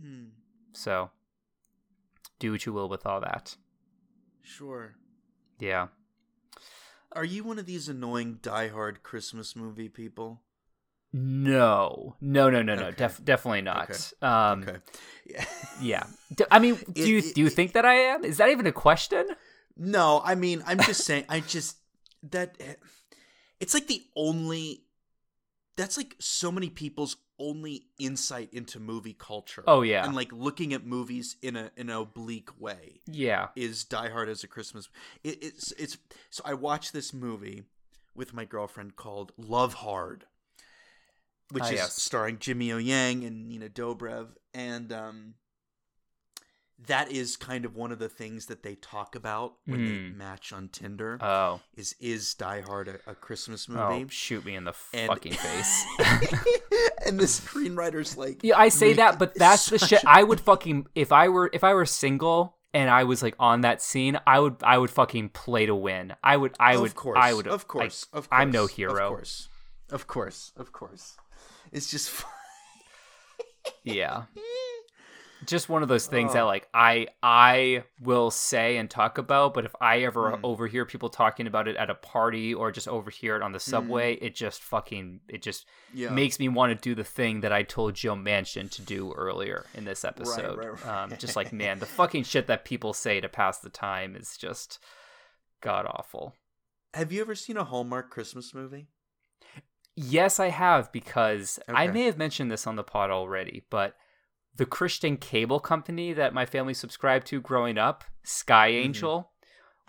Hmm. 0.00 0.26
So 0.72 1.10
do 2.38 2.52
what 2.52 2.64
you 2.64 2.72
will 2.72 2.88
with 2.88 3.04
all 3.04 3.20
that. 3.20 3.56
Sure. 4.42 4.94
Yeah. 5.58 5.88
Are 7.12 7.24
you 7.24 7.44
one 7.44 7.58
of 7.58 7.66
these 7.66 7.88
annoying 7.88 8.38
diehard 8.42 9.02
Christmas 9.02 9.56
movie 9.56 9.88
people? 9.88 10.42
No, 11.12 12.16
no, 12.20 12.50
no, 12.50 12.60
no, 12.62 12.74
no. 12.74 12.86
Okay. 12.88 12.96
Def- 12.96 13.24
definitely 13.24 13.62
not. 13.62 13.90
Okay. 13.90 14.26
Um, 14.26 14.62
okay. 14.62 14.78
Yeah. 15.26 15.44
Yeah. 15.80 16.04
D- 16.34 16.44
I 16.50 16.58
mean, 16.58 16.74
do 16.92 17.02
It- 17.02 17.08
you 17.08 17.18
it- 17.18 17.34
do 17.34 17.40
you 17.40 17.48
think 17.50 17.72
that 17.72 17.84
I 17.86 17.94
am? 17.94 18.24
Is 18.24 18.36
that 18.38 18.50
even 18.50 18.66
a 18.66 18.72
question? 18.72 19.26
no, 19.76 20.20
I 20.24 20.34
mean, 20.34 20.62
I'm 20.66 20.78
just 20.80 21.04
saying. 21.04 21.24
I 21.28 21.40
just 21.40 21.76
that 22.30 22.56
it's 23.60 23.74
like 23.74 23.86
the 23.86 24.02
only. 24.16 24.84
That's 25.76 25.96
like 25.96 26.16
so 26.18 26.50
many 26.50 26.68
people's 26.68 27.16
only 27.38 27.86
insight 27.98 28.52
into 28.52 28.80
movie 28.80 29.12
culture. 29.12 29.62
Oh, 29.66 29.82
yeah. 29.82 30.04
and 30.04 30.14
like 30.14 30.32
looking 30.32 30.72
at 30.74 30.84
movies 30.84 31.36
in 31.42 31.56
a 31.56 31.70
in 31.76 31.88
an 31.90 31.96
oblique 31.96 32.60
way. 32.60 33.00
Yeah. 33.06 33.48
is 33.56 33.84
Die 33.84 34.08
Hard 34.08 34.28
as 34.28 34.42
a 34.44 34.48
Christmas. 34.48 34.88
It, 35.24 35.42
it's 35.42 35.72
it's 35.72 35.98
so 36.30 36.42
I 36.44 36.54
watched 36.54 36.92
this 36.92 37.12
movie 37.14 37.64
with 38.14 38.34
my 38.34 38.44
girlfriend 38.44 38.96
called 38.96 39.32
Love 39.36 39.74
Hard, 39.74 40.24
which 41.50 41.62
Ah, 41.64 41.68
is 41.68 41.72
yes. 41.74 42.02
starring 42.02 42.38
Jimmy 42.38 42.72
O 42.72 42.78
Yang 42.78 43.24
and 43.24 43.48
Nina 43.48 43.68
Dobrev, 43.68 44.28
and 44.52 44.92
um, 44.92 45.34
that 46.86 47.10
is 47.10 47.36
kind 47.36 47.64
of 47.64 47.74
one 47.74 47.90
of 47.90 47.98
the 47.98 48.08
things 48.08 48.46
that 48.46 48.62
they 48.62 48.76
talk 48.76 49.14
about 49.16 49.54
when 49.66 49.84
they 49.84 50.10
Hmm. 50.10 50.16
match 50.18 50.52
on 50.52 50.68
Tinder. 50.68 51.18
Oh. 51.20 51.60
is 51.76 51.94
is 52.00 52.34
Die 52.34 52.60
Hard 52.60 52.88
a, 52.88 53.10
a 53.10 53.14
Christmas 53.14 53.66
Oh, 53.68 53.90
movie? 53.90 54.08
shoot 54.10 54.44
me 54.44 54.54
in 54.54 54.64
the 54.64 54.74
And- 54.94 55.08
fucking 55.08 55.32
face. 55.34 55.84
and 57.06 57.18
the 57.18 57.24
screenwriter's 57.24 58.16
like, 58.16 58.42
yeah, 58.44 58.58
I 58.58 58.68
say 58.68 58.92
that, 58.94 59.18
but 59.18 59.34
that's 59.34 59.66
the 59.70 59.78
shit. 59.78 60.04
a- 60.04 60.08
I 60.08 60.22
would 60.22 60.40
fucking 60.40 60.86
if 60.94 61.10
I 61.12 61.28
were 61.28 61.50
if 61.52 61.64
I 61.64 61.74
were 61.74 61.84
single 61.86 62.54
and 62.72 62.88
I 62.90 63.04
was 63.04 63.22
like 63.22 63.34
on 63.40 63.62
that 63.62 63.82
scene, 63.82 64.18
I 64.26 64.38
would 64.38 64.56
I 64.62 64.78
would 64.78 64.90
fucking 64.90 65.30
play 65.30 65.66
to 65.66 65.74
win. 65.74 66.14
I 66.22 66.36
would 66.36 66.54
I 66.60 66.74
of 66.74 66.82
would 66.82 66.94
course, 66.94 67.18
I 67.20 67.32
would 67.34 67.48
of 67.48 67.66
course, 67.66 68.06
like, 68.12 68.18
of 68.18 68.30
course. 68.30 68.40
I'm 68.40 68.50
no 68.52 68.66
hero. 68.66 69.04
Of 69.06 69.08
course, 69.16 69.48
of 69.90 70.06
course, 70.06 70.52
of 70.56 70.72
course. 70.72 71.16
It's 71.72 71.90
just. 71.90 72.24
Yeah. 73.84 74.24
Just 75.48 75.68
one 75.68 75.82
of 75.82 75.88
those 75.88 76.06
things 76.06 76.34
that 76.34 76.42
Oh. 76.42 76.46
like 76.46 76.68
I 76.74 77.08
I 77.22 77.82
will 78.02 78.30
say 78.30 78.76
and 78.76 78.88
talk 78.90 79.16
about, 79.18 79.54
but 79.54 79.64
if 79.64 79.74
I 79.80 80.02
ever 80.02 80.32
Mm. 80.32 80.40
overhear 80.44 80.84
people 80.84 81.08
talking 81.08 81.46
about 81.46 81.66
it 81.66 81.74
at 81.76 81.88
a 81.90 81.94
party 81.94 82.52
or 82.54 82.70
just 82.70 82.86
overhear 82.86 83.34
it 83.34 83.42
on 83.42 83.52
the 83.52 83.58
subway, 83.58 84.14
it 84.16 84.34
just 84.34 84.62
fucking 84.62 85.20
it 85.28 85.40
just 85.42 85.66
Mm. 85.66 85.70
Yeah. 85.94 86.10
makes 86.10 86.38
me 86.38 86.48
want 86.48 86.70
to 86.76 86.80
do 86.88 86.94
the 86.94 87.02
thing 87.02 87.40
that 87.40 87.52
I 87.52 87.62
told 87.62 87.94
Joe 87.94 88.14
Manchin 88.14 88.70
to 88.72 88.82
do 88.82 89.12
earlier 89.14 89.64
in 89.74 89.84
this 89.86 90.04
episode. 90.04 90.58
right, 90.58 90.86
Um, 90.86 91.16
just 91.18 91.34
like 91.34 91.50
man, 91.64 91.78
the 91.78 91.86
fucking 91.86 92.24
shit 92.24 92.46
that 92.46 92.64
people 92.66 92.92
say 92.92 93.20
to 93.20 93.28
pass 93.28 93.58
the 93.58 93.70
time 93.70 94.14
is 94.14 94.36
just 94.36 94.78
god 95.62 95.86
awful. 95.86 96.34
Have 96.94 97.10
you 97.10 97.20
ever 97.22 97.34
seen 97.34 97.56
a 97.56 97.64
Hallmark 97.64 98.10
Christmas 98.10 98.52
movie? 98.54 98.88
Yes, 99.96 100.38
I 100.38 100.48
have 100.50 100.92
because 100.92 101.58
I 101.68 101.88
may 101.88 102.02
have 102.04 102.16
mentioned 102.18 102.50
this 102.50 102.66
on 102.66 102.76
the 102.76 102.84
pod 102.84 103.10
already, 103.10 103.64
but 103.68 103.96
the 104.58 104.66
Christian 104.66 105.16
cable 105.16 105.58
company 105.58 106.12
that 106.12 106.34
my 106.34 106.44
family 106.46 106.74
subscribed 106.74 107.26
to 107.28 107.40
growing 107.40 107.78
up, 107.78 108.04
Sky 108.22 108.68
Angel, 108.68 109.30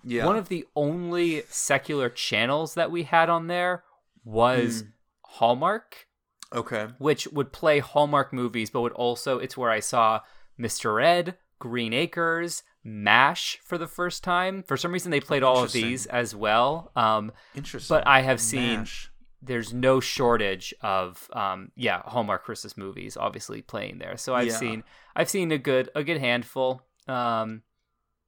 Mm-hmm. 0.02 0.12
Yeah. 0.12 0.26
one 0.26 0.38
of 0.38 0.48
the 0.48 0.66
only 0.78 1.44
secular 1.50 2.08
channels 2.10 2.76
that 2.76 2.90
we 2.90 3.04
had 3.04 3.30
on 3.30 3.48
there 3.48 3.84
was 4.24 4.84
Mm. 4.84 4.88
Hallmark, 5.26 6.08
okay. 6.54 6.88
which 7.00 7.28
would 7.28 7.52
play 7.52 7.80
Hallmark 7.80 8.32
movies, 8.32 8.70
but 8.70 8.80
would 8.82 8.94
also, 8.94 9.40
it's 9.40 9.58
where 9.58 9.70
I 9.70 9.82
saw 9.82 10.22
Mr. 10.58 11.04
Ed, 11.04 11.38
Green 11.60 11.92
Acres, 11.94 12.64
MASH 12.84 13.60
for 13.64 13.78
the 13.78 13.88
first 13.88 14.24
time. 14.24 14.64
For 14.64 14.78
some 14.78 14.94
reason, 14.94 15.12
they 15.12 15.20
played 15.20 15.44
all 15.44 15.64
of 15.64 15.74
these 15.74 16.06
as 16.06 16.34
well. 16.34 16.92
Um, 16.96 17.34
Interesting. 17.54 17.94
but 17.94 18.08
I 18.08 18.22
have 18.22 18.40
seen 18.40 18.80
MASH. 18.80 19.09
There's 19.42 19.74
no 19.74 20.00
shortage 20.00 20.74
of 20.82 21.30
um 21.34 21.72
yeah 21.76 22.02
Hallmark 22.06 22.44
Christmas 22.44 22.76
movies 22.78 23.16
obviously 23.18 23.62
playing 23.62 24.00
there. 24.00 24.18
So 24.18 24.36
I've 24.36 24.48
Yeah. 24.48 24.58
seen 24.58 24.84
I've 25.16 25.30
seen 25.30 25.52
a 25.52 25.58
good 25.58 25.90
a 25.96 26.04
good 26.04 26.20
handful. 26.20 26.82
Um 27.08 27.64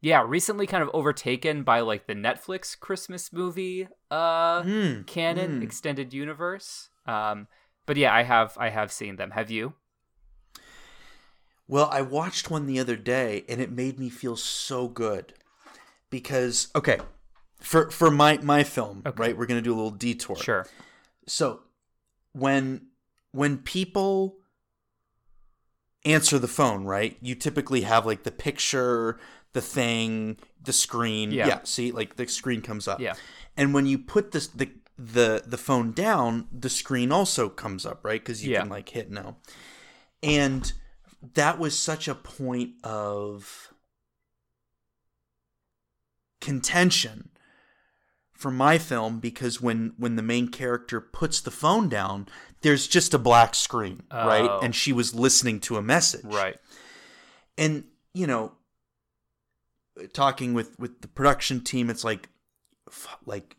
yeah, 0.02 0.24
recently 0.28 0.66
kind 0.68 0.82
of 0.84 0.90
overtaken 0.94 1.64
by 1.64 1.82
like 1.82 2.08
the 2.08 2.16
Netflix 2.16 2.80
Christmas 2.80 3.32
movie 3.34 3.88
uh 4.10 4.64
Mm, 4.64 5.06
canon 5.06 5.60
mm. 5.60 5.64
extended 5.64 6.14
universe. 6.14 6.90
Um 7.06 7.48
but 7.86 7.98
yeah, 7.98 8.14
I 8.14 8.24
have 8.24 8.58
I 8.58 8.70
have 8.70 8.92
seen 8.92 9.18
them. 9.18 9.32
Have 9.32 9.52
you? 9.52 9.74
Well, 11.68 11.90
I 11.92 12.02
watched 12.02 12.50
one 12.50 12.66
the 12.66 12.80
other 12.80 12.96
day 12.98 13.46
and 13.48 13.62
it 13.62 13.72
made 13.72 14.00
me 14.00 14.10
feel 14.10 14.36
so 14.36 14.88
good. 14.88 15.34
Because 16.10 16.68
okay, 16.76 17.00
for 17.62 17.90
for 17.90 18.12
my 18.12 18.38
my 18.40 18.64
film, 18.64 19.04
Okay. 19.06 19.22
right? 19.22 19.38
We're 19.38 19.46
going 19.46 19.60
to 19.60 19.64
do 19.64 19.74
a 19.74 19.78
little 19.78 19.92
detour. 19.92 20.36
Sure. 20.36 20.68
So, 21.28 21.62
when 22.34 22.88
when 23.32 23.58
people 23.60 24.38
answer 26.04 26.40
the 26.40 26.48
phone, 26.48 26.84
right? 26.84 27.18
You 27.22 27.36
typically 27.36 27.82
have 27.82 28.06
like 28.06 28.24
the 28.24 28.32
picture, 28.32 29.20
the 29.54 29.62
thing, 29.62 30.38
the 30.62 30.74
screen. 30.74 31.32
Yeah. 31.32 31.48
Yeah, 31.48 31.60
see 31.64 31.92
like 31.92 32.16
the 32.16 32.28
screen 32.28 32.62
comes 32.62 32.88
up. 32.88 33.00
Yeah. 33.00 33.14
And 33.56 33.74
when 33.74 33.86
you 33.86 33.98
put 34.00 34.32
this 34.32 34.48
the 34.48 34.70
the 34.98 35.44
the 35.46 35.58
phone 35.58 35.92
down, 35.92 36.48
the 36.52 36.70
screen 36.70 37.12
also 37.12 37.50
comes 37.50 37.86
up, 37.86 38.04
right? 38.04 38.22
Because 38.22 38.44
you 38.46 38.52
Yeah. 38.54 38.62
can 38.62 38.70
like 38.70 38.90
hit 38.90 39.10
no. 39.12 39.38
And 40.24 40.72
that 41.34 41.60
was 41.60 41.78
such 41.78 42.08
a 42.08 42.16
point 42.16 42.74
of 42.84 43.74
contention 46.40 47.30
for 48.42 48.52
my 48.52 48.78
film 48.78 49.20
because 49.20 49.62
when 49.62 49.94
when 49.98 50.16
the 50.16 50.22
main 50.24 50.48
character 50.50 51.00
puts 51.00 51.40
the 51.42 51.52
phone 51.52 51.88
down, 51.90 52.28
there's 52.62 52.88
just 52.88 53.14
a 53.14 53.20
black 53.20 53.54
screen, 53.56 54.04
right? 54.12 54.50
Oh. 54.50 54.60
And 54.64 54.76
she 54.76 54.92
was 54.92 55.14
listening 55.16 55.60
to 55.62 55.78
a 55.78 55.82
message 55.82 56.26
Right. 56.26 56.58
and 57.58 57.86
you 58.14 58.28
know 58.28 58.54
talking 60.14 60.54
with 60.54 60.78
with 60.80 61.02
the 61.02 61.08
production 61.08 61.62
team 61.64 61.90
it's 61.90 62.04
like 62.04 62.30
like 63.26 63.56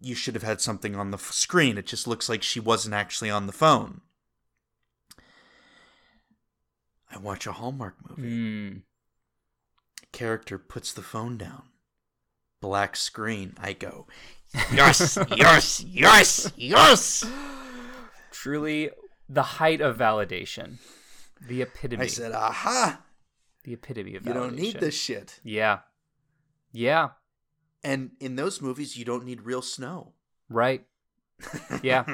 you 0.00 0.14
should 0.14 0.34
have 0.34 0.42
had 0.42 0.60
something 0.60 0.96
on 0.96 1.10
the 1.12 1.18
screen 1.18 1.78
it 1.78 1.86
just 1.86 2.06
looks 2.06 2.28
like 2.28 2.42
she 2.42 2.58
wasn't 2.58 2.94
actually 2.94 3.30
on 3.30 3.46
the 3.46 3.52
phone 3.52 4.00
i 7.10 7.18
watch 7.18 7.46
a 7.46 7.52
hallmark 7.52 7.94
movie 8.08 8.22
Mm. 8.30 8.82
character 10.12 10.58
puts 10.58 10.92
the 10.92 11.02
phone 11.02 11.36
down 11.38 11.68
black 12.66 12.96
screen 12.96 13.54
i 13.60 13.72
go 13.72 14.06
yes 14.72 15.16
yes 15.36 15.84
yes 15.86 16.50
yes 16.56 17.24
Truly 18.32 18.90
the 19.28 19.42
height 19.42 19.80
of 19.80 19.96
validation. 19.96 20.76
The 21.40 21.62
epitome. 21.62 22.02
i 22.04 22.06
said 22.06 22.32
aha 22.32 23.02
the 23.64 23.72
epitome 23.74 24.14
of 24.16 24.22
validation. 24.22 24.26
you 24.26 24.34
don't 24.34 24.54
need 24.56 24.80
this 24.80 24.94
shit 24.96 25.40
Yeah. 25.44 25.78
Yeah. 26.72 27.10
and 27.84 28.10
in 28.20 28.36
those 28.36 28.60
movies 28.60 28.96
you 28.96 29.04
don't 29.04 29.24
need 29.24 29.42
real 29.42 29.62
snow 29.62 30.12
Right. 30.48 30.84
Yeah. 31.82 32.04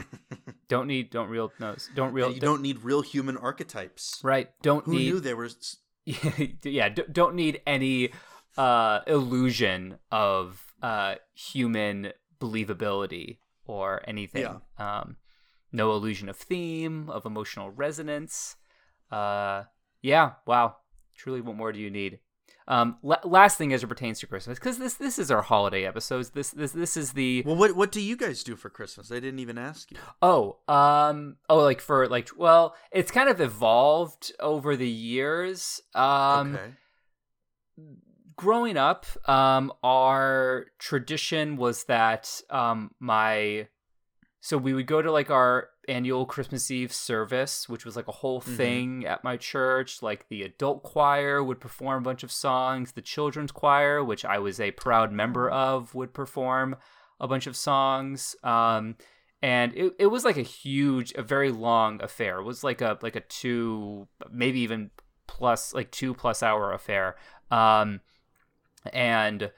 Don't 0.68 0.86
need 0.86 1.10
don't 1.10 1.28
real 1.28 1.52
no 1.60 1.76
don't 1.94 2.12
real 2.12 2.26
And 2.26 2.34
you 2.36 2.40
don't 2.40 2.62
need 2.62 2.78
real 2.82 3.02
human 3.02 3.36
archetypes. 3.36 4.20
right. 4.22 4.50
Don't 4.62 4.84
Who 4.86 4.92
need 4.92 5.04
knew 5.04 5.20
there 5.20 5.36
was? 5.36 5.76
yeah, 6.64 6.88
don't 6.90 7.34
need 7.36 7.60
any 7.66 8.10
uh 8.56 9.00
illusion 9.06 9.98
of 10.10 10.74
uh 10.82 11.14
human 11.34 12.12
believability 12.40 13.38
or 13.64 14.02
anything. 14.06 14.42
Yeah. 14.42 14.58
Um 14.98 15.16
no 15.72 15.92
illusion 15.92 16.28
of 16.28 16.36
theme, 16.36 17.08
of 17.08 17.24
emotional 17.24 17.70
resonance. 17.70 18.56
Uh 19.10 19.64
yeah, 20.02 20.32
wow. 20.46 20.76
Truly 21.16 21.40
what 21.40 21.56
more 21.56 21.72
do 21.72 21.78
you 21.78 21.90
need? 21.90 22.18
Um 22.68 22.98
la- 23.02 23.16
last 23.24 23.58
thing 23.58 23.72
as 23.72 23.82
it 23.82 23.88
pertains 23.88 24.20
to 24.20 24.26
Christmas 24.26 24.58
cuz 24.58 24.78
this 24.78 24.94
this 24.94 25.18
is 25.18 25.30
our 25.30 25.42
holiday 25.42 25.84
episodes. 25.84 26.30
This 26.30 26.50
this 26.50 26.72
this 26.72 26.96
is 26.96 27.12
the 27.12 27.42
Well, 27.46 27.56
what 27.56 27.74
what 27.74 27.90
do 27.90 28.00
you 28.00 28.16
guys 28.16 28.44
do 28.44 28.54
for 28.56 28.70
Christmas? 28.70 29.10
I 29.10 29.18
didn't 29.20 29.40
even 29.40 29.58
ask 29.58 29.90
you. 29.90 29.98
Oh, 30.20 30.58
um, 30.68 31.36
oh, 31.48 31.58
like 31.58 31.80
for 31.80 32.06
like, 32.08 32.28
well, 32.36 32.74
it's 32.90 33.10
kind 33.10 33.28
of 33.28 33.40
evolved 33.40 34.32
over 34.38 34.76
the 34.76 34.88
years. 34.88 35.80
Um, 35.94 36.54
okay. 36.54 36.74
Growing 38.36 38.76
up, 38.76 39.06
um, 39.28 39.72
our 39.82 40.66
tradition 40.78 41.56
was 41.56 41.84
that 41.84 42.40
um, 42.50 42.92
my 43.00 43.68
so 44.40 44.58
we 44.58 44.74
would 44.74 44.86
go 44.86 45.00
to 45.00 45.12
like 45.12 45.30
our 45.30 45.68
annual 45.88 46.26
Christmas 46.26 46.68
Eve 46.70 46.92
service, 46.92 47.68
which 47.68 47.84
was 47.84 47.94
like 47.94 48.08
a 48.08 48.12
whole 48.12 48.40
Mhm. 48.40 48.56
thing 48.56 49.06
at 49.06 49.22
my 49.22 49.36
church. 49.36 50.02
Like 50.02 50.28
the 50.28 50.42
adult 50.42 50.82
choir 50.82 51.42
would 51.42 51.60
perform 51.60 51.98
a 52.02 52.04
bunch 52.04 52.24
of 52.24 52.32
songs, 52.32 52.92
the 52.92 53.02
children's 53.02 53.52
choir, 53.52 54.02
which 54.02 54.24
I 54.24 54.38
was 54.38 54.58
a 54.58 54.72
proud 54.72 55.12
member 55.12 55.48
of, 55.48 55.94
would 55.94 56.12
perform 56.12 56.76
a 57.20 57.28
bunch 57.28 57.46
of 57.46 57.56
songs. 57.56 58.34
Um, 58.42 58.96
and 59.40 59.72
it, 59.76 59.94
it 59.98 60.06
was 60.06 60.24
like 60.24 60.36
a 60.36 60.42
huge, 60.42 61.12
a 61.12 61.22
very 61.22 61.50
long 61.52 62.02
affair. 62.02 62.38
It 62.40 62.44
was 62.44 62.64
like 62.64 62.80
a 62.80 62.98
like 63.00 63.16
a 63.16 63.20
two, 63.20 64.08
maybe 64.30 64.60
even 64.60 64.90
plus 65.28 65.72
like 65.72 65.90
two 65.92 66.14
plus 66.14 66.42
hour 66.42 66.72
affair. 66.72 67.16
Um, 67.50 68.00
and 68.92 69.50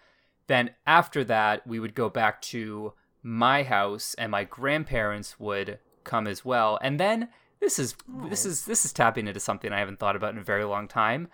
then 0.46 0.70
after 0.86 1.24
that, 1.24 1.66
we 1.66 1.80
would 1.80 1.94
go 1.94 2.08
back 2.08 2.42
to 2.42 2.92
my 3.22 3.62
house, 3.62 4.14
and 4.18 4.30
my 4.30 4.44
grandparents 4.44 5.40
would 5.40 5.78
come 6.04 6.26
as 6.26 6.44
well. 6.44 6.78
And 6.82 7.00
then 7.00 7.28
this 7.60 7.78
is 7.78 7.94
this 8.28 8.44
Oh. 8.44 8.48
is 8.50 8.64
this 8.66 8.84
is 8.84 8.92
tapping 8.92 9.26
into 9.26 9.40
something 9.40 9.72
I 9.72 9.78
haven't 9.78 9.98
thought 9.98 10.16
about 10.16 10.34
in 10.34 10.38
a 10.40 10.44
very 10.44 10.64
long 10.64 10.86
time. 10.88 11.28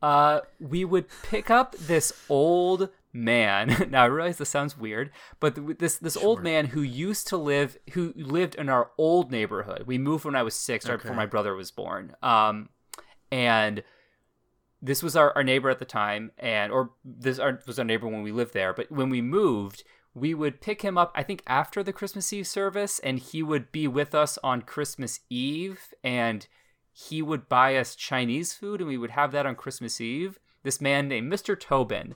Uh, 0.00 0.40
we 0.60 0.84
would 0.84 1.06
pick 1.22 1.50
up 1.50 1.76
this 1.76 2.12
old 2.28 2.88
man. 3.12 3.86
now 3.90 4.02
I 4.02 4.06
realize 4.06 4.38
this 4.38 4.48
sounds 4.48 4.76
weird, 4.78 5.10
but 5.40 5.54
th- 5.56 5.78
this 5.78 5.98
this 5.98 6.16
old 6.16 6.42
man 6.42 6.66
who 6.66 6.80
used 6.82 7.26
to 7.28 7.36
live 7.36 7.76
who 7.92 8.12
lived 8.16 8.54
in 8.54 8.68
our 8.70 8.90
old 8.96 9.30
neighborhood. 9.30 9.84
We 9.86 9.98
moved 9.98 10.24
when 10.24 10.36
I 10.36 10.42
was 10.42 10.54
six, 10.54 10.88
right 10.88 10.98
before 11.00 11.16
my 11.16 11.26
brother 11.26 11.54
was 11.54 11.70
born. 11.70 12.16
Um, 12.22 12.70
and 13.30 13.82
this 14.84 15.02
was 15.02 15.16
our, 15.16 15.32
our 15.34 15.42
neighbor 15.42 15.70
at 15.70 15.78
the 15.78 15.84
time 15.86 16.30
and 16.38 16.70
or 16.70 16.90
this 17.04 17.38
our, 17.38 17.58
was 17.66 17.78
our 17.78 17.84
neighbor 17.84 18.06
when 18.06 18.22
we 18.22 18.32
lived 18.32 18.52
there 18.52 18.74
but 18.74 18.90
when 18.92 19.08
we 19.08 19.22
moved 19.22 19.82
we 20.14 20.34
would 20.34 20.60
pick 20.60 20.82
him 20.82 20.98
up 20.98 21.10
i 21.14 21.22
think 21.22 21.42
after 21.46 21.82
the 21.82 21.92
christmas 21.92 22.32
eve 22.32 22.46
service 22.46 22.98
and 23.00 23.18
he 23.18 23.42
would 23.42 23.72
be 23.72 23.88
with 23.88 24.14
us 24.14 24.38
on 24.44 24.60
christmas 24.60 25.20
eve 25.30 25.94
and 26.04 26.46
he 26.92 27.22
would 27.22 27.48
buy 27.48 27.76
us 27.76 27.96
chinese 27.96 28.52
food 28.52 28.80
and 28.80 28.88
we 28.88 28.98
would 28.98 29.10
have 29.10 29.32
that 29.32 29.46
on 29.46 29.56
christmas 29.56 30.00
eve. 30.00 30.38
This 30.62 30.80
man 30.80 31.08
named 31.08 31.30
mr 31.30 31.58
tobin. 31.58 32.14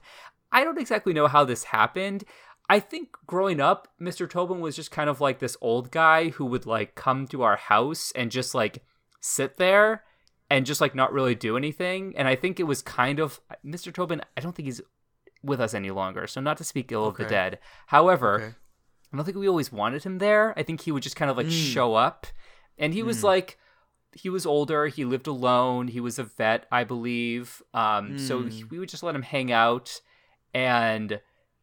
I 0.50 0.64
don't 0.64 0.80
exactly 0.80 1.12
know 1.12 1.26
how 1.26 1.44
this 1.44 1.64
happened. 1.64 2.24
I 2.70 2.80
think 2.80 3.08
growing 3.26 3.60
up 3.60 3.88
mr 4.00 4.28
tobin 4.30 4.60
was 4.60 4.76
just 4.76 4.90
kind 4.90 5.10
of 5.10 5.20
like 5.20 5.38
this 5.38 5.56
old 5.60 5.90
guy 5.90 6.28
who 6.28 6.46
would 6.46 6.64
like 6.64 6.94
come 6.94 7.26
to 7.28 7.42
our 7.42 7.56
house 7.56 8.12
and 8.14 8.30
just 8.30 8.54
like 8.54 8.84
sit 9.20 9.56
there 9.56 10.04
and 10.50 10.64
just 10.66 10.80
like 10.80 10.94
not 10.94 11.12
really 11.12 11.34
do 11.34 11.56
anything. 11.56 12.14
And 12.16 12.26
I 12.28 12.34
think 12.36 12.58
it 12.58 12.64
was 12.64 12.82
kind 12.82 13.18
of 13.20 13.40
Mr. 13.64 13.92
Tobin. 13.92 14.20
I 14.36 14.40
don't 14.40 14.54
think 14.54 14.66
he's 14.66 14.80
with 15.42 15.60
us 15.60 15.74
any 15.74 15.90
longer, 15.90 16.26
so 16.26 16.40
not 16.40 16.56
to 16.58 16.64
speak 16.64 16.90
ill 16.90 17.06
of 17.06 17.16
the 17.16 17.24
dead. 17.24 17.58
However, 17.86 18.34
Okay. 18.34 18.54
I 19.12 19.16
don't 19.16 19.24
think 19.24 19.36
we 19.38 19.48
always 19.48 19.72
wanted 19.72 20.04
him 20.04 20.18
there. 20.18 20.52
I 20.58 20.62
think 20.62 20.82
he 20.82 20.92
would 20.92 21.02
just 21.02 21.16
kind 21.16 21.30
of 21.30 21.36
like 21.36 21.46
Mm. 21.46 21.72
show 21.72 21.94
up, 21.94 22.26
and 22.76 22.92
he 22.94 23.02
was 23.02 23.20
Mm. 23.20 23.24
like. 23.24 23.58
He 24.14 24.30
was 24.30 24.46
older. 24.46 24.86
He 24.86 25.04
lived 25.04 25.26
alone. 25.26 25.88
He 25.88 26.00
was 26.00 26.18
a 26.18 26.24
vet, 26.24 26.66
I 26.72 26.82
believe. 26.82 27.62
Um, 27.74 28.18
so 28.18 28.40
Mm. 28.42 28.50
he, 28.50 28.64
we 28.64 28.78
would 28.78 28.88
just 28.88 29.02
let 29.02 29.14
him 29.14 29.20
hang 29.22 29.52
out, 29.52 30.00
and 30.54 31.20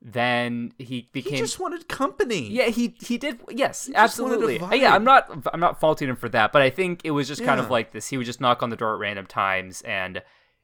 then 0.08 0.72
he 0.78 1.10
became. 1.12 1.34
He 1.34 1.40
just 1.40 1.60
wanted 1.60 1.88
company. 1.88 2.48
yeah, 2.48 2.68
he 2.68 2.96
he 3.02 3.18
did. 3.18 3.40
Yes, 3.50 3.88
He 3.88 3.96
absolutely. 3.96 4.60
Yeah, 4.80 4.94
I'm 4.94 5.04
not 5.04 5.50
I'm 5.52 5.60
not 5.60 5.80
faulting 5.80 6.08
him 6.08 6.16
for 6.16 6.30
that, 6.30 6.52
but 6.54 6.62
I 6.62 6.70
think 6.70 7.02
it 7.04 7.12
was 7.12 7.28
just 7.28 7.44
kind 7.44 7.60
of 7.60 7.72
like 7.72 7.92
this. 7.92 8.08
He 8.10 8.18
would 8.18 8.28
just 8.28 8.40
knock 8.40 8.62
on 8.62 8.70
the 8.70 8.76
door 8.76 8.94
at 8.94 9.00
random 9.00 9.26
times, 9.26 9.82
and 9.82 10.22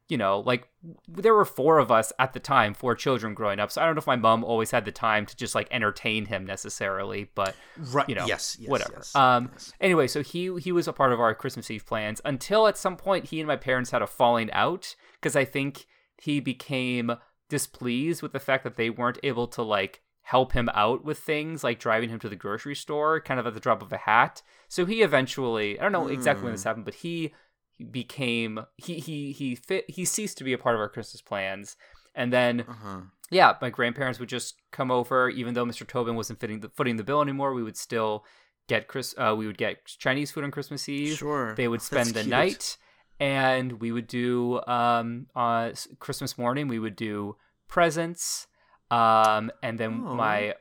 you 0.08 0.18
know, 0.18 0.42
like 0.42 0.68
there 1.08 1.34
were 1.34 1.46
four 1.46 1.80
of 1.80 1.90
us 1.92 2.14
at 2.20 2.34
the 2.34 2.40
time, 2.40 2.76
four 2.76 2.94
children 2.94 3.34
growing 3.34 3.60
up. 3.60 3.72
So 3.72 3.82
I 3.82 3.86
don't 3.86 3.96
know 3.96 4.00
if 4.00 4.06
my 4.08 4.16
mom 4.16 4.44
always 4.44 4.70
had 4.70 4.86
the 4.86 4.92
time 4.92 5.26
to 5.26 5.36
just 5.36 5.56
like 5.56 5.68
entertain 5.72 6.26
him 6.26 6.46
necessarily, 6.46 7.32
but 7.34 7.56
Right. 7.78 8.08
you 8.08 8.14
know, 8.14 8.26
yes. 8.28 8.58
yes 8.60 8.70
whatever. 8.70 8.94
yes, 8.98 9.16
um, 9.16 9.50
yes. 9.54 9.74
anyway, 9.82 10.06
so 10.08 10.22
he 10.22 10.54
he 10.60 10.72
was 10.72 10.88
a 10.88 10.94
part 10.94 11.14
of 11.14 11.20
our 11.20 11.34
Christmas 11.34 11.72
Eve 11.72 11.86
plans 11.88 12.22
until 12.26 12.68
at 12.68 12.78
some 12.78 12.96
point 12.96 13.26
he 13.30 13.40
and 13.40 13.48
my 13.48 13.56
parents 13.56 13.90
had 13.90 14.04
a 14.04 14.08
falling 14.08 14.52
out 14.52 14.96
because 15.20 15.36
I 15.36 15.46
think 15.46 15.88
he 16.22 16.40
became 16.40 17.14
displeased 17.52 18.22
with 18.24 18.34
the 18.34 18.40
fact 18.40 18.64
that 18.64 18.76
they 18.78 18.90
weren't 18.90 19.20
able 19.22 19.46
to 19.50 19.62
like 19.62 20.02
help 20.24 20.54
him 20.54 20.70
out 20.74 21.04
with 21.06 21.20
things 21.20 21.64
like 21.64 21.80
driving 21.80 22.10
him 22.10 22.20
to 22.20 22.30
the 22.30 22.36
grocery 22.36 22.76
store 22.76 23.20
kind 23.22 23.40
of 23.40 23.46
at 23.48 23.54
the 23.54 23.60
drop 23.60 23.82
of 23.84 23.92
a 23.94 23.98
hat. 23.98 24.42
So 24.70 24.86
he 24.86 25.02
eventually 25.04 25.78
I 25.80 25.84
don't 25.84 25.92
know 25.92 26.08
exactly 26.08 26.46
when 26.46 26.54
this 26.54 26.64
Hmm. 26.64 26.70
happened, 26.70 26.86
but 26.86 26.96
he 26.96 27.34
he 27.78 27.84
became 27.84 28.60
he 28.78 29.00
he 29.00 29.32
he 29.32 29.56
fit 29.56 29.86
he 29.90 30.06
ceased 30.06 30.38
to 30.40 30.44
be 30.44 30.54
a 30.54 30.58
part 30.58 30.76
of 30.76 30.82
our 30.82 30.90
Christmas 30.90 31.22
plans. 31.22 31.76
And 32.16 32.32
then 32.34 32.62
Uh-huh. 32.68 33.02
yeah, 33.30 33.54
my 33.62 33.70
grandparents 33.70 34.20
would 34.20 34.30
just 34.30 34.56
come 34.72 34.92
over, 34.92 35.30
even 35.30 35.54
though 35.54 35.66
Mr. 35.66 35.88
Tobin 35.88 36.16
wasn't 36.16 36.40
fitting 36.40 36.60
the, 36.62 36.70
footing 36.70 36.98
the 36.98 37.04
bill 37.04 37.22
anymore. 37.22 37.54
We 37.54 37.64
would 37.64 37.78
still 37.78 38.26
get 38.68 38.88
Chris. 38.88 39.16
Uh, 39.18 39.34
we 39.38 39.48
would 39.48 39.58
get 39.58 39.86
Chinese 39.86 40.32
food 40.32 40.44
on 40.44 40.52
Christmas 40.52 40.88
Eve. 40.90 41.18
Sure. 41.18 41.56
They 41.56 41.68
would 41.68 41.80
That's 41.84 41.88
spend 41.88 42.10
the 42.10 42.22
cute. 42.22 42.30
night, 42.30 42.78
and 43.22 43.80
we 43.80 43.92
would 43.94 44.08
do 44.08 44.60
um 44.68 45.28
on 45.36 45.74
Christmas 46.00 46.38
morning. 46.38 46.68
We 46.68 46.80
would 46.80 46.98
do 46.98 47.38
presents, 47.70 48.48
um, 48.90 49.52
and 49.64 49.80
then 49.80 50.04
Oh. 50.06 50.16
my 50.16 50.56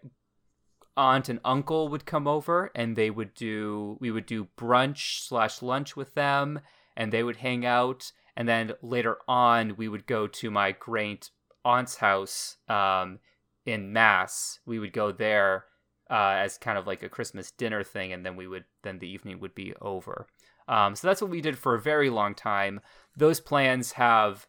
aunt 0.96 1.28
and 1.28 1.40
uncle 1.44 1.88
would 1.88 2.04
come 2.04 2.28
over, 2.28 2.70
and 2.74 2.94
they 2.94 3.10
would 3.10 3.34
do. 3.34 3.96
We 4.00 4.10
would 4.10 4.26
do 4.26 4.48
brunch 4.56 5.26
slash 5.26 5.62
lunch 5.62 5.96
with 5.96 6.14
them, 6.14 6.60
and 6.96 7.10
they 7.10 7.22
would 7.22 7.36
hang 7.38 7.64
out. 7.64 8.12
And 8.36 8.48
then 8.48 8.72
later 8.82 9.18
on, 9.26 9.76
we 9.76 9.88
would 9.88 10.06
go 10.06 10.26
to 10.26 10.50
my 10.50 10.72
great 10.72 11.30
aunt's 11.64 11.96
house 11.96 12.56
um, 12.68 13.18
in 13.66 13.92
Mass. 13.92 14.60
We 14.66 14.78
would 14.78 14.92
go 14.92 15.10
there 15.12 15.64
uh, 16.10 16.34
as 16.44 16.58
kind 16.58 16.78
of 16.78 16.86
like 16.86 17.02
a 17.02 17.08
Christmas 17.08 17.50
dinner 17.50 17.82
thing, 17.82 18.12
and 18.12 18.24
then 18.24 18.36
we 18.36 18.46
would 18.46 18.64
then 18.82 18.98
the 18.98 19.08
evening 19.08 19.40
would 19.40 19.54
be 19.54 19.74
over. 19.80 20.26
Um, 20.68 20.94
so 20.94 21.08
that's 21.08 21.20
what 21.20 21.30
we 21.30 21.40
did 21.40 21.58
for 21.58 21.74
a 21.74 21.80
very 21.80 22.10
long 22.10 22.34
time. 22.34 22.80
Those 23.16 23.40
plans 23.40 23.92
have 23.92 24.46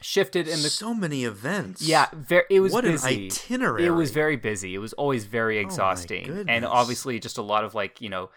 shifted 0.00 0.48
in 0.48 0.62
the 0.62 0.68
so 0.70 0.94
many 0.94 1.24
events. 1.24 1.82
yeah, 1.82 2.08
very, 2.12 2.44
it 2.50 2.60
was 2.60 2.72
what 2.72 2.84
busy. 2.84 3.14
an 3.14 3.24
itinerary. 3.26 3.84
It 3.84 3.90
was 3.90 4.10
very 4.10 4.36
busy. 4.36 4.74
It 4.74 4.78
was 4.78 4.92
always 4.94 5.24
very 5.24 5.58
exhausting, 5.58 6.46
and 6.48 6.64
obviously 6.64 7.18
just 7.20 7.38
a 7.38 7.42
lot 7.42 7.64
of 7.64 7.74
like 7.74 8.00
you 8.00 8.08
know 8.08 8.30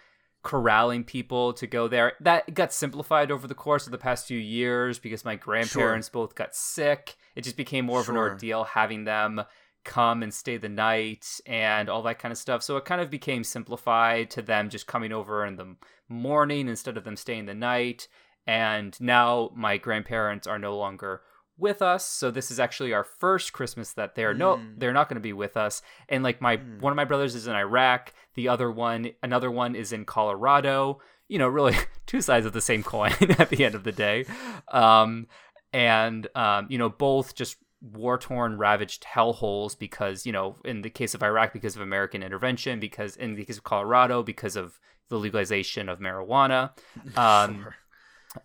corralling 0.43 1.03
people 1.03 1.53
to 1.53 1.68
go 1.68 1.88
there. 1.88 2.14
That 2.22 2.53
got 2.53 2.72
simplified 2.72 3.32
over 3.32 3.47
the 3.47 3.55
course 3.55 3.86
of 3.86 3.91
the 3.91 3.97
past 3.97 4.28
few 4.28 4.39
years 4.39 4.99
because 4.99 5.26
my 5.26 5.36
grandparents 5.36 6.10
both 6.10 6.36
got 6.36 6.55
sick. 6.55 7.18
It 7.36 7.43
just 7.43 7.58
became 7.58 7.86
more 7.86 7.99
of 7.99 8.10
an 8.10 8.18
ordeal 8.18 8.64
having 8.64 9.03
them 9.03 9.43
come 9.84 10.22
and 10.22 10.34
stay 10.34 10.58
the 10.58 10.70
night 10.70 11.39
and 11.45 11.89
all 11.89 12.03
that 12.03 12.20
kind 12.20 12.32
of 12.32 12.38
stuff. 12.38 12.62
So 12.62 12.78
it 12.78 12.86
kind 12.86 13.01
of 13.01 13.10
became 13.10 13.43
simplified 13.43 14.30
to 14.32 14.41
them 14.41 14.70
just 14.70 14.86
coming 14.86 15.14
over 15.14 15.45
in 15.45 15.55
the 15.55 15.76
morning 16.10 16.68
instead 16.68 16.97
of 16.97 17.03
them 17.03 17.16
staying 17.16 17.45
the 17.45 17.53
night. 17.53 18.08
And 18.45 18.99
now 19.01 19.51
my 19.55 19.78
grandparents 19.78 20.47
are 20.47 20.60
no 20.60 20.78
longer 20.78 21.22
with 21.60 21.82
us 21.82 22.05
so 22.05 22.30
this 22.30 22.51
is 22.51 22.60
actually 22.60 22.93
our 22.93 23.03
first 23.03 23.51
christmas 23.51 23.91
that 23.93 24.14
they're 24.14 24.32
no 24.36 24.58
Mm. 24.58 24.74
they're 24.78 24.93
not 24.93 25.10
going 25.10 25.16
to 25.16 25.20
be 25.20 25.34
with 25.34 25.58
us 25.58 25.82
and 26.08 26.24
like 26.24 26.39
my 26.39 26.58
Mm. 26.58 26.82
one 26.82 26.93
of 26.93 26.95
my 26.95 27.03
brothers 27.03 27.34
is 27.34 27.47
in 27.47 27.55
iraq 27.55 28.14
the 28.36 28.47
other 28.47 28.70
one 28.70 29.10
another 29.24 29.49
one 29.49 29.74
is 29.76 29.91
in 29.91 30.05
colorado 30.05 30.99
you 31.28 31.39
know 31.39 31.47
really 31.47 31.76
two 32.05 32.22
sides 32.22 32.45
of 32.45 32.53
the 32.53 32.62
same 32.62 32.84
coin 32.84 33.12
at 33.39 33.49
the 33.49 33.66
end 33.66 33.74
of 33.74 33.84
the 33.84 33.91
day 33.91 34.24
um 34.72 35.26
and 35.74 36.28
um 36.36 36.68
you 36.70 36.78
know 36.78 36.89
both 36.89 37.34
just 37.34 37.58
war 37.82 38.20
torn 38.20 38.60
ravaged 38.60 39.03
hellholes 39.03 39.78
because 39.78 40.28
you 40.28 40.32
know 40.32 40.58
in 40.64 40.84
the 40.84 40.91
case 40.91 41.16
of 41.16 41.24
iraq 41.24 41.53
because 41.53 41.76
of 41.76 41.82
american 41.82 42.22
intervention 42.22 42.80
because 42.80 43.16
in 43.16 43.34
the 43.34 43.43
case 43.45 43.58
of 43.58 43.64
colorado 43.64 44.22
because 44.22 44.55
of 44.55 44.80
the 45.10 45.18
legalization 45.18 45.89
of 45.89 45.99
marijuana 45.99 46.72
um 47.18 47.64
Sure, 47.64 47.76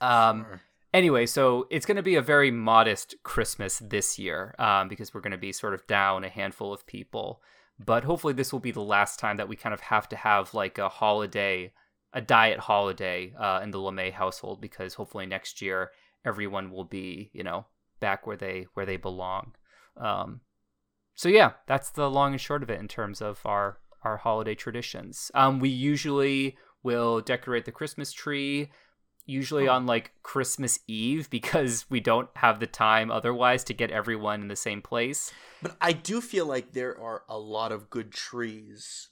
um 0.01 0.45
sure. 0.49 0.61
anyway, 0.95 1.27
so 1.27 1.67
it's 1.71 1.87
going 1.87 1.97
to 1.97 2.03
be 2.03 2.15
a 2.17 2.23
very 2.23 2.51
modest 2.51 3.15
Christmas 3.23 3.79
this 3.79 4.19
year 4.19 4.55
um, 4.59 4.89
because 4.89 5.13
we're 5.13 5.21
going 5.21 5.33
to 5.33 5.39
be 5.39 5.53
sort 5.53 5.75
of 5.75 5.87
down 5.87 6.25
a 6.25 6.29
handful 6.29 6.73
of 6.73 6.87
people. 6.87 7.43
But 7.85 8.05
hopefully, 8.05 8.33
this 8.35 8.53
will 8.53 8.61
be 8.61 8.71
the 8.71 8.81
last 8.81 9.19
time 9.19 9.37
that 9.39 9.49
we 9.49 9.57
kind 9.57 9.73
of 9.75 9.81
have 9.81 10.09
to 10.11 10.17
have 10.17 10.55
like 10.55 10.79
a 10.79 10.89
holiday, 10.89 11.73
a 12.13 12.21
diet 12.21 12.61
holiday 12.61 13.33
uh, 13.39 13.61
in 13.63 13.71
the 13.71 13.79
LeMay 13.79 14.13
household 14.13 14.61
because 14.61 14.95
hopefully 14.95 15.27
next 15.27 15.61
year 15.61 15.91
everyone 16.25 16.71
will 16.71 16.85
be, 16.85 17.31
you 17.33 17.43
know, 17.43 17.67
back 17.99 18.27
where 18.27 18.37
they 18.37 18.67
where 18.75 18.87
they 18.87 18.97
belong. 18.97 19.55
Um, 19.97 20.41
so 21.15 21.29
yeah, 21.29 21.53
that's 21.67 21.91
the 21.91 22.09
long 22.09 22.33
and 22.33 22.41
short 22.41 22.63
of 22.63 22.71
it 22.71 22.81
in 22.81 22.89
terms 22.89 23.21
of 23.21 23.41
our 23.45 23.79
our 24.05 24.17
holiday 24.19 24.55
traditions. 24.55 25.31
Um, 25.35 25.59
we 25.61 25.69
usually 25.69 26.57
will 26.83 27.21
decorate 27.21 27.65
the 27.65 27.73
Christmas 27.73 28.13
tree 28.13 28.71
usually 29.25 29.69
Oh. 29.69 29.75
on 29.75 29.87
like 29.87 30.11
Christmas 30.25 30.81
Eve 30.89 31.31
because 31.31 31.87
we 31.89 32.01
don't 32.01 32.29
have 32.37 32.59
the 32.59 32.67
time 32.67 33.09
otherwise 33.11 33.63
to 33.65 33.73
get 33.73 33.93
everyone 33.93 34.41
in 34.43 34.49
the 34.49 34.57
same 34.57 34.83
place. 34.83 35.33
But 35.63 35.77
I 35.81 35.93
do 35.93 36.21
feel 36.21 36.45
like 36.47 36.73
there 36.73 37.01
are 37.01 37.23
a 37.29 37.39
lot 37.39 37.71
of 37.71 37.89
good 37.89 38.11
trees 38.11 39.11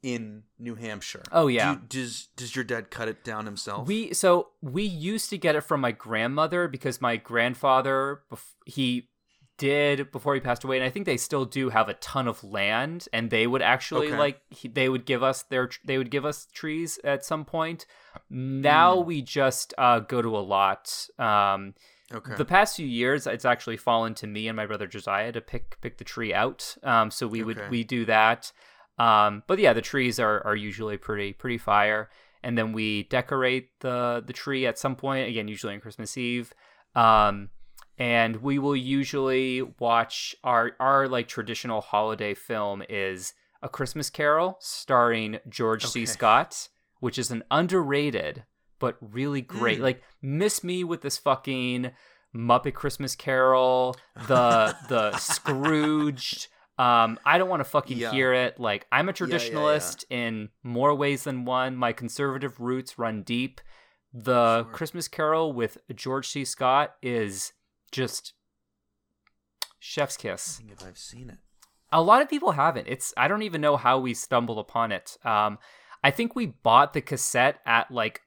in 0.00 0.42
New 0.58 0.74
Hampshire. 0.76 1.22
Oh, 1.32 1.48
Do 1.48 1.54
yeah. 1.54 1.72
you- 1.72 1.80
does 1.88 2.26
does 2.36 2.54
your 2.56 2.64
dad 2.64 2.90
cut 2.90 3.08
it 3.08 3.22
down 3.24 3.46
himself? 3.46 3.86
We 3.88 4.14
so 4.14 4.50
we 4.60 4.82
used 4.84 5.28
to 5.30 5.38
get 5.38 5.56
it 5.56 5.62
from 5.62 5.80
my 5.80 5.92
grandmother 5.92 6.68
because 6.68 7.00
my 7.00 7.16
grandfather 7.16 8.22
he 8.66 9.10
did 9.58 10.10
before 10.10 10.34
he 10.34 10.40
passed 10.40 10.64
away 10.64 10.76
and 10.76 10.84
I 10.84 10.90
think 10.90 11.06
they 11.06 11.16
still 11.16 11.44
do 11.44 11.68
have 11.68 11.88
a 11.88 11.94
ton 11.94 12.26
of 12.26 12.42
land 12.42 13.06
and 13.12 13.30
they 13.30 13.46
would 13.46 13.62
actually 13.62 14.08
Okay. 14.08 14.16
like 14.18 14.40
he, 14.50 14.66
they 14.68 14.88
would 14.88 15.04
give 15.04 15.22
us 15.22 15.42
their 15.44 15.70
they 15.84 15.98
would 15.98 16.10
give 16.10 16.24
us 16.24 16.46
trees 16.52 16.98
at 17.04 17.24
some 17.24 17.44
point. 17.44 17.86
Now 18.30 18.96
Mm. 18.96 19.06
we 19.06 19.22
just 19.22 19.74
uh, 19.78 20.00
go 20.00 20.20
to 20.22 20.36
a 20.36 20.40
lot. 20.40 21.08
Um, 21.18 21.74
okay. 22.12 22.34
The 22.36 22.44
past 22.44 22.76
few 22.76 22.86
years, 22.86 23.26
it's 23.26 23.44
actually 23.44 23.76
fallen 23.76 24.14
to 24.14 24.26
me 24.26 24.48
and 24.48 24.56
my 24.56 24.66
brother 24.66 24.86
Josiah 24.86 25.32
to 25.32 25.40
pick 25.40 25.80
pick 25.80 25.98
the 25.98 26.04
tree 26.04 26.32
out. 26.34 26.76
Um, 26.82 27.10
so 27.10 27.26
we 27.26 27.42
would 27.42 27.58
Okay. 27.58 27.68
we 27.68 27.84
do 27.84 28.04
that. 28.06 28.52
Um, 28.98 29.42
but 29.46 29.58
yeah, 29.58 29.72
the 29.72 29.80
trees 29.82 30.18
are 30.18 30.44
are 30.46 30.56
usually 30.56 30.96
pretty 30.96 31.32
pretty 31.32 31.58
fire, 31.58 32.10
and 32.42 32.56
then 32.58 32.72
we 32.72 33.04
decorate 33.04 33.68
the 33.80 34.22
the 34.26 34.32
tree 34.32 34.66
at 34.66 34.78
some 34.78 34.96
point. 34.96 35.28
Again, 35.28 35.48
usually 35.48 35.74
on 35.74 35.80
Christmas 35.80 36.16
Eve. 36.18 36.52
Um, 36.94 37.48
and 38.02 38.42
we 38.42 38.58
will 38.58 38.74
usually 38.74 39.62
watch 39.78 40.34
our 40.42 40.72
our 40.80 41.06
like 41.06 41.28
traditional 41.28 41.80
holiday 41.80 42.34
film 42.34 42.82
is 42.88 43.32
a 43.62 43.68
Christmas 43.68 44.10
Carol 44.10 44.56
starring 44.58 45.38
George 45.48 45.86
C. 45.86 46.04
Scott, 46.04 46.68
which 46.98 47.16
is 47.16 47.30
an 47.30 47.44
underrated 47.48 48.42
but 48.80 48.96
really 49.00 49.40
great. 49.40 49.78
Mm. 49.78 49.82
Like 49.82 50.02
miss 50.20 50.64
me 50.64 50.82
with 50.82 51.02
this 51.02 51.16
fucking 51.16 51.92
Muppet 52.34 52.74
Christmas 52.74 53.14
Carol, 53.14 53.94
the 54.26 54.74
the 54.88 55.16
Scrooged. 55.18 56.48
Um, 56.78 57.20
I 57.24 57.38
don't 57.38 57.48
want 57.48 57.60
to 57.60 57.70
fucking 57.70 57.98
Yeah. 57.98 58.10
hear 58.10 58.32
it. 58.32 58.58
Like 58.58 58.84
I'm 58.90 59.08
a 59.08 59.12
yeah, 59.12 59.26
yeah. 59.28 59.36
traditionalist 59.36 60.04
in 60.10 60.48
more 60.64 60.92
ways 60.92 61.22
than 61.22 61.44
one. 61.44 61.76
My 61.76 61.92
conservative 61.92 62.58
roots 62.58 62.98
run 62.98 63.22
deep. 63.22 63.60
The 64.12 64.64
Sure. 64.64 64.72
Christmas 64.72 65.06
Carol 65.06 65.52
with 65.52 65.78
George 65.94 66.26
C. 66.26 66.44
Scott 66.44 66.96
is 67.00 67.52
just 67.92 68.32
chef's 69.78 70.16
I 70.18 70.22
kiss 70.22 70.56
think 70.58 70.72
if 70.72 70.84
I've 70.84 70.98
seen 70.98 71.30
it. 71.30 71.38
a 71.92 72.02
lot 72.02 72.22
of 72.22 72.28
people 72.30 72.52
haven't. 72.52 72.88
It's 72.88 73.12
i 73.16 73.28
don't 73.28 73.42
even 73.42 73.60
know 73.60 73.76
how 73.76 73.98
we 73.98 74.14
stumbled 74.14 74.58
upon 74.58 74.90
it. 74.92 75.16
Um 75.24 75.58
i 76.02 76.10
think 76.10 76.34
we 76.34 76.46
bought 76.46 76.92
the 76.94 77.00
cassette 77.00 77.60
at 77.66 77.90
like 77.90 78.22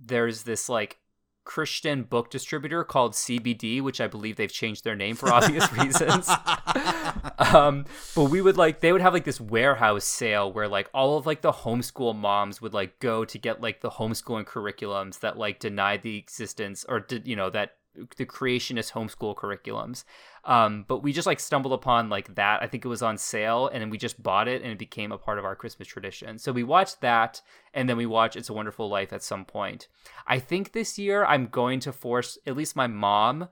there's 0.00 0.42
this 0.42 0.68
like 0.68 0.98
christian 1.44 2.02
book 2.04 2.30
distributor 2.30 2.82
called 2.82 3.12
cbd 3.12 3.82
which 3.82 4.00
i 4.00 4.06
believe 4.08 4.36
they've 4.36 4.50
changed 4.50 4.82
their 4.82 4.96
name 4.96 5.14
for 5.14 5.30
obvious 5.30 5.70
reasons. 5.84 6.28
Um 7.52 7.84
but 8.14 8.24
we 8.24 8.40
would 8.40 8.56
like 8.56 8.80
they 8.80 8.92
would 8.92 9.02
have 9.02 9.12
like 9.12 9.24
this 9.24 9.40
warehouse 9.40 10.04
sale 10.04 10.50
where 10.52 10.68
like 10.68 10.88
all 10.94 11.18
of 11.18 11.26
like 11.26 11.42
the 11.42 11.52
homeschool 11.52 12.16
moms 12.16 12.62
would 12.62 12.72
like 12.72 12.98
go 12.98 13.24
to 13.26 13.38
get 13.38 13.60
like 13.60 13.80
the 13.82 13.90
homeschooling 13.90 14.44
curriculums 14.46 15.20
that 15.20 15.36
like 15.36 15.58
denied 15.58 16.02
the 16.02 16.16
existence 16.16 16.84
or 16.88 16.98
did 17.00 17.26
you 17.26 17.36
know 17.36 17.50
that 17.50 17.76
the 18.16 18.26
creationist 18.26 18.92
homeschool 18.92 19.34
curriculums. 19.36 20.04
Um 20.44 20.84
but 20.88 21.02
we 21.02 21.12
just 21.12 21.26
like 21.26 21.40
stumbled 21.40 21.72
upon 21.72 22.08
like 22.08 22.34
that. 22.34 22.62
I 22.62 22.66
think 22.66 22.84
it 22.84 22.88
was 22.88 23.02
on 23.02 23.16
sale 23.18 23.68
and 23.72 23.80
then 23.80 23.90
we 23.90 23.98
just 23.98 24.22
bought 24.22 24.48
it 24.48 24.62
and 24.62 24.70
it 24.72 24.78
became 24.78 25.12
a 25.12 25.18
part 25.18 25.38
of 25.38 25.44
our 25.44 25.56
christmas 25.56 25.88
tradition. 25.88 26.38
So 26.38 26.52
we 26.52 26.62
watched 26.64 27.00
that 27.00 27.40
and 27.72 27.88
then 27.88 27.96
we 27.96 28.06
watch 28.06 28.36
it's 28.36 28.50
a 28.50 28.54
wonderful 28.54 28.88
life 28.88 29.12
at 29.12 29.22
some 29.22 29.44
point. 29.44 29.88
I 30.26 30.38
think 30.38 30.72
this 30.72 30.98
year 30.98 31.24
i'm 31.24 31.46
going 31.46 31.80
to 31.80 31.92
force 31.92 32.38
at 32.46 32.56
least 32.56 32.76
my 32.76 32.86
mom 32.86 33.48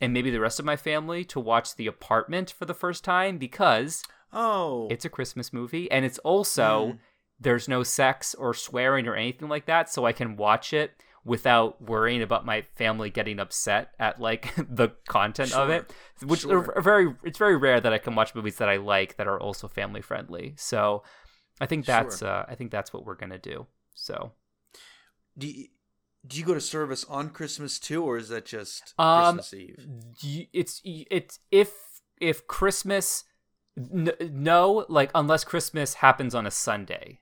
and 0.00 0.12
maybe 0.12 0.30
the 0.30 0.40
rest 0.40 0.58
of 0.58 0.66
my 0.66 0.76
family 0.76 1.24
to 1.24 1.40
watch 1.40 1.74
the 1.76 1.86
apartment 1.86 2.50
for 2.50 2.66
the 2.66 2.74
first 2.74 3.02
time 3.02 3.38
because 3.38 4.02
oh, 4.32 4.88
it's 4.90 5.04
a 5.06 5.08
christmas 5.08 5.52
movie 5.52 5.90
and 5.90 6.04
it's 6.04 6.18
also 6.18 6.66
Mm. 6.92 6.98
there's 7.40 7.68
no 7.68 7.82
sex 7.82 8.34
or 8.34 8.52
swearing 8.52 9.06
or 9.06 9.14
anything 9.14 9.48
like 9.48 9.66
that 9.66 9.88
so 9.90 10.04
i 10.04 10.12
can 10.12 10.36
watch 10.36 10.72
it 10.72 10.90
without 11.26 11.82
worrying 11.82 12.22
about 12.22 12.46
my 12.46 12.62
family 12.62 13.10
getting 13.10 13.38
upset 13.40 13.90
at 13.98 14.20
like 14.20 14.54
the 14.80 14.88
content 15.08 15.52
of 15.52 15.68
it 15.68 15.92
which 16.24 16.40
Sure. 16.40 16.72
are 16.76 16.80
very 16.80 17.14
it's 17.24 17.36
very 17.38 17.56
rare 17.56 17.80
that 17.80 17.92
i 17.92 17.98
can 17.98 18.14
watch 18.14 18.34
movies 18.34 18.56
that 18.56 18.68
i 18.68 18.76
like 18.76 19.16
that 19.16 19.26
are 19.26 19.40
also 19.40 19.66
family 19.68 20.00
friendly 20.00 20.54
so 20.56 21.02
i 21.60 21.66
think 21.66 21.84
that's 21.84 22.20
Sure. 22.20 22.28
uh, 22.28 22.44
i 22.48 22.54
think 22.54 22.70
that's 22.70 22.92
what 22.92 23.04
we're 23.04 23.16
gonna 23.16 23.38
do 23.38 23.66
so 23.94 24.32
do 25.36 25.46
you, 25.48 25.66
do 26.26 26.38
you 26.38 26.44
go 26.44 26.54
to 26.54 26.60
service 26.60 27.04
on 27.04 27.28
Christmas 27.30 27.78
too, 27.78 28.02
or 28.02 28.16
is 28.16 28.28
that 28.30 28.46
just 28.46 28.94
Um, 28.98 29.36
Christmas 29.36 29.52
Eve? 29.54 29.86
it's 30.52 30.80
it's 30.84 31.38
if 31.50 31.72
if 32.20 32.46
christmas 32.46 33.24
n- 33.78 34.10
no 34.32 34.86
like 34.88 35.10
unless 35.14 35.44
christmas 35.44 35.94
happens 35.94 36.34
on 36.34 36.46
a 36.46 36.50
sunday 36.50 37.20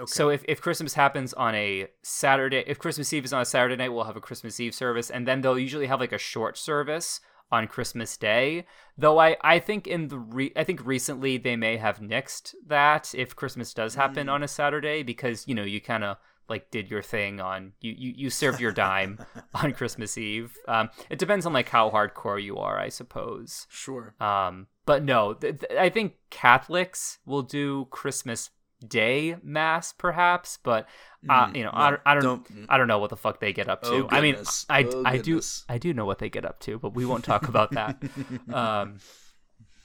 Okay. 0.00 0.06
So 0.10 0.28
if, 0.30 0.44
if 0.46 0.60
Christmas 0.60 0.94
happens 0.94 1.32
on 1.34 1.54
a 1.54 1.88
Saturday, 2.02 2.62
if 2.66 2.78
Christmas 2.78 3.12
Eve 3.12 3.24
is 3.24 3.32
on 3.32 3.42
a 3.42 3.44
Saturday 3.44 3.76
night, 3.76 3.88
we'll 3.88 4.04
have 4.04 4.16
a 4.16 4.20
Christmas 4.20 4.60
Eve 4.60 4.74
service, 4.74 5.10
and 5.10 5.26
then 5.26 5.40
they'll 5.40 5.58
usually 5.58 5.86
have 5.86 5.98
like 6.00 6.12
a 6.12 6.18
short 6.18 6.56
service 6.56 7.20
on 7.50 7.66
Christmas 7.66 8.16
Day. 8.16 8.64
Though 8.96 9.18
I, 9.18 9.36
I 9.42 9.58
think 9.58 9.86
in 9.86 10.08
the 10.08 10.18
re- 10.18 10.52
I 10.54 10.64
think 10.64 10.86
recently 10.86 11.36
they 11.38 11.56
may 11.56 11.78
have 11.78 11.98
nixed 12.00 12.54
that 12.66 13.12
if 13.14 13.34
Christmas 13.34 13.74
does 13.74 13.94
happen 13.96 14.26
Mm. 14.28 14.32
on 14.32 14.42
a 14.42 14.48
Saturday 14.48 15.02
because 15.02 15.48
you 15.48 15.54
know 15.54 15.62
you 15.64 15.80
kind 15.80 16.04
of 16.04 16.18
like 16.48 16.70
did 16.70 16.90
your 16.90 17.02
thing 17.02 17.40
on 17.40 17.72
you 17.80 17.92
you, 17.96 18.12
you 18.16 18.30
served 18.30 18.60
your 18.60 18.72
dime 18.72 19.18
on 19.54 19.72
Christmas 19.72 20.16
Eve. 20.18 20.56
Um, 20.68 20.90
it 21.10 21.18
depends 21.18 21.44
on 21.46 21.52
like 21.52 21.70
how 21.70 21.90
hardcore 21.90 22.42
you 22.42 22.58
are, 22.58 22.78
I 22.78 22.88
suppose. 22.90 23.66
sure. 23.70 24.14
Um, 24.20 24.66
but 24.86 25.02
no, 25.02 25.34
th- 25.34 25.60
th- 25.60 25.72
I 25.78 25.88
think 25.90 26.14
Catholics 26.30 27.18
will 27.26 27.42
do 27.42 27.86
Christmas 27.90 28.50
Day 28.86 29.36
mass, 29.42 29.92
perhaps. 29.92 30.58
But 30.62 30.86
uh, 31.28 31.46
Mm, 31.46 31.56
you 31.56 31.64
know, 31.64 31.70
no, 31.70 31.76
I, 31.78 31.90
don't, 31.90 32.00
I 32.06 32.14
don't, 32.14 32.22
don't- 32.48 32.66
I 32.68 32.78
don't 32.78 32.86
know 32.88 32.98
what 33.00 33.10
the 33.10 33.16
fuck 33.16 33.40
they 33.40 33.52
get 33.52 33.68
up 33.68 33.82
to. 33.82 33.88
Oh, 34.04 34.08
I 34.10 34.20
mean. 34.20 34.36
I, 34.68 34.84
Oh, 34.84 35.02
I 35.04 35.18
do. 35.18 35.40
I 35.68 35.78
do 35.78 35.92
know 35.92 36.04
what 36.04 36.18
they 36.20 36.28
get 36.30 36.44
up 36.44 36.60
to, 36.60 36.78
but 36.78 36.94
we 36.94 37.04
won't 37.04 37.24
talk 37.24 37.48
about 37.48 37.72
that. 37.72 38.00
um, 38.52 38.98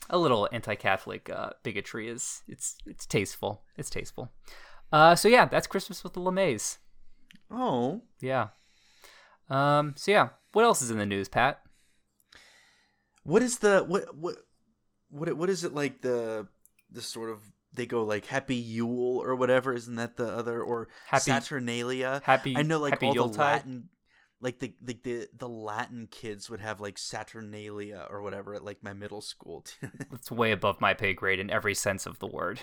a 0.10 0.18
little 0.18 0.48
anti-Catholic 0.52 1.30
uh, 1.30 1.52
bigotry 1.64 2.08
is 2.10 2.44
it's 2.48 2.78
it's 2.86 3.06
tasteful. 3.08 3.64
It's 3.78 3.90
tasteful. 3.90 4.32
Uh, 4.92 5.16
so 5.16 5.28
yeah, 5.28 5.46
that's 5.46 5.66
Christmas 5.66 6.04
with 6.04 6.14
the 6.14 6.22
LeMays. 6.22 6.78
Oh, 7.50 8.02
Yeah. 8.22 8.50
Um, 9.50 9.94
so 9.98 10.12
yeah, 10.12 10.30
what 10.52 10.64
else 10.66 10.82
is 10.82 10.92
in 10.92 10.98
the 11.00 11.06
news, 11.06 11.28
Pat? 11.30 11.62
What 13.24 13.42
is 13.42 13.60
the 13.60 13.84
what 13.88 14.16
what 14.16 14.36
what 15.10 15.34
what 15.38 15.50
is 15.50 15.64
it 15.64 15.74
like 15.74 16.02
the 16.02 16.48
the 16.92 17.02
sort 17.02 17.30
of 17.30 17.40
they 17.74 17.86
go 17.86 18.04
like 18.04 18.26
Happy 18.26 18.56
Yule 18.56 19.22
or 19.24 19.36
whatever? 19.36 19.74
Isn't 19.74 19.96
that 19.96 20.18
the 20.18 20.28
other 20.28 20.62
or 20.62 20.88
Happy- 21.08 21.32
Saturnalia? 21.32 22.22
Happy 22.24 22.56
I 22.56 22.62
know 22.62 22.80
like 22.80 22.94
Happy 22.94 23.08
all 23.08 23.14
the 23.14 23.20
Yuletide? 23.20 23.38
Latin 23.38 23.90
like 24.44 24.60
the, 24.60 24.74
the 24.82 25.00
the 25.04 25.30
the 25.36 25.48
Latin 25.48 26.08
kids 26.12 26.50
would 26.50 26.60
have 26.60 26.82
like 26.82 26.98
Saturnalia 26.98 28.06
or 28.10 28.22
whatever 28.22 28.54
at 28.54 28.64
like 28.64 28.84
my 28.84 28.94
middle 28.94 29.22
school. 29.22 29.66
It's 30.12 30.30
way 30.30 30.52
above 30.52 30.82
my 30.82 30.94
pay 30.94 31.14
grade 31.14 31.40
in 31.40 31.50
every 31.50 31.74
sense 31.74 32.06
of 32.06 32.20
the 32.20 32.28
word. 32.28 32.60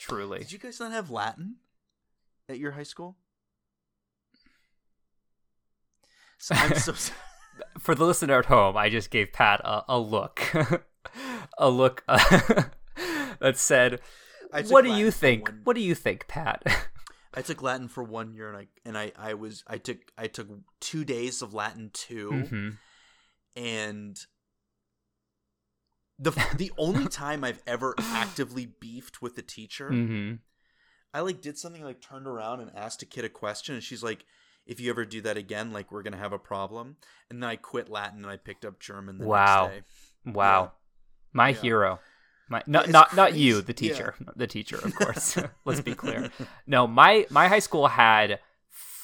Truly. 0.00 0.40
Did 0.40 0.52
you 0.52 0.58
guys 0.58 0.80
not 0.80 0.92
have 0.92 1.10
Latin 1.10 1.56
at 2.48 2.58
your 2.58 2.72
high 2.72 2.82
school? 2.82 3.16
So 6.38 6.54
I'm 6.56 6.74
so. 6.74 6.94
For 7.78 7.94
the 7.94 8.04
listener 8.04 8.38
at 8.38 8.46
home, 8.46 8.76
I 8.76 8.88
just 8.88 9.10
gave 9.10 9.32
Pat 9.32 9.60
a, 9.64 9.84
a 9.88 9.98
look. 9.98 10.42
a 11.58 11.70
look 11.70 12.04
uh, 12.06 12.64
that 13.40 13.56
said, 13.56 14.00
"What 14.50 14.82
do 14.82 14.88
Latin 14.88 14.98
you 14.98 15.10
think? 15.10 15.48
one- 15.48 15.60
What 15.64 15.74
do 15.76 15.82
you 15.82 15.94
think, 15.94 16.26
Pat?" 16.28 16.62
I 17.34 17.42
took 17.42 17.62
Latin 17.62 17.88
for 17.88 18.02
one 18.02 18.32
year, 18.32 18.48
and 18.48 18.56
I 18.56 18.66
and 18.84 18.96
I 18.98 19.12
I 19.16 19.34
was 19.34 19.62
I 19.66 19.78
took 19.78 19.98
I 20.16 20.26
took 20.26 20.48
two 20.80 21.04
days 21.04 21.42
of 21.42 21.54
Latin 21.54 21.90
too, 21.92 22.30
hmm 22.48 22.70
and 23.56 24.18
the 26.18 26.30
the 26.56 26.72
only 26.78 27.06
time 27.08 27.44
I've 27.44 27.62
ever 27.66 27.94
actively 27.98 28.66
beefed 28.66 29.22
with 29.22 29.36
the 29.36 29.42
teacher, 29.42 29.88
hmm 29.88 30.34
I 31.14 31.20
like 31.20 31.40
did 31.40 31.58
something 31.58 31.82
like 31.82 32.00
turned 32.00 32.26
around 32.26 32.60
and 32.60 32.70
asked 32.74 33.02
a 33.02 33.06
kid 33.06 33.24
a 33.24 33.28
question, 33.28 33.74
and 33.74 33.84
she's 33.84 34.02
like, 34.02 34.24
"If 34.66 34.80
you 34.80 34.90
ever 34.90 35.04
do 35.04 35.20
that 35.22 35.36
again, 35.36 35.72
like 35.72 35.90
we're 35.92 36.02
gonna 36.02 36.16
have 36.16 36.32
a 36.32 36.38
problem." 36.38 36.96
And 37.30 37.42
then 37.42 37.48
I 37.50 37.56
quit 37.56 37.88
Latin 37.88 38.18
and 38.24 38.30
I 38.30 38.36
picked 38.36 38.64
up 38.64 38.80
German. 38.80 39.18
The 39.18 39.26
Wow. 39.26 39.68
Next 39.68 39.86
day. 40.24 40.32
Wow. 40.32 40.72
My 41.32 41.50
Yeah. 41.50 41.60
hero. 41.60 42.00
My 42.48 42.62
not 42.66 42.88
not 42.88 43.14
not 43.14 43.34
you, 43.34 43.60
the 43.60 43.74
teacher. 43.74 44.14
The 44.36 44.46
teacher, 44.46 44.76
of 44.76 44.94
course. 45.00 45.36
Let's 45.64 45.80
be 45.82 45.94
clear. 45.94 46.30
No, 46.66 46.86
my 46.86 47.26
my 47.30 47.48
high 47.48 47.58
school 47.58 47.88
had 47.88 48.40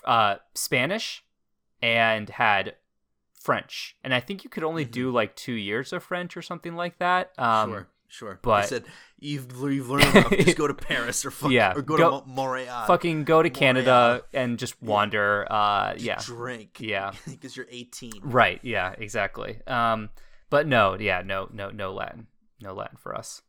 uh 0.05 0.37
Spanish 0.55 1.23
and 1.83 2.29
had 2.31 2.75
French. 3.39 3.97
And 4.03 4.15
I 4.15 4.21
think 4.21 4.45
you 4.45 4.51
could 4.51 4.65
only 4.65 4.85
do 4.85 5.11
like 5.11 5.37
2 5.37 5.53
years 5.53 5.93
of 5.93 6.03
French 6.03 6.37
or 6.37 6.43
something 6.43 6.75
like 6.75 6.99
that. 6.99 7.33
Um 7.39 7.71
sure, 7.71 7.89
sure. 8.09 8.39
but- 8.43 8.65
I 8.65 8.67
said 8.67 8.85
you've 9.19 9.51
you've 9.71 9.91
learned 9.91 10.05
enough. 10.17 10.31
Just 10.31 10.57
go 10.57 10.67
to 10.67 10.75
Paris 10.89 11.25
or 11.25 11.31
fuck, 11.31 11.51
Yeah, 11.51 11.75
or 11.75 11.83
go, 11.83 11.97
go- 11.99 12.21
to 12.21 12.27
Montreal. 12.27 12.87
fucking 12.87 13.25
go 13.25 13.43
to 13.43 13.51
Canada 13.51 14.23
and 14.33 14.59
just 14.59 14.81
wander 14.83 15.47
uh 15.51 15.93
Just 15.95 16.05
yeah. 16.07 16.19
drink. 16.25 16.79
Yeah. 16.81 17.13
because 17.29 17.57
you're 17.57 17.67
18. 17.71 18.13
Right, 18.23 18.61
yeah, 18.63 18.95
exactly. 18.97 19.59
Um 19.67 20.09
but 20.51 20.67
no, 20.67 20.97
yeah, 20.99 21.21
no 21.25 21.49
no 21.53 21.69
no 21.71 21.93
Latin. 21.93 22.27
No 22.61 22.75
Latin 22.75 22.97
for 22.97 23.15
us. 23.15 23.43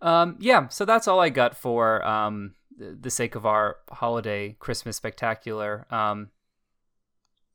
Um 0.00 0.36
yeah, 0.40 0.68
so 0.68 0.84
that's 0.84 1.08
all 1.08 1.20
I 1.20 1.28
got 1.28 1.56
for 1.56 2.06
um 2.06 2.54
the 2.78 3.10
sake 3.10 3.34
of 3.34 3.46
our 3.46 3.76
holiday 3.90 4.56
Christmas 4.58 4.96
spectacular. 4.96 5.86
Um 5.90 6.30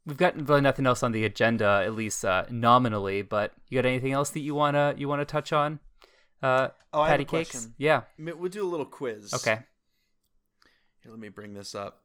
we've 0.06 0.18
got 0.18 0.48
really 0.50 0.62
nothing 0.62 0.88
else 0.88 1.04
on 1.04 1.12
the 1.12 1.26
agenda 1.26 1.84
at 1.86 1.94
least 1.94 2.26
uh 2.26 2.46
nominally, 2.50 3.22
but 3.22 3.54
you 3.70 3.78
got 3.78 3.88
anything 3.88 4.12
else 4.14 4.32
that 4.32 4.40
you 4.40 4.56
want 4.56 4.76
to 4.76 4.96
you 4.98 5.08
want 5.08 5.22
to 5.22 5.26
touch 5.26 5.54
on? 5.54 5.80
Uh 6.42 6.70
Oh, 6.94 7.06
patty 7.06 7.24
cakes? 7.24 7.52
question. 7.52 7.74
Yeah. 7.78 8.02
We'll 8.20 8.50
do 8.50 8.66
a 8.66 8.70
little 8.70 8.86
quiz. 8.86 9.34
Okay. 9.34 9.60
Here, 11.02 11.12
let 11.12 11.20
me 11.20 11.30
bring 11.30 11.54
this 11.54 11.74
up. 11.74 12.02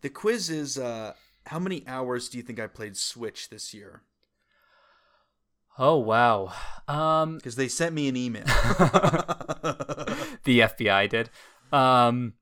The 0.00 0.08
quiz 0.08 0.48
is 0.48 0.78
uh, 0.78 1.12
how 1.46 1.58
many 1.58 1.86
hours 1.86 2.28
do 2.30 2.38
you 2.38 2.42
think 2.42 2.58
I 2.58 2.66
played 2.66 2.96
Switch 2.96 3.50
this 3.50 3.74
year? 3.74 4.02
Oh 5.80 5.96
wow. 5.96 6.52
Um 6.86 7.36
Because 7.36 7.56
they 7.56 7.68
sent 7.68 7.94
me 7.94 8.06
an 8.08 8.16
email. 8.16 8.44
the 10.44 10.60
FBI 10.60 11.08
did. 11.08 11.30
Um 11.72 12.34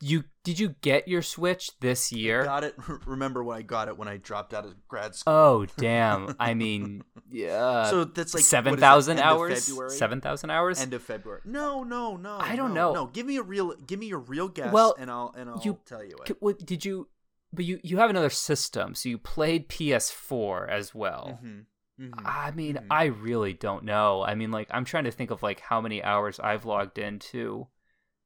you 0.00 0.24
did 0.44 0.58
you 0.58 0.74
get 0.80 1.06
your 1.06 1.22
Switch 1.22 1.70
this 1.80 2.10
year? 2.12 2.42
I 2.42 2.44
got 2.44 2.64
it. 2.64 2.74
Remember 3.06 3.44
when 3.44 3.56
I 3.56 3.62
got 3.62 3.88
it 3.88 3.96
when 3.96 4.08
I 4.08 4.16
dropped 4.16 4.52
out 4.52 4.64
of 4.64 4.74
grad 4.88 5.14
school? 5.14 5.32
Oh 5.32 5.66
damn! 5.76 6.34
I 6.40 6.54
mean, 6.54 7.04
yeah, 7.30 7.88
so 7.88 8.04
that's 8.04 8.34
like 8.34 8.42
seven 8.42 8.72
what 8.72 8.78
is 8.78 8.80
that, 8.80 8.86
thousand 8.86 9.18
hours. 9.20 9.96
Seven 9.96 10.20
thousand 10.20 10.50
hours. 10.50 10.80
End 10.80 10.92
of 10.94 11.02
February. 11.02 11.40
No, 11.44 11.84
no, 11.84 12.16
no. 12.16 12.38
I 12.38 12.56
don't 12.56 12.74
no, 12.74 12.92
know. 12.92 13.04
No, 13.04 13.06
give 13.06 13.24
me 13.24 13.36
a 13.36 13.42
real, 13.42 13.74
give 13.86 13.98
me 14.00 14.10
a 14.10 14.16
real 14.16 14.48
guess. 14.48 14.72
Well, 14.72 14.94
and 14.98 15.10
I'll 15.10 15.32
and 15.38 15.48
I'll 15.48 15.62
you- 15.64 15.78
tell 15.86 16.04
you 16.04 16.16
it. 16.26 16.36
What- 16.40 16.64
did 16.66 16.84
you? 16.84 17.08
But 17.52 17.64
you 17.64 17.78
you 17.82 17.98
have 17.98 18.10
another 18.10 18.30
system, 18.30 18.94
so 18.94 19.08
you 19.08 19.18
played 19.18 19.68
PS4 19.68 20.68
as 20.68 20.94
well. 20.94 21.38
Mhm, 21.42 21.66
mhm. 21.98 22.12
I 22.24 22.50
mean, 22.52 22.76
Mhm. 22.76 22.86
I 22.90 23.04
really 23.04 23.52
don't 23.52 23.84
know. 23.84 24.22
I 24.22 24.34
mean, 24.34 24.50
like 24.50 24.68
I'm 24.70 24.84
trying 24.84 25.04
to 25.04 25.10
think 25.10 25.30
of 25.30 25.42
like 25.42 25.60
how 25.60 25.80
many 25.80 26.02
hours 26.02 26.40
I've 26.40 26.64
logged 26.64 26.98
into 26.98 27.68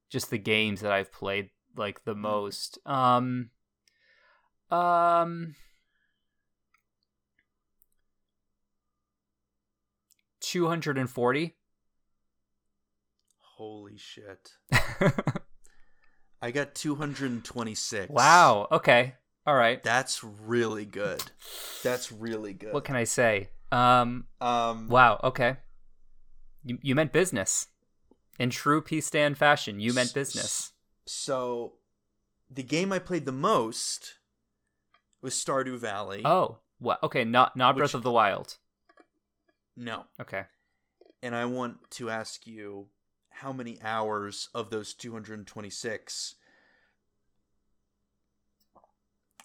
just 0.09 0.31
the 0.31 0.39
games 0.39 0.81
that 0.81 0.93
I've 0.93 1.13
played 1.13 1.51
like 1.77 2.05
the 2.05 2.15
most. 2.15 2.79
Um 2.87 3.51
um 4.71 5.55
240. 10.41 11.57
Holy 13.57 13.97
shit! 13.97 14.53
I 16.43 16.51
got 16.51 16.75
226. 16.75 18.11
wow. 18.11 18.69
Okay. 18.71 19.15
All 19.47 19.55
right. 19.55 19.83
That's 19.83 20.23
really 20.23 20.85
good. 20.85 21.23
That's 21.83 22.13
really 22.13 22.53
good. 22.53 22.75
What 22.75 22.85
can 22.85 22.97
I 22.97 23.05
say? 23.05 23.49
Um 23.73 24.27
um 24.41 24.89
wow, 24.89 25.21
okay. 25.25 25.57
You 26.65 26.79
you 26.83 26.95
meant 26.95 27.13
business. 27.13 27.69
In 28.39 28.51
true 28.51 28.83
P 28.83 29.01
stand 29.01 29.39
fashion, 29.39 29.81
you 29.81 29.93
meant 29.95 30.13
business. 30.13 30.73
So, 31.07 31.75
the 32.51 32.63
game 32.63 32.93
I 32.93 32.99
played 32.99 33.25
the 33.25 33.33
most 33.33 34.15
was 35.23 35.35
Stardew 35.35 35.79
Valley. 35.79 36.23
Oh, 36.25 36.59
what? 36.79 37.03
okay, 37.03 37.25
not 37.25 37.57
not 37.57 37.77
Breath 37.77 37.95
of 37.95 38.03
the 38.03 38.11
Wild. 38.11 38.59
No. 39.77 40.05
Okay. 40.21 40.45
And 41.23 41.35
I 41.35 41.45
want 41.45 41.91
to 41.93 42.11
ask 42.11 42.47
you 42.47 42.89
how 43.31 43.53
many 43.53 43.79
hours 43.83 44.49
of 44.55 44.71
those 44.71 44.95
226 44.95 46.37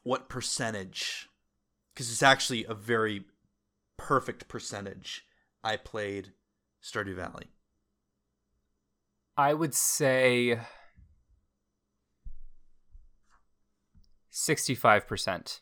what 0.03 0.29
percentage 0.29 1.29
because 1.93 2.11
it's 2.11 2.23
actually 2.23 2.65
a 2.65 2.73
very 2.73 3.25
perfect 4.01 4.47
percentage 4.47 5.25
I 5.63 5.77
played 5.77 6.33
Stardew 6.83 7.15
Valley. 7.15 7.47
I 9.37 9.53
would 9.53 9.73
say 9.73 10.59
65%. 14.31 15.59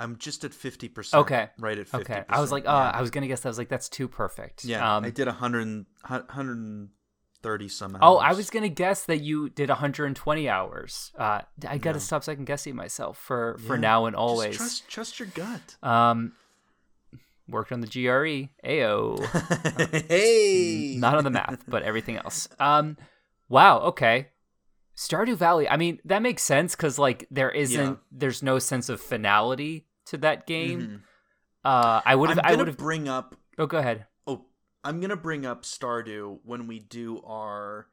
I'm 0.00 0.16
just 0.16 0.44
at 0.44 0.52
50%. 0.52 1.14
Okay. 1.14 1.48
Right 1.58 1.78
at 1.78 1.88
50%. 1.88 2.00
Okay. 2.00 2.24
I 2.28 2.40
was 2.40 2.52
like, 2.52 2.64
oh, 2.66 2.72
yeah. 2.72 2.90
I 2.94 3.00
was 3.00 3.10
going 3.10 3.22
to 3.22 3.28
guess 3.28 3.44
I 3.44 3.48
was 3.48 3.58
like 3.58 3.68
that's 3.68 3.88
too 3.88 4.06
perfect. 4.08 4.64
Yeah, 4.64 4.96
Um, 4.96 5.04
I 5.04 5.10
did 5.10 5.26
100, 5.26 5.86
130 6.08 7.68
some 7.68 7.94
hours. 7.96 8.00
Oh, 8.02 8.16
I 8.18 8.32
was 8.32 8.50
gonna 8.50 8.68
guess 8.68 9.04
that 9.06 9.20
you 9.22 9.48
did 9.48 9.68
120 9.70 10.48
hours. 10.48 11.12
Uh, 11.18 11.42
I 11.66 11.78
gotta 11.78 11.98
No. 11.98 12.02
stop 12.02 12.22
second 12.24 12.44
guessing 12.46 12.76
myself 12.76 13.18
for 13.18 13.58
for 13.58 13.74
Yeah, 13.74 13.80
now 13.80 14.04
and 14.06 14.14
Just 14.14 14.20
always. 14.20 14.56
trust, 14.56 14.88
trust 14.88 15.18
your 15.20 15.28
gut. 15.28 15.76
Um, 15.82 16.32
worked 17.48 17.72
on 17.72 17.80
the 17.80 17.86
GRE. 17.86 18.48
Ayo. 18.68 19.18
hey, 20.08 20.96
Not 20.98 21.16
on 21.16 21.24
the 21.24 21.30
math, 21.30 21.64
but 21.66 21.82
everything 21.82 22.16
else. 22.16 22.48
Um, 22.58 22.96
wow. 23.48 23.80
Okay. 23.80 24.28
Stardew 24.96 25.36
Valley. 25.36 25.68
I 25.68 25.76
mean, 25.76 26.00
that 26.04 26.22
makes 26.22 26.42
sense 26.42 26.74
because 26.74 26.98
like 26.98 27.26
there 27.30 27.50
isn't, 27.50 27.80
Yeah. 27.90 27.94
there's 28.10 28.42
no 28.42 28.58
sense 28.58 28.88
of 28.88 29.00
finality 29.00 29.86
to 30.06 30.16
that 30.18 30.46
game. 30.46 30.80
Mhm. 30.80 31.00
Uh, 31.64 32.00
I 32.04 32.14
would 32.14 32.30
have. 32.30 32.38
I 32.42 32.54
would 32.54 32.66
have. 32.68 32.76
bring 32.76 33.08
up. 33.08 33.34
Oh, 33.58 33.66
go 33.66 33.78
ahead. 33.78 34.06
Oh, 34.26 34.46
I'm 34.84 35.00
gonna 35.00 35.16
bring 35.16 35.44
up 35.44 35.64
Stardew 35.64 36.38
when 36.44 36.66
we 36.66 36.78
do 36.78 37.20
our 37.26 37.88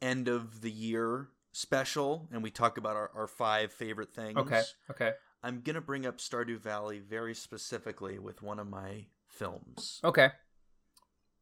end 0.00 0.28
of 0.28 0.62
the 0.62 0.70
year 0.70 1.28
special, 1.52 2.28
and 2.32 2.42
we 2.42 2.50
talk 2.50 2.78
about 2.78 2.96
our, 2.96 3.10
our 3.14 3.26
five 3.26 3.72
favorite 3.72 4.14
things. 4.14 4.38
Okay. 4.38 4.62
Okay. 4.90 5.12
I'm 5.42 5.60
gonna 5.60 5.80
bring 5.80 6.06
up 6.06 6.18
Stardew 6.18 6.58
Valley 6.58 7.00
very 7.00 7.34
specifically 7.34 8.18
with 8.18 8.42
one 8.42 8.58
of 8.58 8.68
my 8.68 9.06
films. 9.28 10.00
Okay. 10.04 10.30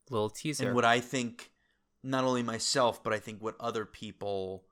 Little 0.09 0.31
teaser. 0.31 0.67
and 0.67 0.75
what 0.75 0.85
I 0.85 1.01
think, 1.01 1.51
not 2.03 2.25
only 2.25 2.43
myself, 2.43 3.03
but 3.03 3.13
I 3.13 3.19
think 3.19 3.43
what 3.43 3.55
other 3.61 3.85
people 3.85 4.65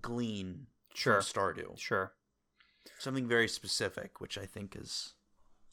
glean 0.00 0.66
sure. 0.94 1.20
from 1.20 1.54
Stardew. 1.54 1.78
Sure. 1.78 2.12
Something 2.98 3.26
very 3.28 3.48
specific, 3.48 4.20
which 4.20 4.38
I 4.38 4.46
think 4.46 4.76
is 4.76 5.14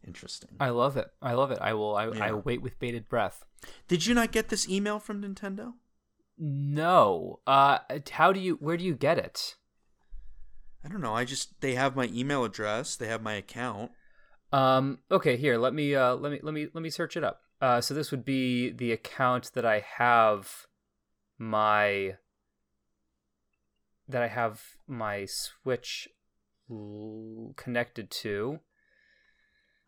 interesting. 0.05 0.51
I 0.59 0.69
love 0.69 0.97
it. 0.97 1.09
I 1.21 1.33
love 1.33 1.51
it. 1.51 1.59
I 1.61 1.73
will. 1.73 1.95
I, 1.95 2.05
I 2.05 2.27
Yeah. 2.27 2.31
wait 2.33 2.61
with 2.61 2.79
bated 2.79 3.07
breath. 3.07 3.45
Did 3.87 4.05
you 4.05 4.13
not 4.13 4.31
get 4.31 4.49
this 4.49 4.67
email 4.67 4.99
from 4.99 5.21
Nintendo? 5.21 5.73
No. 6.37 7.39
Uh, 7.47 7.79
how 8.11 8.31
do 8.31 8.39
you? 8.39 8.55
Where 8.55 8.77
do 8.77 8.83
you 8.83 8.95
get 8.95 9.17
it? 9.17 9.55
I 10.83 10.89
don't 10.89 11.01
know. 11.01 11.13
I 11.13 11.25
just 11.25 11.59
they 11.61 11.75
have 11.75 11.95
my 11.95 12.09
email 12.13 12.43
address. 12.43 12.95
They 12.95 13.07
have 13.07 13.21
my 13.21 13.33
account. 13.33 13.91
Um. 14.51 14.99
Okay. 15.11 15.37
Here, 15.37 15.57
let 15.57 15.73
me. 15.73 15.95
Uh. 15.95 16.15
Let 16.15 16.31
me. 16.31 16.39
Let 16.41 16.53
me. 16.53 16.67
Let 16.73 16.81
me 16.81 16.89
search 16.89 17.17
it 17.17 17.23
up. 17.23 17.41
Uh. 17.61 17.81
So 17.81 17.93
this 17.93 18.11
would 18.11 18.23
be 18.23 18.71
the 18.71 18.91
account 18.91 19.51
that 19.53 19.65
I 19.65 19.83
have 19.97 20.67
my. 21.37 22.15
That 24.07 24.21
I 24.21 24.27
have 24.27 24.61
my 24.87 25.25
Switch 25.25 26.07
l- 26.69 27.53
connected 27.57 28.09
to. 28.11 28.59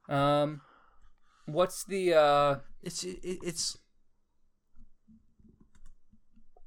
Um. 0.09 0.61
What's 1.45 1.83
the 1.83 2.13
uh? 2.13 2.55
It's 2.83 3.03
it, 3.03 3.19
it's 3.23 3.77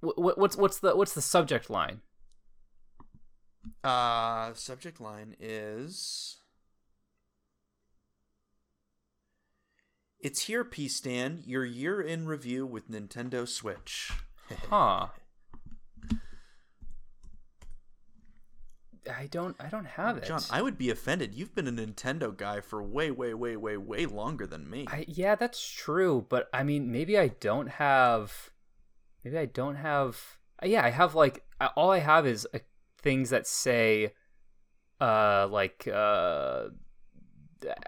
What, 0.02 0.36
what's 0.36 0.56
what's 0.56 0.80
the 0.80 0.96
what's 0.96 1.12
the 1.14 1.22
subject 1.22 1.70
line? 1.70 2.00
Uh 3.84 4.52
subject 4.54 5.00
line 5.00 5.36
is 5.40 6.38
It's 10.22 10.42
here, 10.42 10.62
P 10.62 10.86
Stan, 10.86 11.42
your 11.44 11.64
year 11.64 12.00
in 12.00 12.26
review 12.26 12.64
with 12.64 12.90
Nintendo 12.90 13.46
Switch. 13.46 14.12
Huh. 14.68 15.06
I 19.10 19.26
don't. 19.30 19.56
I 19.58 19.68
don't 19.68 19.86
have 19.86 20.18
it. 20.18 20.24
John, 20.24 20.42
I 20.50 20.60
would 20.60 20.76
be 20.76 20.90
offended. 20.90 21.34
You've 21.34 21.54
been 21.54 21.66
a 21.66 21.72
Nintendo 21.72 22.36
guy 22.36 22.60
for 22.60 22.82
way, 22.82 23.10
way, 23.10 23.32
way, 23.32 23.56
way, 23.56 23.78
way 23.78 24.04
longer 24.04 24.46
than 24.46 24.68
me. 24.68 24.84
I, 24.88 25.06
yeah, 25.08 25.34
that's 25.34 25.66
true. 25.66 26.26
But 26.28 26.50
I 26.52 26.64
mean, 26.64 26.92
maybe 26.92 27.18
I 27.18 27.28
don't 27.28 27.68
have. 27.68 28.50
Maybe 29.24 29.38
I 29.38 29.46
don't 29.46 29.76
have. 29.76 30.36
Yeah, 30.62 30.84
I 30.84 30.90
have 30.90 31.14
like 31.14 31.44
all 31.76 31.90
I 31.90 32.00
have 32.00 32.26
is 32.26 32.46
uh, 32.52 32.58
things 33.02 33.30
that 33.30 33.46
say, 33.46 34.12
uh, 35.00 35.48
like 35.50 35.88
uh, 35.92 36.64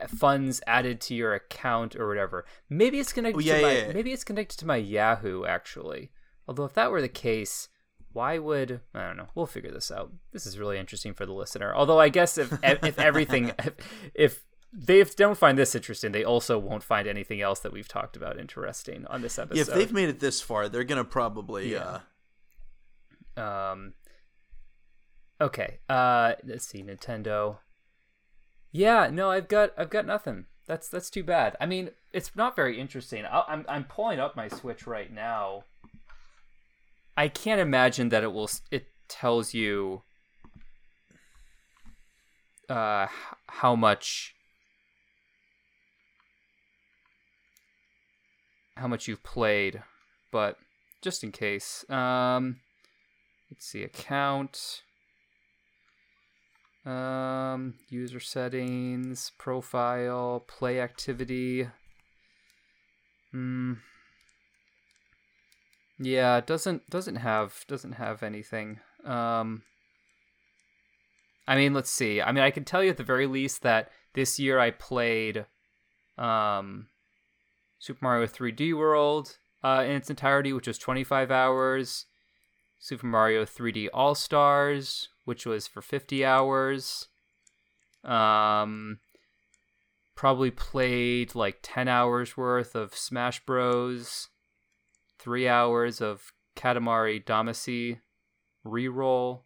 funds 0.08 0.60
added 0.66 1.00
to 1.02 1.14
your 1.14 1.34
account 1.34 1.96
or 1.96 2.06
whatever. 2.08 2.44
Maybe 2.68 2.98
it's 3.00 3.12
connected 3.12 3.38
Oh, 3.38 3.40
yeah, 3.40 3.56
to 3.56 3.62
my. 3.62 3.72
yeah, 3.72 3.86
yeah. 3.86 3.92
Maybe 3.92 4.12
it's 4.12 4.24
connected 4.24 4.58
to 4.58 4.66
my 4.66 4.76
Yahoo 4.76 5.44
actually. 5.44 6.10
Although 6.46 6.64
if 6.64 6.74
that 6.74 6.90
were 6.90 7.00
the 7.00 7.08
case, 7.08 7.68
why 8.12 8.38
would 8.38 8.80
I 8.94 9.06
don't 9.06 9.16
know? 9.16 9.28
We'll 9.34 9.46
figure 9.46 9.70
this 9.72 9.90
out. 9.90 10.12
This 10.32 10.46
is 10.46 10.58
really 10.58 10.78
interesting 10.78 11.14
for 11.14 11.26
the 11.26 11.32
listener. 11.32 11.74
Although 11.74 11.98
I 11.98 12.08
guess 12.08 12.38
if 12.38 12.52
if 12.62 12.98
everything 12.98 13.52
if, 13.64 13.74
if 14.14 14.44
they 14.72 15.02
don't 15.04 15.38
find 15.38 15.56
this 15.56 15.74
interesting, 15.74 16.12
they 16.12 16.24
also 16.24 16.58
won't 16.58 16.82
find 16.82 17.06
anything 17.08 17.40
else 17.40 17.60
that 17.60 17.72
we've 17.72 17.88
talked 17.88 18.16
about 18.16 18.38
interesting 18.38 19.06
on 19.06 19.22
this 19.22 19.38
episode. 19.38 19.60
If 19.60 19.74
they've 19.74 19.92
made 19.92 20.08
it 20.08 20.20
this 20.20 20.40
far, 20.40 20.68
they're 20.68 20.84
gonna 20.84 21.04
probably 21.04 21.72
Yeah. 21.72 22.00
uh 23.36 23.40
Um. 23.72 23.94
Okay. 25.40 25.78
Uh. 25.88 26.34
Let's 26.44 26.66
see. 26.66 26.82
Nintendo. 26.82 27.58
Yeah. 28.72 29.10
No. 29.12 29.30
I've 29.30 29.48
got. 29.48 29.70
I've 29.76 29.90
got 29.90 30.06
nothing. 30.06 30.46
That's 30.66 30.88
that's 30.88 31.10
too 31.10 31.22
bad. 31.24 31.56
I 31.60 31.66
mean, 31.66 31.90
it's 32.12 32.34
not 32.34 32.56
very 32.56 32.80
interesting. 32.80 33.24
i 33.26 33.44
I'm 33.46 33.64
I'm 33.68 33.84
pulling 33.84 34.20
up 34.20 34.36
my 34.36 34.48
Switch 34.48 34.86
right 34.86 35.12
now. 35.12 35.64
I 37.16 37.28
can't 37.28 37.60
imagine 37.60 38.08
that 38.08 38.24
it 38.24 38.32
will. 38.32 38.50
It 38.70 38.86
tells 39.08 39.54
you. 39.54 40.02
Uh, 42.68 43.08
how 43.48 43.76
much. 43.76 44.34
How 48.76 48.88
much 48.88 49.06
you've 49.06 49.22
played, 49.22 49.82
but 50.32 50.56
just 51.02 51.22
in 51.22 51.32
case. 51.32 51.88
Um. 51.90 52.60
Let's 53.50 53.66
see, 53.66 53.82
account. 53.82 54.82
Um, 56.86 57.74
user 57.88 58.20
settings, 58.20 59.32
profile, 59.38 60.44
play 60.46 60.80
activity. 60.80 61.68
Hmm. 63.32 63.74
Yeah, 65.98 66.36
it 66.38 66.46
doesn't 66.46 66.90
doesn't 66.90 67.16
have 67.16 67.64
doesn't 67.68 67.92
have 67.92 68.22
anything. 68.22 68.80
Um. 69.04 69.62
I 71.46 71.56
mean, 71.56 71.74
let's 71.74 71.90
see. 71.90 72.22
I 72.22 72.32
mean, 72.32 72.42
I 72.42 72.50
can 72.50 72.64
tell 72.64 72.82
you 72.82 72.90
at 72.90 72.96
the 72.96 73.04
very 73.04 73.26
least 73.26 73.62
that 73.62 73.90
this 74.14 74.38
year 74.38 74.58
I 74.58 74.70
played, 74.70 75.44
um, 76.16 76.86
Super 77.78 77.98
Mario 78.00 78.26
3D 78.26 78.74
World 78.74 79.36
uh, 79.62 79.84
in 79.84 79.92
its 79.92 80.08
entirety, 80.08 80.54
which 80.54 80.66
was 80.66 80.78
25 80.78 81.30
hours. 81.30 82.06
Super 82.84 83.06
Mario 83.06 83.46
3D 83.46 83.88
All 83.94 84.14
Stars, 84.14 85.08
which 85.24 85.46
was 85.46 85.66
for 85.66 85.80
50 85.80 86.22
hours. 86.22 87.08
Um, 88.04 88.98
probably 90.14 90.50
played 90.50 91.34
like 91.34 91.60
10 91.62 91.88
hours 91.88 92.36
worth 92.36 92.74
of 92.74 92.94
Smash 92.94 93.42
Bros. 93.46 94.28
Three 95.18 95.48
hours 95.48 96.02
of 96.02 96.34
Katamari 96.56 97.24
Damacy 97.24 98.00
reroll. 98.66 99.44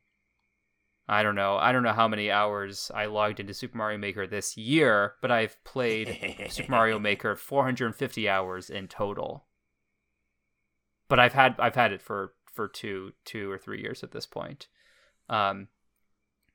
I 1.06 1.22
don't 1.22 1.36
know. 1.36 1.58
I 1.58 1.70
don't 1.70 1.84
know 1.84 1.92
how 1.92 2.08
many 2.08 2.32
hours 2.32 2.90
I 2.92 3.06
logged 3.06 3.38
into 3.38 3.54
Super 3.54 3.78
Mario 3.78 3.98
Maker 3.98 4.26
this 4.26 4.56
year, 4.56 5.12
but 5.22 5.30
I've 5.30 5.62
played 5.62 6.48
Super 6.48 6.72
Mario 6.72 6.98
Maker 7.08 7.36
450 7.36 8.28
hours 8.28 8.68
in 8.68 8.88
total. 8.88 9.44
But 11.06 11.20
I've 11.20 11.34
had 11.34 11.54
I've 11.60 11.76
had 11.76 11.92
it 11.92 12.02
for 12.02 12.32
for 12.58 12.66
two 12.66 13.12
two 13.24 13.48
or 13.48 13.56
three 13.56 13.80
years 13.80 14.02
at 14.02 14.10
this 14.10 14.26
point. 14.26 14.66
Um, 15.28 15.68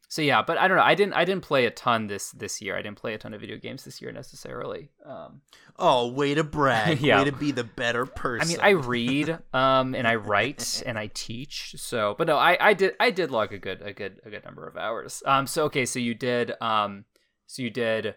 so 0.10 0.22
yeah, 0.22 0.42
but 0.42 0.58
I 0.58 0.68
don't 0.68 0.76
know. 0.76 0.84
I 0.84 0.96
didn't 0.96 1.14
I 1.14 1.24
didn't 1.24 1.44
play 1.46 1.66
a 1.66 1.72
ton 1.72 2.08
this 2.08 2.32
this 2.32 2.62
year. 2.62 2.76
I 2.78 2.82
didn't 2.82 2.98
play 2.98 3.14
a 3.14 3.18
ton 3.18 3.34
of 3.34 3.40
video 3.40 3.56
games 3.56 3.86
this 3.86 4.02
year 4.02 4.12
necessarily. 4.12 4.90
Um, 5.06 5.44
Oh, 5.80 6.12
way 6.12 6.34
to 6.34 6.44
brag. 6.44 7.00
Yeah. 7.02 7.20
Way 7.20 7.32
to 7.32 7.32
be 7.32 7.54
the 7.54 7.64
better 7.64 8.06
person. 8.06 8.50
I 8.50 8.52
mean, 8.52 8.60
I 8.62 8.72
read 8.86 9.40
um, 9.54 9.96
and 9.96 10.06
I 10.06 10.16
write 10.16 10.84
and 10.86 11.00
I 11.00 11.08
teach. 11.14 11.76
So, 11.78 12.16
but 12.18 12.28
no, 12.28 12.36
I, 12.36 12.58
I 12.60 12.74
did 12.74 12.96
I 13.00 13.12
did 13.12 13.32
log 13.32 13.54
a 13.54 13.58
good 13.58 13.82
a 13.82 13.94
good 13.94 14.20
a 14.26 14.30
good 14.30 14.44
number 14.44 14.68
of 14.68 14.76
hours. 14.76 15.24
Um, 15.26 15.48
so 15.48 15.64
okay, 15.64 15.86
so 15.86 16.00
you 16.00 16.16
did 16.16 16.52
um, 16.60 17.06
so 17.48 17.62
you 17.62 17.70
did 17.70 18.16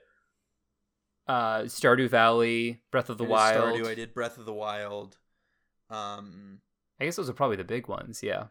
uh, 1.28 1.60
Stardew 1.60 2.10
Valley, 2.10 2.82
Breath 2.90 3.10
of 3.10 3.18
the 3.18 3.24
Wild. 3.24 3.78
Stardew, 3.78 3.86
I 3.86 3.94
did 3.94 4.12
Breath 4.12 4.38
of 4.38 4.44
the 4.44 4.52
Wild. 4.52 5.18
Um 5.88 6.62
I 7.00 7.04
guess 7.04 7.16
those 7.16 7.28
are 7.28 7.34
probably 7.34 7.56
the 7.56 7.64
big 7.64 7.88
ones. 7.88 8.22
Yeah. 8.22 8.44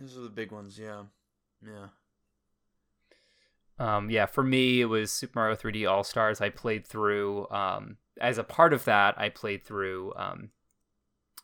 those 0.00 0.16
are 0.16 0.22
the 0.22 0.28
big 0.28 0.50
ones, 0.52 0.78
yeah. 0.78 1.02
Yeah. 1.64 1.88
Um, 3.78 4.10
yeah, 4.10 4.26
for 4.26 4.42
me, 4.44 4.80
it 4.80 4.86
was 4.86 5.10
Super 5.10 5.38
Mario 5.38 5.56
3D 5.56 5.88
All 5.90 6.04
Stars. 6.04 6.40
I 6.40 6.50
played 6.50 6.86
through, 6.86 7.48
um, 7.50 7.96
as 8.20 8.38
a 8.38 8.44
part 8.44 8.72
of 8.72 8.84
that, 8.84 9.14
I 9.18 9.28
played 9.28 9.64
through 9.64 10.12
um, 10.16 10.50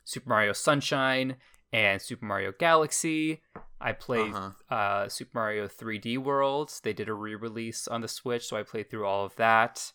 Super 0.04 0.28
Mario 0.28 0.52
Sunshine 0.52 1.36
and 1.72 2.00
Super 2.00 2.24
Mario 2.26 2.52
Galaxy. 2.58 3.42
I 3.80 3.92
played 3.92 4.32
Uh-huh. 4.34 4.74
uh, 4.74 5.08
Super 5.08 5.30
Mario 5.34 5.68
3D 5.68 6.18
World. 6.18 6.72
They 6.82 6.92
did 6.92 7.08
a 7.08 7.14
re 7.14 7.34
release 7.34 7.88
on 7.88 8.00
the 8.02 8.08
Switch, 8.08 8.46
so 8.46 8.56
I 8.56 8.62
played 8.62 8.90
through 8.90 9.06
all 9.06 9.24
of 9.24 9.34
that. 9.36 9.92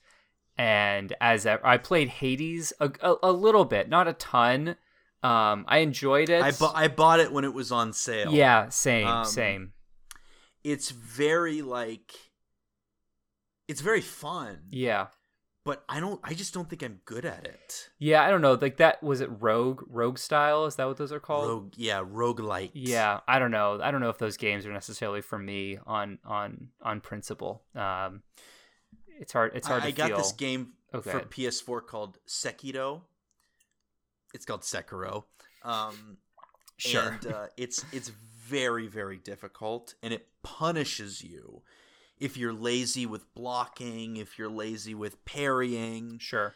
And 0.58 1.14
as 1.20 1.46
I 1.48 1.78
played 1.78 2.10
Hades 2.10 2.74
a, 2.80 2.92
a, 3.02 3.16
a 3.24 3.32
little 3.32 3.66
bit, 3.66 3.90
not 3.90 4.08
a 4.08 4.14
ton. 4.14 4.76
Um, 5.24 5.66
I 5.68 5.78
enjoyed 5.80 6.30
it. 6.30 6.44
I 6.44 6.52
bought 6.52 6.76
I 6.76 6.88
bought 6.90 7.20
it 7.20 7.32
when 7.32 7.46
it 7.46 7.54
was 7.54 7.72
on 7.72 7.94
sale. 7.94 8.32
Yeah, 8.34 8.70
same, 8.70 9.08
Um, 9.08 9.26
same. 9.26 9.74
It's 10.64 10.92
very 10.92 11.62
like 11.62 12.14
it's 13.68 13.82
very 13.82 14.02
fun. 14.02 14.60
Yeah. 14.70 15.08
But 15.66 15.86
I 15.88 16.02
don't 16.02 16.20
I 16.26 16.34
just 16.34 16.54
don't 16.54 16.70
think 16.70 16.84
I'm 16.84 17.00
good 17.06 17.24
at 17.24 17.46
it. 17.48 17.90
Yeah, 17.98 18.22
I 18.24 18.30
don't 18.30 18.42
know. 18.42 18.58
Like 18.62 18.78
that 18.78 19.02
was 19.02 19.22
it 19.22 19.30
rogue 19.40 19.84
rogue 19.88 20.18
style? 20.18 20.66
Is 20.66 20.76
that 20.76 20.88
what 20.88 20.98
those 20.98 21.14
are 21.14 21.22
called? 21.22 21.48
Rogue 21.48 21.74
yeah, 21.78 22.04
roguelite. 22.04 22.72
Yeah, 22.74 23.22
I 23.30 23.40
don't 23.40 23.52
know. 23.52 23.80
I 23.82 23.92
don't 23.92 24.02
know 24.02 24.10
if 24.10 24.18
those 24.18 24.36
games 24.36 24.66
are 24.66 24.74
necessarily 24.74 25.22
for 25.22 25.40
me 25.40 25.78
on 25.88 26.20
on 26.26 26.68
on 26.82 27.00
principle. 27.00 27.64
Um 27.76 28.24
it's 29.22 29.32
hard 29.32 29.54
it's 29.56 29.68
hard 29.68 29.84
I, 29.84 29.88
I 29.88 29.92
got 29.92 30.08
feel. 30.10 30.18
this 30.18 30.34
game 30.34 30.74
Okay. 30.94 31.12
for 31.12 31.20
PS4 31.22 31.88
called 31.88 32.18
Sekiro. 32.28 33.02
It's 34.34 34.46
called 34.46 34.62
Sekiro. 34.62 35.24
Um 35.64 36.18
Sure. 36.78 37.10
and 37.24 37.28
uh, 37.28 37.48
it's 37.56 37.86
it's 37.94 38.10
very 38.10 38.88
very 38.88 39.18
difficult 39.18 39.94
and 40.02 40.12
it 40.14 40.28
punishes 40.42 41.24
you 41.24 41.62
if 42.20 42.36
you're 42.36 42.52
lazy 42.52 43.06
with 43.06 43.32
blocking 43.36 44.18
if 44.18 44.38
you're 44.40 44.50
lazy 44.50 44.96
with 44.96 45.24
parrying 45.24 46.18
Sure. 46.20 46.54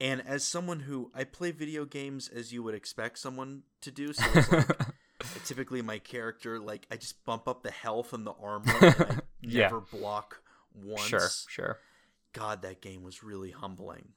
and 0.00 0.22
as 0.26 0.44
someone 0.44 0.80
who 0.80 1.10
i 1.14 1.24
play 1.24 1.50
video 1.50 1.84
games 1.84 2.28
as 2.28 2.52
you 2.52 2.62
would 2.62 2.74
expect 2.74 3.18
someone 3.18 3.64
to 3.82 3.90
do 3.90 4.12
so 4.12 4.24
it's 4.34 4.50
like, 4.50 4.68
typically 5.44 5.82
my 5.82 5.98
character 5.98 6.58
like 6.60 6.86
i 6.90 6.96
just 6.96 7.22
bump 7.24 7.46
up 7.48 7.62
the 7.64 7.70
health 7.72 8.12
and 8.12 8.24
the 8.26 8.32
armor 8.40 8.72
and 8.80 8.94
i 9.10 9.20
Yeah. 9.42 9.62
never 9.62 9.80
block 9.80 10.40
once 10.72 11.00
sure, 11.02 11.28
sure. 11.48 11.78
god 12.32 12.62
that 12.62 12.80
game 12.80 13.02
was 13.02 13.22
really 13.24 13.50
humbling 13.50 14.12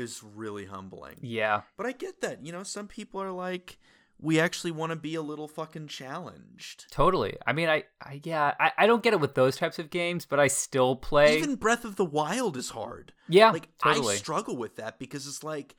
was 0.00 0.22
really 0.22 0.64
humbling 0.66 1.16
Yeah. 1.20 1.62
but 1.76 1.86
I 1.86 1.92
get 1.92 2.20
that. 2.22 2.44
You 2.44 2.52
know, 2.52 2.62
some 2.62 2.88
people 2.88 3.20
are 3.20 3.30
like, 3.32 3.78
we 4.20 4.38
actually 4.38 4.70
want 4.70 4.90
to 4.90 4.96
be 4.96 5.14
a 5.16 5.22
little 5.22 5.48
fucking 5.48 5.88
challenged. 5.88 6.86
Totally. 6.92 7.36
I 7.46 7.52
mean, 7.52 7.68
I, 7.68 7.84
I 8.00 8.20
yeah, 8.22 8.54
I, 8.60 8.70
I 8.78 8.86
don't 8.86 9.02
get 9.02 9.12
it 9.14 9.20
with 9.20 9.34
those 9.34 9.56
types 9.56 9.78
of 9.80 9.90
games, 9.90 10.24
but 10.24 10.38
I 10.38 10.46
still 10.46 10.94
play. 10.96 11.36
Even 11.38 11.56
Breath 11.56 11.84
of 11.84 11.96
the 11.96 12.04
Wild 12.04 12.56
is 12.56 12.70
hard. 12.70 13.12
yeah, 13.28 13.50
Like 13.50 13.68
totally. 13.78 14.14
I 14.14 14.18
struggle 14.18 14.56
with 14.56 14.76
that 14.76 14.98
because 15.00 15.26
it's 15.26 15.42
like, 15.42 15.74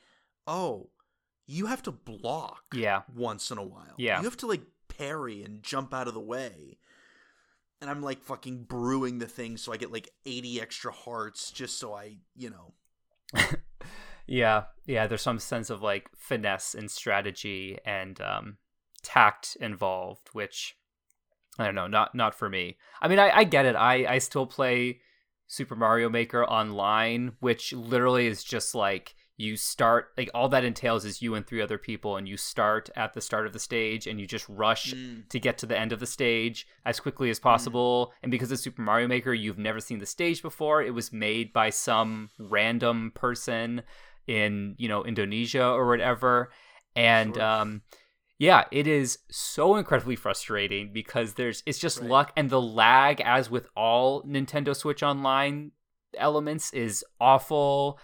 oh, 0.45 0.89
you 1.47 1.67
have 1.67 1.81
to 1.83 1.91
block 1.91 2.63
yeah, 2.73 3.01
once 3.15 3.49
in 3.49 3.57
a 3.57 3.63
while. 3.63 3.95
Yeah. 3.97 4.17
You 4.19 4.25
have 4.25 4.37
to 4.37 4.47
like 4.47 4.63
parry 4.89 5.41
and 5.43 5.63
jump 5.63 5.93
out 5.93 6.07
of 6.07 6.13
the 6.13 6.19
way. 6.19 6.77
And 7.81 7.89
I'm 7.89 8.01
like 8.01 8.21
fucking 8.23 8.63
brewing 8.63 9.19
the 9.19 9.27
thing 9.27 9.57
so 9.57 9.71
I 9.73 9.77
get 9.77 9.91
like 9.91 10.09
80 10.25 10.61
extra 10.61 10.91
hearts 10.91 11.51
just 11.51 11.79
so 11.79 11.93
I, 11.93 12.17
you 12.35 12.49
know. 12.49 12.73
yeah, 14.27 14.63
yeah. 14.85 15.07
There's 15.07 15.21
some 15.21 15.39
sense 15.39 15.69
of 15.69 15.81
like 15.81 16.09
finesse 16.15 16.75
and 16.75 16.89
strategy 16.89 17.77
and 17.85 18.19
um, 18.21 18.57
tact 19.01 19.57
involved, 19.59 20.29
which 20.33 20.75
I 21.59 21.65
don't 21.65 21.75
know, 21.75 21.87
not 21.87 22.15
not 22.15 22.33
for 22.35 22.49
me. 22.49 22.77
I 23.01 23.07
mean, 23.07 23.19
I, 23.19 23.29
I 23.37 23.43
get 23.43 23.65
it. 23.65 23.75
I 23.75 24.05
I 24.05 24.17
still 24.19 24.45
play 24.45 24.99
Super 25.47 25.75
Mario 25.75 26.09
Maker 26.09 26.43
online, 26.45 27.33
which 27.39 27.73
literally 27.73 28.27
is 28.27 28.43
just 28.43 28.73
like 28.73 29.15
you 29.35 29.57
start 29.57 30.09
like 30.15 30.29
all 30.35 30.47
that 30.47 30.63
entails 30.63 31.03
is 31.05 31.21
you 31.21 31.33
and 31.33 31.45
three 31.45 31.59
other 31.61 31.79
people 31.79 32.17
and 32.17 32.27
you 32.29 32.37
start 32.37 32.91
at 32.95 33.13
the 33.15 33.19
start 33.19 33.47
of 33.47 33.51
the 33.53 33.59
stage 33.59 34.05
and 34.05 34.19
you 34.19 34.27
just 34.27 34.47
rush 34.47 34.93
Mm. 34.93 35.27
to 35.29 35.39
get 35.39 35.57
to 35.57 35.65
the 35.65 35.77
end 35.77 35.91
of 35.91 35.99
the 35.99 36.05
stage 36.05 36.67
as 36.85 36.99
quickly 36.99 37.31
as 37.31 37.39
possible. 37.39 38.13
And 38.21 38.31
because 38.31 38.51
it's 38.51 38.61
Super 38.61 38.83
Mario 38.83 39.07
Maker, 39.07 39.33
you've 39.33 39.57
never 39.57 39.79
seen 39.79 39.97
the 39.97 40.05
stage 40.05 40.43
before. 40.43 40.83
It 40.83 40.93
was 40.93 41.11
made 41.11 41.51
by 41.51 41.71
some 41.71 42.29
random 42.37 43.11
person 43.15 43.81
in, 44.27 44.75
you 44.77 44.87
know, 44.87 45.03
Indonesia 45.03 45.65
or 45.65 45.87
whatever. 45.87 46.51
And 46.95 47.35
Sure. 47.35 47.43
um 47.43 47.81
yeah, 48.39 48.65
it 48.71 48.87
is 48.87 49.19
so 49.29 49.75
incredibly 49.75 50.15
frustrating 50.15 50.91
because 50.91 51.33
there's 51.35 51.63
it's 51.65 51.79
just 51.79 52.01
Right. 52.01 52.09
luck 52.09 52.31
and 52.35 52.49
the 52.49 52.61
lag 52.61 53.21
as 53.21 53.49
with 53.49 53.67
all 53.75 54.23
Nintendo 54.23 54.75
Switch 54.75 55.01
Online 55.03 55.71
elements 56.17 56.71
is 56.73 57.03
awful 57.19 57.99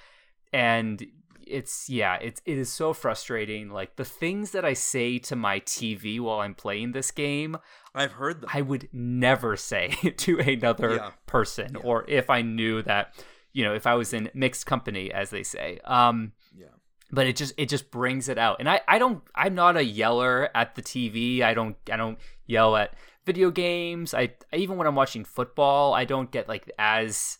and 0.54 1.06
it's 1.46 1.90
yeah 1.90 2.16
it's 2.22 2.42
it 2.46 2.58
is 2.58 2.72
so 2.72 2.94
frustrating 2.94 3.70
like 3.70 3.96
the 3.96 4.06
things 4.06 4.52
that 4.52 4.64
i 4.66 4.74
say 4.74 5.18
to 5.20 5.36
my 5.36 5.60
tv 5.62 6.20
while 6.20 6.40
i'm 6.40 6.54
playing 6.56 6.92
this 6.92 7.12
game 7.12 7.58
I've 7.94 8.14
heard 8.14 8.42
them. 8.42 8.50
i 8.54 8.62
would 8.62 8.88
never 8.92 9.56
say 9.72 9.90
to 10.18 10.40
another 10.40 10.96
Yeah. 10.96 11.12
person 11.28 11.72
Yeah. 11.76 11.82
or 11.84 12.06
if 12.08 12.30
i 12.30 12.42
knew 12.42 12.82
that 12.84 13.14
you 13.54 13.64
know 13.64 13.74
if 13.74 13.88
i 13.88 13.96
was 13.96 14.14
in 14.14 14.30
mixed 14.34 14.66
company 14.66 15.12
as 15.12 15.30
they 15.30 15.44
say. 15.44 15.80
Um 15.86 16.34
yeah. 16.58 16.68
but 17.12 17.28
it 17.28 17.36
just 17.36 17.54
it 17.58 17.70
just 17.70 17.92
brings 17.92 18.30
it 18.30 18.38
out. 18.38 18.58
And 18.60 18.70
i 18.70 18.82
i 18.88 19.00
don't 19.00 19.24
i'm 19.36 19.56
not 19.56 19.78
a 19.78 19.84
yeller 19.84 20.50
at 20.56 20.76
the 20.76 20.82
tv 20.82 21.42
i 21.42 21.54
don't 21.54 21.76
i 21.92 21.98
don't 21.98 22.20
yell 22.46 22.76
at 22.76 22.96
video 23.26 23.52
games. 23.52 24.14
I 24.14 24.34
even 24.54 24.78
when 24.78 24.88
i'm 24.88 24.96
watching 24.96 25.26
football 25.26 25.94
i 25.94 26.06
don't 26.06 26.32
get 26.32 26.48
like 26.48 26.72
as 26.80 27.38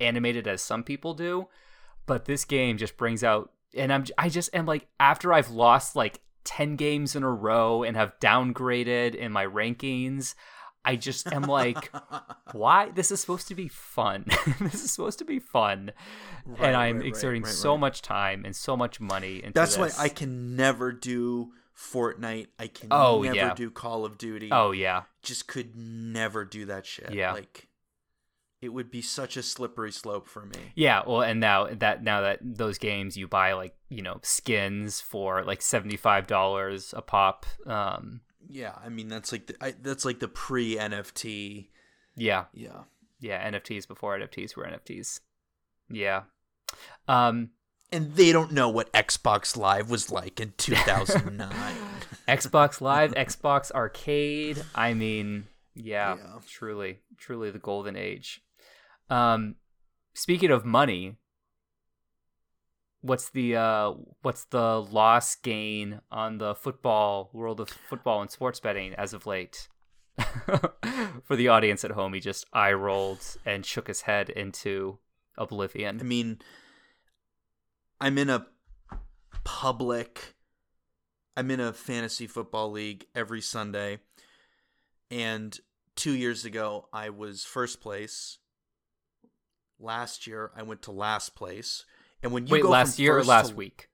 animated 0.00 0.46
as 0.46 0.62
some 0.62 0.82
people 0.82 1.14
do. 1.14 1.48
But 2.06 2.26
this 2.26 2.44
game 2.44 2.78
just 2.78 2.96
brings 2.96 3.24
out 3.24 3.50
and 3.76 3.92
i'm 3.92 4.04
i 4.16 4.28
just 4.28 4.54
am 4.54 4.66
like 4.66 4.86
after 4.98 5.32
i've 5.32 5.50
lost 5.50 5.96
like 5.96 6.20
10 6.44 6.76
games 6.76 7.16
in 7.16 7.24
a 7.24 7.30
row 7.30 7.82
and 7.82 7.96
have 7.96 8.18
downgraded 8.20 9.14
in 9.14 9.32
my 9.32 9.44
rankings 9.44 10.34
i 10.86 10.96
just 10.96 11.30
am 11.32 11.42
like 11.42 11.90
why 12.52 12.88
this 12.90 13.10
is 13.10 13.20
supposed 13.20 13.48
to 13.48 13.54
be 13.54 13.68
fun 13.68 14.24
this 14.60 14.82
is 14.84 14.90
supposed 14.92 15.18
to 15.18 15.24
be 15.24 15.38
fun 15.38 15.90
Right, 16.46 16.68
and 16.68 16.76
i'm 16.76 16.98
right, 16.98 17.06
exerting 17.06 17.42
right, 17.42 17.52
so 17.52 17.76
much 17.76 18.00
time 18.02 18.44
and 18.46 18.54
so 18.56 18.76
much 18.76 19.00
money 19.00 19.36
into 19.42 19.52
That's 19.52 19.76
this. 19.76 19.98
why 19.98 20.04
I 20.04 20.08
can 20.08 20.56
never 20.56 20.92
do 20.92 21.52
Fortnite. 21.76 22.46
I 22.58 22.68
can 22.68 22.88
Oh, 22.90 23.20
never 23.20 23.34
yeah. 23.36 23.52
do 23.54 23.70
Call 23.70 24.06
of 24.06 24.16
Duty. 24.16 24.48
oh 24.50 24.70
yeah 24.70 25.02
Just 25.22 25.46
could 25.46 25.76
never 25.76 26.44
do 26.46 26.64
that 26.66 26.86
shit. 26.86 27.12
Yeah. 27.12 27.32
Like 27.34 27.68
it 28.62 28.70
would 28.70 28.90
be 28.90 29.02
such 29.02 29.36
a 29.36 29.42
slippery 29.42 29.92
slope 29.92 30.26
for 30.26 30.46
me. 30.46 30.56
yeah 30.74 31.02
well 31.06 31.20
and 31.20 31.38
now 31.40 31.66
that 31.70 32.02
now 32.02 32.22
that 32.22 32.38
those 32.42 32.78
games 32.78 33.16
you 33.16 33.28
buy 33.28 33.52
like 33.52 33.74
you 33.90 34.00
know 34.02 34.18
skins 34.22 35.00
for 35.02 35.44
like 35.44 35.60
$75 35.60 36.94
a 36.96 37.02
pop 37.02 37.44
um 37.66 38.20
Yeah, 38.48 38.74
I 38.84 38.88
mean 38.88 39.08
that's 39.08 39.32
like 39.32 39.46
the, 39.48 39.56
I, 39.60 39.74
that's 39.80 40.04
like 40.04 40.20
the 40.20 40.28
pre 40.28 40.76
NFT. 40.76 41.68
yeah 42.16 42.44
Yeah. 42.54 42.82
yeah 43.20 43.50
nfts 43.50 43.86
before 43.88 44.18
nfts 44.18 44.56
were 44.56 44.64
nfts 44.64 45.20
yeah 45.90 46.22
um 47.08 47.50
And 47.92 48.14
they 48.14 48.32
don't 48.32 48.52
know 48.52 48.68
what 48.68 48.92
Xbox 48.92 49.56
Live 49.56 49.90
was 49.90 50.10
like 50.10 50.40
in 50.40 50.52
2009. 50.58 51.48
xbox 52.28 52.80
live 52.80 53.14
xbox 53.14 53.70
arcade 53.70 54.62
i 54.74 54.92
mean 54.94 55.46
yeah, 55.74 56.16
Yeah. 56.16 56.38
truly 56.48 56.98
truly 57.18 57.50
the 57.50 57.58
golden 57.60 57.96
age 57.96 58.40
um 59.10 59.54
speaking 60.14 60.50
of 60.50 60.64
money 60.64 61.16
what's 63.06 63.30
the 63.30 63.56
uh 63.56 63.92
what's 64.22 64.44
the 64.46 64.82
loss 64.82 65.36
gain 65.36 66.00
on 66.10 66.38
the 66.38 66.54
football 66.54 67.30
world 67.32 67.60
of 67.60 67.68
football 67.68 68.20
and 68.20 68.30
sports 68.30 68.60
betting 68.60 68.94
as 68.94 69.12
of 69.12 69.26
late 69.26 69.68
for 71.24 71.36
the 71.36 71.48
audience 71.48 71.84
at 71.84 71.92
home 71.92 72.14
he 72.14 72.20
just 72.20 72.44
eye 72.52 72.72
rolled 72.72 73.36
and 73.44 73.64
shook 73.64 73.88
his 73.88 74.02
head 74.02 74.28
into 74.30 74.98
oblivion. 75.36 76.00
I 76.00 76.04
mean, 76.04 76.38
I'm 78.00 78.18
in 78.18 78.30
a 78.30 78.46
public, 79.44 80.34
I'm 81.36 81.50
in 81.50 81.60
a 81.60 81.72
fantasy 81.72 82.26
football 82.26 82.70
league 82.70 83.06
every 83.14 83.40
Sunday. 83.40 83.98
And 85.10 85.58
two 85.94 86.12
years 86.12 86.44
ago, 86.44 86.88
I 86.92 87.10
was 87.10 87.44
first 87.44 87.80
place. 87.80 88.38
Last 89.78 90.26
year, 90.26 90.50
I 90.56 90.62
went 90.62 90.82
to 90.82 90.90
last 90.90 91.34
place. 91.34 91.84
And 92.26 92.34
when 92.34 92.46
you 92.46 92.52
wait 92.52 92.62
go 92.62 92.70
last 92.70 92.98
year 92.98 93.16
or 93.18 93.24
last 93.24 93.50
to- 93.50 93.56
week 93.56 93.88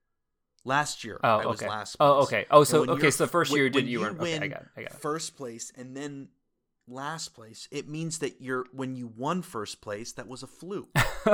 Last 0.65 1.03
year, 1.03 1.19
oh 1.25 1.51
okay 1.51 1.69
last. 1.69 1.97
oh 1.99 2.23
okay 2.23 2.47
oh 2.51 2.63
so 2.63 2.89
okay 2.89 3.11
so 3.11 3.25
the 3.25 3.31
first 3.31 3.53
year 3.53 3.69
did 3.69 3.87
you, 3.87 3.99
you 3.99 4.01
weren't 4.01 4.21
okay 4.21 4.39
i 4.39 4.47
got 4.47 4.63
it 4.63 4.69
i 4.77 4.83
got 4.83 4.93
it 4.93 4.97
first 4.97 5.37
place 5.37 5.73
and 5.77 5.97
then 5.97 6.29
last 6.89 7.35
place. 7.35 7.69
It 7.71 7.89
means 7.89 8.19
that 8.19 8.41
you're 8.41 8.67
when 8.73 8.95
you 8.95 9.13
won 9.17 9.43
first 9.43 9.81
place, 9.81 10.13
that 10.13 10.29
was 10.29 10.43
a 10.43 10.47
fluke. 10.47 10.91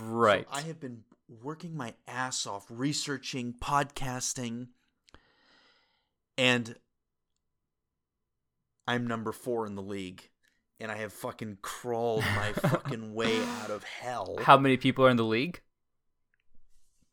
right 0.00 0.46
So 0.50 0.58
I 0.58 0.62
have 0.62 0.80
been 0.80 1.02
working 1.42 1.76
my 1.76 1.94
ass 2.06 2.46
off 2.46 2.66
researching, 2.68 3.54
podcasting, 3.60 4.68
and 6.38 6.76
I'm 8.86 9.06
number 9.06 9.32
four 9.32 9.66
in 9.66 9.74
the 9.74 9.82
league. 9.82 10.28
And 10.80 10.90
I 10.90 10.96
have 10.96 11.12
fucking 11.12 11.58
crawled 11.62 12.24
my 12.36 12.52
fucking 12.56 13.14
way 13.14 13.40
out 13.62 13.70
of 13.70 13.84
hell. 13.84 14.36
how 14.40 14.58
many 14.58 14.76
people 14.76 15.04
are 15.06 15.10
in 15.10 15.16
the 15.16 15.24
league 15.24 15.60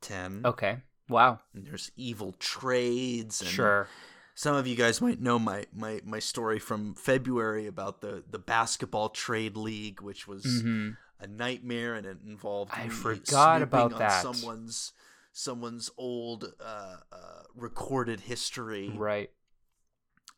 10. 0.02 0.42
okay 0.46 0.78
wow 1.08 1.40
And 1.54 1.66
there's 1.66 1.92
evil 1.96 2.34
trades. 2.40 3.42
And 3.42 3.50
sure 3.50 3.88
Some 4.36 4.56
of 4.56 4.66
you 4.68 4.76
guys 4.76 5.02
might 5.02 5.20
know 5.22 5.38
my, 5.38 5.66
my, 5.76 6.00
my 6.06 6.20
story 6.20 6.60
from 6.60 6.96
February 6.96 7.68
about 7.68 8.00
the, 8.02 8.24
the 8.30 8.40
basketball 8.40 9.10
trade 9.10 9.58
league, 9.58 10.02
which 10.02 10.28
was 10.28 10.62
hmm 10.64 10.92
a 11.22 11.28
nightmare 11.28 11.96
and 11.96 12.06
it 12.06 12.18
involved 12.26 12.72
I 12.74 12.88
forgot 12.88 13.62
about 13.62 13.92
on 13.92 14.00
that. 14.00 14.22
someone's 14.22 14.94
someone's 15.34 15.90
old 15.98 16.54
uh, 16.64 16.96
uh, 17.12 17.44
recorded 17.54 18.22
history 18.22 18.90
right 18.96 19.30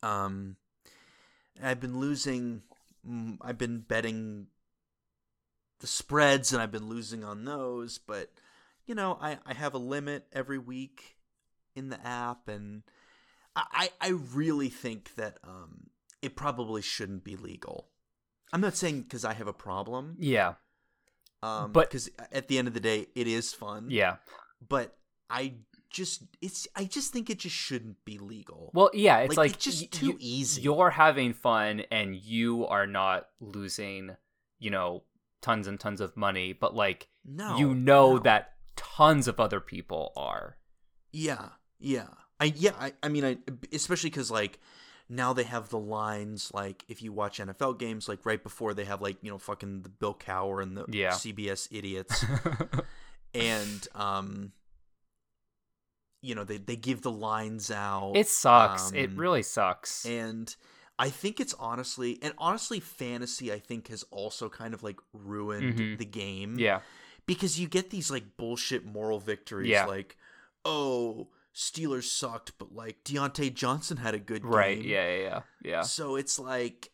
um 0.02 0.56
i've 1.64 1.80
been 1.80 2.00
losing 2.00 2.64
i've 3.42 3.58
been 3.58 3.80
betting 3.80 4.48
the 5.80 5.88
spreads 5.88 6.54
and 6.54 6.62
i've 6.62 6.72
been 6.72 6.88
losing 6.88 7.24
on 7.24 7.44
those 7.46 7.98
but 7.98 8.32
you 8.86 8.94
know 8.96 9.18
i 9.22 9.38
i 9.46 9.54
have 9.54 9.74
a 9.74 9.78
limit 9.80 10.28
every 10.32 10.58
week 10.60 11.18
in 11.76 11.90
the 11.90 12.00
app 12.06 12.48
and 12.48 12.84
i 13.56 13.64
i 13.74 13.90
I 14.02 14.10
really 14.10 14.70
think 14.70 15.16
that 15.16 15.38
um 15.44 15.90
it 16.22 16.36
probably 16.36 16.84
shouldn't 16.84 17.24
be 17.24 17.36
legal. 17.36 17.88
I'm 18.54 18.62
not 18.62 18.76
saying 18.76 19.02
because 19.02 19.26
i 19.26 19.34
have 19.34 19.48
a 19.48 19.54
problem. 19.54 20.18
Yeah. 20.20 20.54
Um, 21.42 21.72
But- 21.72 21.90
because 21.90 22.10
at 22.32 22.48
the 22.48 22.60
end 22.60 22.68
of 22.68 22.76
the 22.76 22.80
day, 22.80 23.08
it 23.16 23.26
is 23.28 23.52
fun. 23.54 23.88
yeah. 23.90 24.18
But 24.68 24.96
I 25.32 25.56
just 25.92 26.24
it's 26.42 26.68
I 26.76 26.86
just 26.86 27.12
think 27.14 27.30
it 27.30 27.40
just 27.40 27.56
shouldn't 27.56 28.04
be 28.06 28.18
legal. 28.18 28.72
well 28.74 28.90
yeah 28.94 29.20
it's 29.20 29.30
Like, 29.38 29.38
like, 29.38 29.52
it's 29.56 29.64
just 29.66 29.82
y- 29.82 29.88
too 29.92 30.18
easy. 30.20 30.62
you're 30.62 30.90
having 30.92 31.34
fun 31.34 31.82
and 31.92 32.16
you 32.16 32.66
are 32.68 32.88
not 32.88 33.28
losing 33.40 34.16
you 34.60 34.70
know 34.72 35.04
tons 35.42 35.68
and 35.68 35.80
tons 35.80 36.02
of 36.02 36.16
money 36.16 36.54
but 36.54 36.74
like 36.76 37.08
no, 37.26 37.58
you 37.58 37.74
know 37.76 38.14
no. 38.14 38.20
that 38.20 38.54
tons 38.76 39.28
of 39.28 39.40
other 39.40 39.60
people 39.60 40.14
are 40.16 40.58
Yeah, 41.12 41.50
yeah. 41.80 42.08
I 42.40 42.46
yeah. 42.56 42.72
I 42.80 42.94
I 43.04 43.10
mean, 43.10 43.24
I 43.26 43.38
especially 43.74 44.10
because 44.10 44.32
like 44.32 44.60
now 45.10 45.34
they 45.34 45.44
have 45.44 45.70
the 45.70 45.78
lines 45.78 46.50
like 46.54 46.84
if 46.88 47.02
you 47.04 47.12
watch 47.14 47.38
NFL 47.40 47.78
games, 47.78 48.08
like 48.08 48.26
right 48.26 48.42
before 48.42 48.74
they 48.74 48.86
have 48.86 49.02
like 49.02 49.18
you 49.22 49.30
know 49.30 49.38
fucking 49.38 49.82
the 49.84 49.90
Bill 49.90 50.16
Cowher 50.16 50.64
and 50.64 50.76
the 50.76 50.86
Yeah. 50.90 51.12
CBS 51.12 51.68
idiots, 51.70 52.26
and 53.34 53.88
um 53.96 54.52
you 56.22 56.36
know 56.36 56.44
they 56.44 56.58
they 56.58 56.76
give 56.76 57.02
the 57.02 57.12
lines 57.12 57.72
out. 57.72 58.14
It 58.16 58.28
sucks. 58.28 58.92
it 58.92 59.10
um, 59.12 59.16
really 59.18 59.44
sucks. 59.44 60.06
and 60.06 60.56
I 61.00 61.10
think 61.10 61.40
it's 61.40 61.56
honestly 61.56 62.20
and 62.22 62.34
honestly 62.38 62.80
fantasy 62.80 63.52
I 63.52 63.60
think 63.60 63.88
has 63.88 64.04
also 64.12 64.50
kind 64.50 64.74
of 64.74 64.84
like 64.84 65.00
ruined 65.14 65.78
Mhm. 65.80 65.98
the 65.98 66.06
game. 66.06 66.58
yeah. 66.60 66.82
Because 67.26 67.60
you 67.60 67.68
get 67.68 67.90
these 67.92 68.12
like 68.12 68.38
bullshit 68.38 68.86
moral 68.86 69.20
victories 69.20 69.70
Yeah. 69.70 69.86
like 69.86 70.18
oh 70.66 71.30
Steelers 71.56 72.04
sucked 72.04 72.54
but 72.58 72.74
like 72.74 73.04
Diontae 73.04 73.54
Johnson 73.54 73.98
had 73.98 74.14
a 74.14 74.20
good 74.20 74.46
Right. 74.46 74.78
game. 74.80 74.88
Yeah. 74.90 75.08
Yeah. 75.16 75.22
Yeah. 75.24 75.42
Yeah. 75.64 75.82
So 75.82 76.16
it's 76.18 76.38
like 76.38 76.92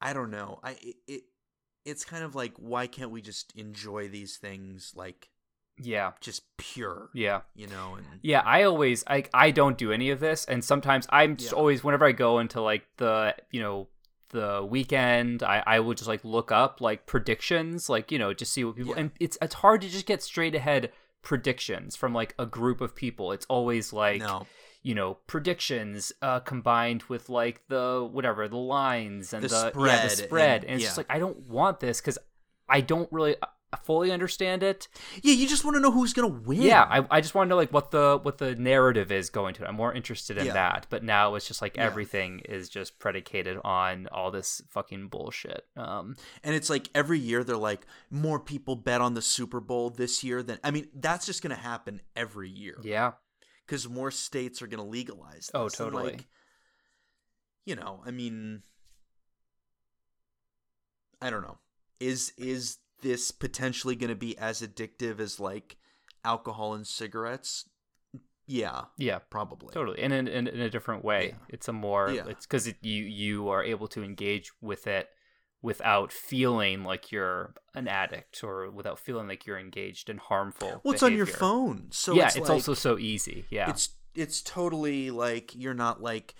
I 0.00 0.12
don't 0.12 0.30
know. 0.30 0.60
I 0.62 0.72
it, 0.80 0.96
it 1.08 1.22
it's 1.84 2.04
kind 2.04 2.22
of 2.22 2.34
like 2.34 2.54
why 2.58 2.86
can't 2.86 3.10
we 3.10 3.22
just 3.22 3.52
enjoy 3.56 4.08
these 4.08 4.36
things 4.36 4.92
like 4.94 5.30
Yeah. 5.80 6.12
just 6.20 6.42
pure, 6.56 7.10
Yeah. 7.14 7.40
you 7.54 7.66
know, 7.66 7.94
and 7.96 8.06
Yeah, 8.22 8.42
I 8.44 8.62
always 8.64 9.04
I 9.06 9.24
I 9.32 9.50
don't 9.50 9.78
do 9.78 9.92
any 9.92 10.10
of 10.10 10.20
this, 10.20 10.44
and 10.44 10.64
sometimes 10.64 11.06
I'm 11.10 11.36
just 11.36 11.52
Yeah. 11.52 11.58
always 11.58 11.82
whenever 11.84 12.04
I 12.06 12.12
go 12.12 12.38
into 12.38 12.60
like 12.60 12.86
the 12.96 13.34
you 13.50 13.60
know 13.62 13.88
the 14.30 14.66
weekend, 14.68 15.42
I 15.42 15.62
I 15.66 15.80
will 15.80 15.94
just 15.94 16.08
like 16.08 16.24
look 16.24 16.52
up 16.52 16.80
like 16.80 17.06
predictions, 17.06 17.88
like 17.88 18.12
you 18.12 18.18
know 18.18 18.34
just 18.34 18.52
see 18.52 18.64
what 18.64 18.76
people 18.76 18.92
Yeah. 18.94 19.00
and 19.00 19.10
it's 19.20 19.38
it's 19.40 19.54
hard 19.54 19.80
to 19.82 19.88
just 19.88 20.06
get 20.06 20.22
straight 20.22 20.54
ahead 20.54 20.92
predictions 21.22 21.96
from 21.96 22.12
like 22.14 22.34
a 22.38 22.46
group 22.46 22.80
of 22.80 22.94
people. 22.94 23.32
It's 23.32 23.46
always 23.46 23.92
like 23.92 24.20
no. 24.20 24.46
you 24.82 24.94
know 24.94 25.14
predictions 25.26 26.12
uh 26.22 26.40
combined 26.40 27.02
with 27.04 27.28
like 27.28 27.62
the 27.68 28.08
whatever 28.10 28.48
the 28.48 28.56
lines 28.56 29.32
and 29.32 29.42
The 29.42 29.48
the, 29.48 29.54
yeah, 29.64 29.70
spread 29.70 30.04
the 30.10 30.16
spread, 30.16 30.60
and- 30.62 30.70
and, 30.70 30.74
it's 30.76 30.84
just 30.84 30.96
like 30.98 31.06
I 31.10 31.18
don't 31.18 31.40
want 31.48 31.80
this 31.80 32.00
because 32.00 32.18
I 32.68 32.80
don't 32.82 33.10
really 33.12 33.36
fully 33.76 34.10
understand 34.10 34.62
it. 34.62 34.88
Yeah, 35.22 35.34
you 35.34 35.46
just 35.46 35.64
want 35.64 35.76
to 35.76 35.80
know 35.80 35.90
who's 35.90 36.12
gonna 36.14 36.28
win. 36.28 36.62
Yeah, 36.62 36.82
I, 36.82 37.06
I 37.10 37.20
just 37.20 37.34
want 37.34 37.46
to 37.46 37.50
know 37.50 37.56
like 37.56 37.72
what 37.72 37.90
the 37.90 38.18
what 38.22 38.38
the 38.38 38.54
narrative 38.54 39.12
is 39.12 39.28
going 39.30 39.54
to. 39.54 39.68
I'm 39.68 39.74
more 39.76 39.92
interested 39.92 40.38
in 40.38 40.46
Yeah. 40.46 40.52
that. 40.54 40.86
But 40.88 41.04
now 41.04 41.34
it's 41.34 41.46
just 41.46 41.60
like 41.60 41.76
Yeah. 41.76 41.84
everything 41.84 42.40
is 42.46 42.68
just 42.70 42.98
predicated 42.98 43.58
on 43.64 44.08
all 44.10 44.30
this 44.30 44.62
fucking 44.70 45.08
bullshit. 45.08 45.66
Um, 45.76 46.16
and 46.42 46.54
it's 46.54 46.70
like 46.70 46.88
every 46.94 47.18
year 47.18 47.44
they're 47.44 47.56
like 47.56 47.86
more 48.10 48.40
people 48.40 48.74
bet 48.76 49.00
on 49.02 49.14
the 49.14 49.22
Super 49.22 49.60
Bowl 49.60 49.90
this 49.90 50.24
year 50.24 50.42
than 50.42 50.58
I 50.64 50.70
mean 50.70 50.88
that's 50.94 51.26
just 51.26 51.42
gonna 51.42 51.54
happen 51.54 52.00
every 52.16 52.48
year 52.48 52.78
yeah, 52.82 53.12
because 53.66 53.86
more 53.88 54.10
states 54.10 54.62
are 54.62 54.66
gonna 54.66 54.86
legalize. 54.86 55.50
Oh, 55.52 55.64
this. 55.64 55.78
And, 55.78 55.92
totally. 55.92 56.12
like, 56.12 56.26
you 57.66 57.76
know, 57.76 58.02
I 58.06 58.10
mean, 58.12 58.62
I 61.20 61.30
don't 61.30 61.42
know. 61.42 61.58
Is 62.00 62.32
is 62.38 62.78
this 63.00 63.30
potentially 63.30 63.94
going 63.96 64.10
to 64.10 64.16
be 64.16 64.36
as 64.38 64.60
addictive 64.62 65.20
as 65.20 65.38
like 65.40 65.76
alcohol 66.24 66.74
and 66.74 66.86
cigarettes? 66.86 67.68
Yeah, 68.46 68.84
yeah, 68.96 69.18
probably. 69.30 69.74
totally. 69.74 70.00
And 70.00 70.12
in, 70.12 70.26
in, 70.26 70.46
in 70.46 70.60
a 70.60 70.70
different 70.70 71.04
way, 71.04 71.28
Yeah. 71.28 71.34
it's 71.50 71.68
a 71.68 71.72
more 71.72 72.10
Yeah. 72.10 72.24
it's 72.28 72.46
because 72.46 72.66
it, 72.66 72.76
you 72.80 73.04
you 73.04 73.48
are 73.50 73.62
able 73.62 73.88
to 73.88 74.02
engage 74.02 74.52
with 74.62 74.86
it 74.86 75.10
without 75.60 76.12
feeling 76.12 76.82
like 76.84 77.12
you're 77.12 77.52
an 77.74 77.88
addict 77.88 78.42
or 78.44 78.70
without 78.70 78.98
feeling 78.98 79.28
like 79.28 79.44
you're 79.44 79.58
engaged 79.58 80.08
in 80.08 80.16
harmful. 80.16 80.80
Well, 80.82 80.94
it's 80.94 81.02
on 81.02 81.14
your 81.14 81.26
phone, 81.26 81.88
so 81.90 82.14
yeah, 82.14 82.26
it's, 82.28 82.36
it's, 82.36 82.48
like- 82.48 82.54
also 82.54 82.74
so 82.74 82.96
easy. 82.98 83.44
Yeah, 83.50 83.68
it's 83.70 83.90
it's 84.14 84.40
totally 84.40 85.10
like 85.10 85.54
you're 85.54 85.74
not 85.74 86.00
like 86.02 86.34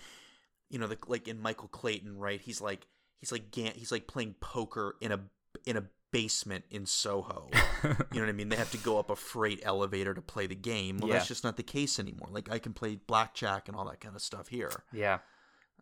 you 0.70 0.78
know 0.78 0.86
the, 0.86 0.96
like 1.06 1.28
in 1.28 1.38
Michael 1.40 1.68
Clayton 1.68 2.16
right 2.18 2.40
he's 2.40 2.60
like 2.60 2.86
he's 3.20 3.30
like 3.32 3.54
he's 3.54 3.92
like 3.92 4.06
playing 4.06 4.34
poker 4.40 4.96
in 5.02 5.12
a 5.12 5.20
in 5.66 5.76
a 5.76 5.84
basement 6.10 6.64
in 6.70 6.86
Soho 6.86 7.48
you 7.84 7.90
know 7.90 8.20
what 8.20 8.28
I 8.28 8.32
mean 8.32 8.48
they 8.48 8.56
have 8.56 8.70
to 8.72 8.78
go 8.78 8.98
up 8.98 9.10
a 9.10 9.16
freight 9.16 9.60
elevator 9.62 10.14
to 10.14 10.22
play 10.22 10.46
the 10.46 10.54
game 10.54 10.98
well 10.98 11.08
Yeah. 11.08 11.14
that's 11.16 11.28
just 11.28 11.44
not 11.44 11.56
the 11.56 11.62
case 11.62 11.98
anymore 11.98 12.28
like 12.30 12.50
I 12.50 12.58
can 12.58 12.72
play 12.72 12.96
blackjack 12.96 13.68
and 13.68 13.76
all 13.76 13.84
that 13.86 14.00
kind 14.00 14.14
of 14.16 14.22
stuff 14.22 14.48
here 14.48 14.84
yeah, 14.92 15.18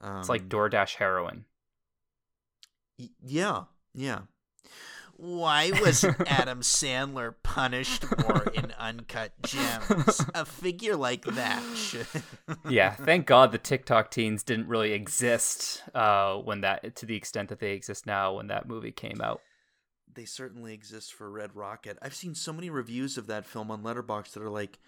um, 0.01 0.19
it's 0.21 0.29
like 0.29 0.49
DoorDash 0.49 0.97
heroin. 0.97 1.45
y- 2.99 3.11
yeah 3.25 3.65
yeah 3.95 4.21
why 5.19 5.71
wasn't 5.81 6.17
Adam 6.31 6.61
Sandler 6.61 7.35
punished 7.43 8.05
more 8.19 8.43
in 8.53 8.73
Uncut 8.79 9.33
Gems? 9.45 10.21
A 10.35 10.45
figure 10.45 10.95
like 10.95 11.25
that 11.25 11.63
should. 11.75 12.07
yeah, 12.69 12.91
thank 12.91 13.25
God 13.27 13.51
the 13.51 13.57
TikTok 13.57 14.11
teens 14.11 14.43
didn't 14.43 14.69
really 14.69 14.93
exist 14.93 15.83
uh, 15.95 16.35
when 16.37 16.61
that, 16.61 16.97
to 16.97 17.07
the 17.07 17.17
extent 17.17 17.49
that 17.49 17.61
they 17.61 17.73
exist 17.73 18.05
now 18.07 18.35
when 18.35 18.49
that 18.49 18.69
movie 18.69 18.93
came 18.93 19.23
out. 19.23 19.41
They 20.17 20.25
certainly 20.25 20.75
exist 20.75 21.15
for 21.15 21.31
Red 21.31 21.55
Rocket. 21.55 21.99
I've 22.03 22.15
seen 22.15 22.35
so 22.35 22.53
many 22.53 22.69
reviews 22.71 23.17
of 23.17 23.27
that 23.29 23.47
film 23.47 23.71
on 23.71 23.83
Letterboxd 23.83 24.33
that 24.33 24.43
are 24.43 24.51
like, 24.51 24.79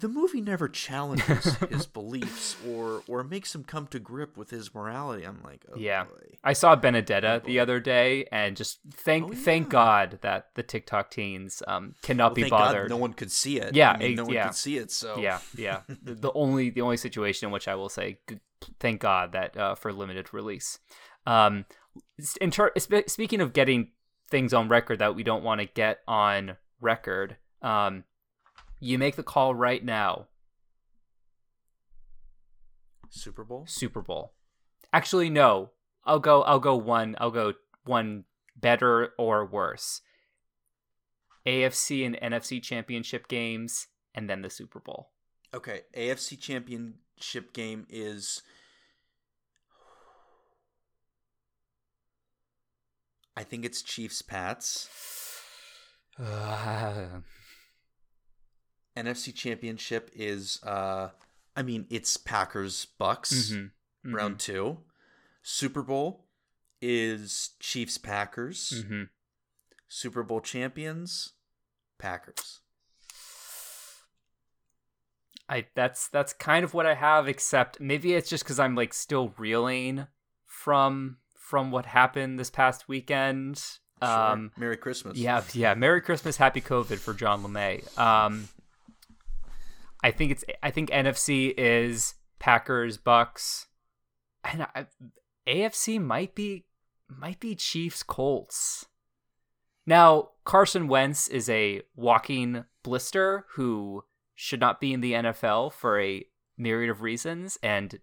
the 0.00 0.08
movie 0.08 0.40
never 0.40 0.68
challenges 0.68 1.56
his 1.70 1.84
beliefs 1.86 2.56
or 2.64 3.02
or 3.08 3.24
makes 3.24 3.52
him 3.52 3.64
come 3.64 3.88
to 3.88 3.98
grip 3.98 4.36
with 4.36 4.50
his 4.50 4.72
morality. 4.72 5.24
I'm 5.24 5.40
like, 5.42 5.64
oh 5.72 5.76
Yeah. 5.76 6.04
boy. 6.04 6.36
I 6.44 6.52
saw 6.52 6.76
Benedetta 6.76 7.40
Oh, 7.42 7.46
the 7.46 7.58
other 7.58 7.80
day, 7.80 8.24
and 8.30 8.56
just 8.56 8.78
thank 8.92 9.24
Oh, 9.24 9.32
thank. 9.34 9.68
God 9.70 10.20
that 10.22 10.50
the 10.54 10.62
TikTok 10.62 11.10
teens 11.10 11.64
um, 11.66 11.94
cannot 12.02 12.28
Well, 12.36 12.44
be 12.44 12.48
bothered. 12.48 12.88
God 12.90 12.94
no 12.94 13.00
one 13.00 13.12
could 13.12 13.32
see 13.32 13.58
it. 13.58 13.74
Yeah, 13.74 13.90
I 13.90 13.98
mean, 13.98 14.12
it- 14.12 14.16
no 14.16 14.24
one 14.24 14.34
yeah. 14.34 14.46
could 14.46 14.54
see 14.56 14.76
it. 14.78 14.92
So 14.92 15.18
Yeah, 15.18 15.40
yeah. 15.56 15.80
the, 16.02 16.14
the 16.14 16.32
only 16.32 16.70
the 16.70 16.82
only 16.82 16.96
situation 16.96 17.46
in 17.48 17.52
which 17.52 17.66
I 17.66 17.74
will 17.74 17.88
say, 17.88 18.20
thank 18.78 19.00
God 19.00 19.32
that 19.32 19.56
uh, 19.56 19.74
for 19.74 19.92
limited 19.92 20.32
release. 20.32 20.78
Um, 21.26 21.64
in 22.40 22.52
ter- 22.52 22.70
spe- 22.78 23.08
speaking 23.08 23.40
of 23.40 23.52
getting 23.52 23.90
things 24.30 24.52
on 24.52 24.68
record 24.68 24.98
that 24.98 25.14
we 25.14 25.22
don't 25.22 25.42
want 25.42 25.60
to 25.60 25.66
get 25.66 26.00
on 26.06 26.56
record, 26.80 27.36
um, 27.62 28.04
you 28.80 28.98
make 28.98 29.16
the 29.16 29.22
call 29.22 29.54
right 29.54 29.84
now. 29.84 30.26
Super 33.10 33.44
Bowl. 33.44 33.64
Super 33.66 34.02
Bowl. 34.02 34.32
Actually, 34.92 35.30
no. 35.30 35.70
I'll 36.04 36.20
go. 36.20 36.42
I'll 36.42 36.60
go 36.60 36.76
one. 36.76 37.16
I'll 37.20 37.30
go 37.30 37.54
one 37.84 38.24
better 38.56 39.12
or 39.18 39.44
worse. 39.44 40.00
AFC 41.46 42.04
and 42.04 42.16
NFC 42.16 42.62
championship 42.62 43.28
games, 43.28 43.86
and 44.14 44.28
then 44.28 44.42
the 44.42 44.50
Super 44.50 44.80
Bowl. 44.80 45.10
Okay, 45.54 45.82
AFC 45.96 46.38
Championship 46.38 47.52
game 47.52 47.86
is. 47.88 48.42
I 53.38 53.44
think 53.44 53.64
it's 53.64 53.82
Chiefs 53.82 54.20
Pats. 54.20 54.88
Uh, 56.20 57.20
NFC 58.96 59.32
Championship 59.32 60.10
is 60.12 60.60
uh 60.64 61.10
I 61.54 61.62
mean 61.62 61.86
it's 61.90 62.16
Packers 62.16 62.88
Bucs 63.00 63.52
mhm, 63.52 63.70
mhm, 64.04 64.14
round 64.14 64.40
2. 64.40 64.78
Super 65.42 65.82
Bowl 65.84 66.26
is 66.82 67.50
Chiefs 67.60 67.98
Packers. 67.98 68.82
mhm. 68.84 69.10
Super 69.86 70.24
Bowl 70.24 70.40
champions 70.40 71.34
Packers. 72.00 72.62
I 75.48 75.66
that's 75.76 76.08
that's 76.08 76.32
kind 76.32 76.64
of 76.64 76.74
what 76.74 76.84
I 76.86 76.94
have, 76.94 77.28
except 77.28 77.80
maybe 77.80 78.14
it's 78.14 78.28
just 78.28 78.42
because 78.42 78.58
I'm 78.58 78.74
like 78.74 78.92
still 78.92 79.32
reeling 79.38 80.08
from 80.46 81.18
from 81.48 81.70
what 81.70 81.86
happened 81.86 82.38
this 82.38 82.50
past 82.50 82.88
weekend. 82.88 83.56
Sure. 84.02 84.08
Um, 84.10 84.52
Merry 84.58 84.76
Christmas. 84.76 85.16
yeah, 85.16 85.42
yeah. 85.54 85.72
Merry 85.72 86.02
Christmas, 86.02 86.36
Happy 86.36 86.60
COVID 86.60 86.98
for 86.98 87.14
John 87.14 87.42
LeMay. 87.42 87.98
Um, 87.98 88.48
I 90.04 90.10
think 90.10 90.32
it's 90.32 90.44
I 90.62 90.70
think 90.70 90.90
NFC 90.90 91.54
is 91.56 92.16
Packers, 92.38 92.98
Bucs, 92.98 93.64
and 94.44 94.66
I, 94.74 94.86
AFC 95.48 95.98
might 95.98 96.34
be 96.34 96.66
might 97.08 97.40
be 97.40 97.54
Chiefs, 97.54 98.02
Colts. 98.02 98.84
Now 99.86 100.32
Carson 100.44 100.86
Wentz 100.86 101.28
is 101.28 101.48
a 101.48 101.80
walking 101.96 102.66
blister 102.82 103.46
who 103.54 104.04
should 104.34 104.60
not 104.60 104.82
be 104.82 104.92
in 104.92 105.00
the 105.00 105.14
NFL 105.14 105.72
for 105.72 105.98
a 105.98 106.26
myriad 106.58 106.90
of 106.90 107.00
reasons, 107.00 107.58
and 107.62 108.00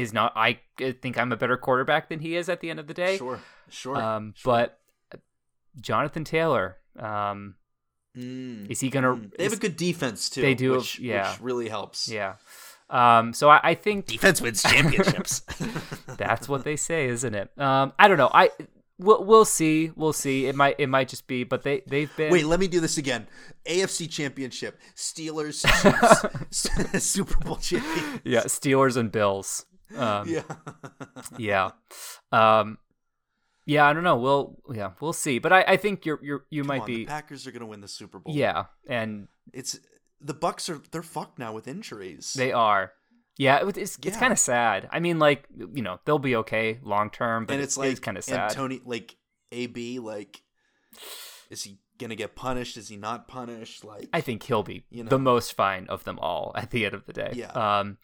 is 0.00 0.12
not. 0.12 0.32
I 0.36 0.58
think 0.78 1.18
I'm 1.18 1.32
a 1.32 1.36
better 1.36 1.56
quarterback 1.56 2.08
than 2.08 2.20
he 2.20 2.36
is 2.36 2.48
at 2.48 2.60
the 2.60 2.70
end 2.70 2.80
of 2.80 2.86
the 2.86 2.94
day. 2.94 3.16
Sure. 3.16 3.40
Sure. 3.68 3.96
Um, 3.96 4.34
Sure. 4.36 4.52
but 4.52 4.80
Jonathan 5.80 6.24
Taylor, 6.24 6.76
um, 6.98 7.54
Mm, 8.18 8.68
is 8.68 8.80
he 8.80 8.90
gonna? 8.90 9.14
mm. 9.14 9.36
They 9.36 9.44
have 9.44 9.52
is- 9.52 9.58
a 9.58 9.60
good 9.62 9.76
defense 9.76 10.28
too. 10.28 10.42
They 10.42 10.54
do 10.54 10.72
which, 10.72 10.98
yeah. 10.98 11.30
which 11.30 11.40
really 11.40 11.68
helps. 11.68 12.08
yeah. 12.08 12.34
Um, 12.88 13.32
so 13.32 13.48
I, 13.48 13.60
I 13.62 13.74
think 13.74 14.06
Defense 14.06 14.40
wins 14.40 14.64
championships. 14.64 15.42
that's 16.18 16.48
what 16.48 16.64
they 16.64 16.74
say, 16.74 17.06
isn't 17.06 17.34
it? 17.36 17.56
Um, 17.56 17.92
I 18.00 18.08
don't 18.08 18.18
know. 18.18 18.30
I 18.34 18.50
we'll, 18.98 19.22
we'll 19.24 19.44
see. 19.44 19.92
We'll 19.94 20.12
see. 20.12 20.46
It 20.46 20.56
might 20.56 20.74
it 20.80 20.88
might 20.88 21.08
just 21.08 21.28
be, 21.28 21.44
but 21.44 21.62
they 21.62 21.82
they've 21.86 22.10
been 22.16 22.32
Wait, 22.32 22.46
let 22.46 22.58
me 22.58 22.66
do 22.66 22.80
this 22.80 22.98
again. 22.98 23.28
AFC 23.64 24.10
Championship, 24.10 24.76
Steelers, 24.96 25.64
Chiefs, 26.50 27.04
Super 27.04 27.36
Bowl 27.44 27.56
champion. 27.58 28.20
yeah 28.24 28.40
Steelers 28.42 28.96
and 28.96 29.12
Bills. 29.12 29.66
Um, 29.96 30.28
yeah. 30.28 30.42
Yeah. 31.38 31.70
Um, 32.32 32.78
yeah. 33.66 33.86
I 33.86 33.92
don't 33.92 34.04
know. 34.04 34.16
We'll 34.16 34.56
yeah 34.72 34.92
we'll 35.00 35.12
see. 35.12 35.38
But 35.38 35.52
I, 35.52 35.64
I 35.68 35.76
think 35.76 36.04
you're 36.06 36.18
you're 36.22 36.44
you 36.50 36.62
Come 36.62 36.68
might 36.68 36.80
on, 36.82 36.86
be 36.86 36.96
The 36.98 37.06
Packers 37.06 37.46
are 37.46 37.50
going 37.52 37.60
to 37.60 37.66
win 37.66 37.80
the 37.80 37.88
Super 37.88 38.18
Bowl. 38.18 38.34
yeah 38.34 38.64
and 38.88 39.28
It's 39.52 39.78
the 40.20 40.34
Bucs 40.34 40.68
are 40.68 40.80
they're 40.90 41.02
fucked 41.02 41.38
now 41.38 41.52
with 41.52 41.66
injuries. 41.68 42.34
They 42.36 42.52
are. 42.52 42.92
Yeah, 43.38 43.66
it, 43.66 43.78
it's 43.78 43.96
it's 43.96 44.06
Yeah. 44.06 44.18
kind 44.20 44.32
of 44.32 44.38
sad. 44.38 44.88
I 44.92 45.00
mean, 45.00 45.18
like 45.18 45.46
you 45.56 45.82
know, 45.82 45.98
they'll 46.04 46.18
be 46.18 46.36
okay 46.36 46.78
long 46.82 47.10
term, 47.10 47.46
but 47.46 47.54
and 47.54 47.62
it's 47.62 47.72
it's 47.76 47.78
like 47.78 48.02
kind 48.02 48.16
of 48.18 48.24
sad. 48.24 48.50
Tony 48.50 48.80
like 48.84 49.16
AB 49.52 49.98
like 49.98 50.42
is 51.50 51.62
he 51.64 51.78
gonna 51.98 52.14
get 52.16 52.34
punished? 52.36 52.76
Is 52.76 52.88
he 52.88 52.96
not 52.96 53.28
punished? 53.28 53.84
Like 53.84 54.08
I 54.12 54.20
think 54.20 54.42
he'll 54.42 54.62
be 54.62 54.84
You 54.90 55.04
know. 55.04 55.10
the 55.10 55.18
most 55.18 55.54
fine 55.54 55.86
of 55.88 56.04
them 56.04 56.18
all 56.18 56.52
at 56.54 56.70
the 56.70 56.84
end 56.84 56.94
of 56.94 57.06
the 57.06 57.12
day. 57.12 57.32
Yeah. 57.34 57.50
Um, 57.52 57.98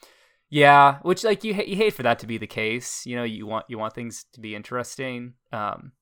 yeah. 0.51 0.99
Which 1.03 1.24
like 1.24 1.44
you 1.44 1.55
you 1.55 1.76
hate 1.76 1.94
for 1.94 2.03
that 2.03 2.18
to 2.20 2.26
be 2.26 2.38
the 2.38 2.47
case. 2.47 3.05
You 3.07 3.16
know, 3.16 3.24
you 3.24 3.47
want 3.47 3.66
you 3.68 3.78
want 3.78 3.94
things 3.94 4.24
to 4.32 4.40
be 4.40 4.55
interesting. 4.55 5.34
Um, 5.53 5.92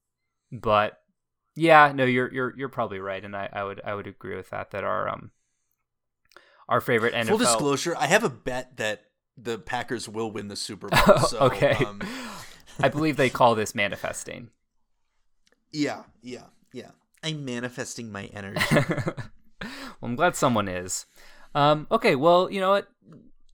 but 0.53 1.01
yeah, 1.57 1.93
no, 1.95 2.05
you're 2.05 2.33
you're 2.33 2.55
you're 2.57 2.69
probably 2.69 2.99
right, 2.99 3.25
and 3.25 3.37
I, 3.37 3.49
I 3.53 3.65
would 3.65 3.81
I 3.85 3.95
would 3.95 4.07
agree 4.07 4.37
with 4.37 4.51
that. 4.51 4.71
That 4.73 4.85
our 4.85 5.09
um 5.09 5.31
our 6.69 6.81
favorite 6.81 7.15
NFL. 7.15 7.29
full 7.29 7.39
disclosure, 7.39 7.97
I 7.97 8.07
have 8.07 8.25
a 8.25 8.31
bet 8.31 8.77
that 8.77 9.05
the 9.37 9.59
Packers 9.59 10.09
will 10.09 10.31
win 10.31 10.49
the 10.49 10.57
Super 10.57 10.89
Bowl. 11.07 11.19
So, 11.19 11.39
okay. 11.41 11.75
um, 11.85 12.01
I 12.83 12.89
believe 12.89 13.17
they 13.17 13.31
call 13.31 13.55
this 13.55 13.75
manifesting. 13.75 14.51
yeah, 15.73 16.05
yeah, 16.23 16.47
yeah. 16.73 16.91
I'm 17.23 17.45
manifesting 17.45 18.13
my 18.13 18.25
energy. 18.35 18.61
well, 18.73 19.31
I'm 20.03 20.17
glad 20.17 20.37
someone 20.37 20.69
is. 20.69 21.07
Um, 21.55 21.87
okay, 21.91 22.17
well, 22.17 22.51
you 22.51 22.61
know 22.61 22.71
what? 22.71 22.89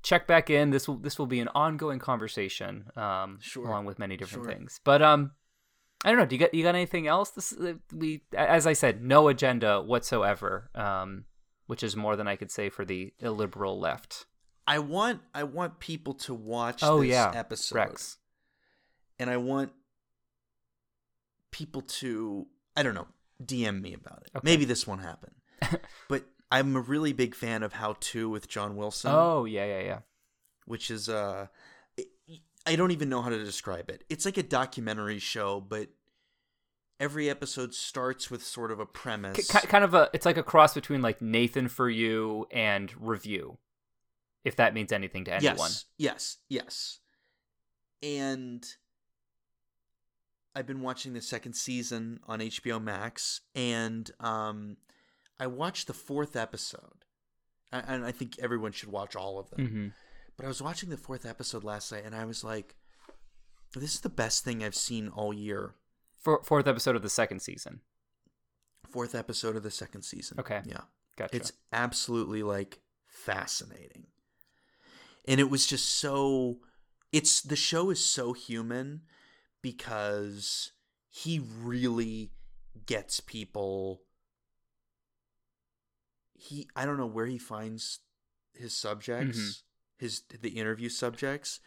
Check 0.03 0.27
back 0.27 0.49
in. 0.51 0.71
This 0.71 0.89
will 0.89 0.97
this 0.97 1.19
will 1.19 1.27
be 1.27 1.41
an 1.41 1.49
ongoing 1.55 1.99
conversation, 1.99 2.87
um, 2.97 3.39
Sure. 3.41 3.67
along 3.67 3.85
with 3.85 3.99
many 3.99 4.17
different 4.17 4.45
Sure. 4.47 4.53
things. 4.55 4.81
But 4.85 5.03
um, 5.03 5.33
I 6.05 6.09
don't 6.11 6.19
know. 6.19 6.25
Do 6.27 6.35
you 6.37 6.41
got 6.41 6.55
you 6.55 6.63
got 6.63 6.75
anything 6.75 7.07
else? 7.07 7.31
This 7.31 7.53
uh, 7.53 7.75
we, 7.93 8.23
as 8.37 8.67
I 8.67 8.73
said, 8.73 9.03
no 9.05 9.29
agenda 9.29 9.81
whatsoever. 9.83 10.71
Um, 10.75 11.25
which 11.67 11.83
is 11.85 11.95
more 11.95 12.17
than 12.17 12.27
I 12.27 12.35
could 12.35 12.51
say 12.51 12.69
for 12.69 12.85
the 12.85 13.13
illiberal 13.21 13.79
left. 13.79 14.27
I 14.67 14.79
want 14.81 15.21
I 15.35 15.45
want 15.45 15.79
people 15.79 16.15
to 16.15 16.35
watch 16.35 16.81
Oh 16.83 17.01
this 17.01 17.11
yeah, 17.11 17.31
episode. 17.35 17.75
Rex. 17.77 18.17
and 19.21 19.29
I 19.31 19.37
want 19.37 19.71
people 21.51 21.83
to 21.83 22.47
I 22.77 22.83
don't 22.83 22.95
know 22.95 23.09
DM 23.45 23.81
me 23.81 23.95
about 23.95 24.23
it. 24.27 24.31
Okay. 24.37 24.45
Maybe 24.45 24.65
this 24.65 24.87
won't 24.87 25.03
happen, 25.03 25.31
but 26.09 26.25
I'm 26.51 26.75
a 26.77 26.81
really 26.81 27.13
big 27.13 27.35
fan 27.35 27.63
of 27.63 27.75
How 27.75 27.97
to 28.01 28.29
with 28.29 28.49
John 28.49 28.77
Wilson, 28.77 29.11
Oh 29.15 29.45
yeah, 29.45 29.65
yeah, 29.67 29.81
yeah. 29.81 29.99
which 30.67 30.91
is 30.91 31.09
uh, 31.09 31.47
it- 31.97 32.09
I 32.67 32.77
don't 32.77 32.91
even 32.91 33.09
know 33.09 33.23
how 33.23 33.31
to 33.31 33.43
describe 33.45 33.89
it. 33.89 34.05
It's 34.11 34.25
like 34.25 34.37
a 34.37 34.43
documentary 34.43 35.19
show, 35.19 35.61
but 35.61 35.89
every 36.99 37.31
episode 37.31 37.73
starts 37.75 38.31
with 38.31 38.45
sort 38.45 38.71
of 38.71 38.79
a 38.81 38.85
premise. 38.87 39.49
Kind 39.51 39.83
of 39.85 39.95
a. 39.95 40.11
It's 40.13 40.27
like 40.27 40.37
a 40.37 40.43
cross 40.43 40.75
between 40.75 41.01
like 41.01 41.23
Nathan 41.23 41.69
for 41.69 41.89
you 41.89 42.47
and 42.51 42.93
Review, 43.01 43.57
if 44.45 44.57
that 44.57 44.75
means 44.75 44.93
anything 44.93 45.25
to 45.25 45.33
anyone. 45.35 45.57
Yes, 45.57 45.85
yes, 45.97 46.37
yes. 46.51 46.99
And 48.03 48.67
I've 50.55 50.67
been 50.67 50.83
watching 50.83 51.13
the 51.13 51.23
second 51.23 51.55
season 51.55 52.21
on 52.27 52.41
HBO 52.41 52.83
Max, 52.83 53.41
and 53.55 54.11
um, 54.21 54.77
I 55.41 55.47
watched 55.47 55.87
the 55.87 55.95
fourth 55.95 56.37
episode, 56.37 57.05
and 57.73 58.05
I 58.05 58.13
think 58.13 58.39
everyone 58.39 58.73
should 58.73 58.91
watch 58.91 59.17
all 59.17 59.39
of 59.39 59.51
them. 59.51 59.67
hmm 59.67 59.89
But 60.37 60.45
I 60.45 60.49
was 60.49 60.63
watching 60.63 60.91
the 60.91 60.97
fourth 60.97 61.27
episode 61.27 61.65
last 61.65 61.91
night, 61.91 62.05
and 62.05 62.15
I 62.15 62.25
was 62.27 62.45
like, 62.45 62.77
"This 63.75 63.95
is 63.95 64.01
the 64.01 64.09
best 64.11 64.45
thing 64.45 64.63
I've 64.63 64.75
seen 64.75 65.09
all 65.09 65.33
year." 65.33 65.75
For, 66.21 66.43
fourth 66.45 66.67
episode 66.69 66.95
of 66.95 67.03
the 67.03 67.09
second 67.11 67.41
season. 67.41 67.81
Fourth 68.91 69.15
episode 69.15 69.57
of 69.57 69.63
the 69.63 69.71
second 69.71 70.03
season. 70.03 70.39
Okay. 70.39 70.61
yeah. 70.67 70.83
Gotcha. 71.17 71.37
It's 71.37 71.53
absolutely 71.73 72.43
like 72.43 72.81
fascinating. 73.07 74.07
And 75.27 75.41
it 75.41 75.51
was 75.51 75.67
just 75.67 75.89
so 75.99 76.59
it's 77.13 77.41
the 77.41 77.57
show 77.57 77.91
is 77.91 78.05
so 78.05 78.33
human 78.33 79.03
because 79.63 80.73
he 81.09 81.39
really 81.39 82.33
gets 82.87 83.21
people 83.21 84.03
he 86.41 86.69
I 86.75 86.87
don't 86.87 86.97
know 86.97 87.07
where 87.07 87.27
he 87.27 87.39
finds 87.39 88.01
his 88.55 88.75
subjects, 88.77 89.39
Mhm. 89.39 89.63
his 89.99 90.23
the 90.41 90.51
interview 90.51 90.89
subjects. 90.89 91.61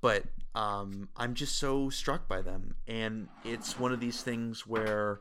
But 0.00 0.24
um 0.54 1.08
I'm 1.16 1.34
just 1.34 1.56
so 1.58 1.88
struck 1.90 2.28
by 2.28 2.42
them 2.42 2.74
and 2.86 3.28
it's 3.44 3.78
one 3.78 3.92
of 3.92 4.00
these 4.00 4.22
things 4.22 4.66
where 4.66 5.20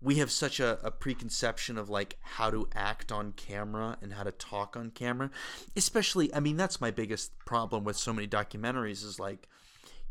we 0.00 0.16
have 0.16 0.30
such 0.30 0.60
a, 0.60 0.78
a 0.86 0.90
preconception 0.90 1.78
of 1.78 1.88
like 1.88 2.18
how 2.22 2.50
to 2.50 2.68
act 2.74 3.10
on 3.12 3.32
camera 3.32 3.96
and 4.02 4.12
how 4.12 4.22
to 4.22 4.32
talk 4.32 4.76
on 4.76 4.90
camera 4.90 5.30
especially 5.74 6.32
i 6.34 6.40
mean 6.40 6.56
that's 6.56 6.80
my 6.82 6.90
biggest 6.90 7.32
problem 7.46 7.82
with 7.82 7.96
so 7.96 8.12
many 8.12 8.28
documentaries 8.28 9.02
is 9.04 9.18
like 9.18 9.48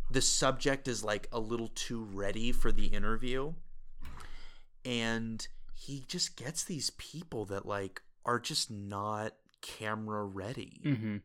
the 0.09 0.21
subject 0.21 0.87
is 0.87 1.03
like 1.03 1.27
a 1.31 1.39
little 1.39 1.67
too 1.75 2.03
ready 2.03 2.51
for 2.51 2.71
the 2.71 2.87
interview 2.87 3.53
and 4.83 5.47
he 5.77 6.03
just 6.07 6.35
gets 6.37 6.63
these 6.63 6.89
people 6.91 7.45
that 7.45 7.65
like 7.65 8.01
are 8.25 8.39
just 8.39 8.71
not 8.71 9.33
camera 9.61 10.23
ready 10.23 10.79
hmm 10.83 11.17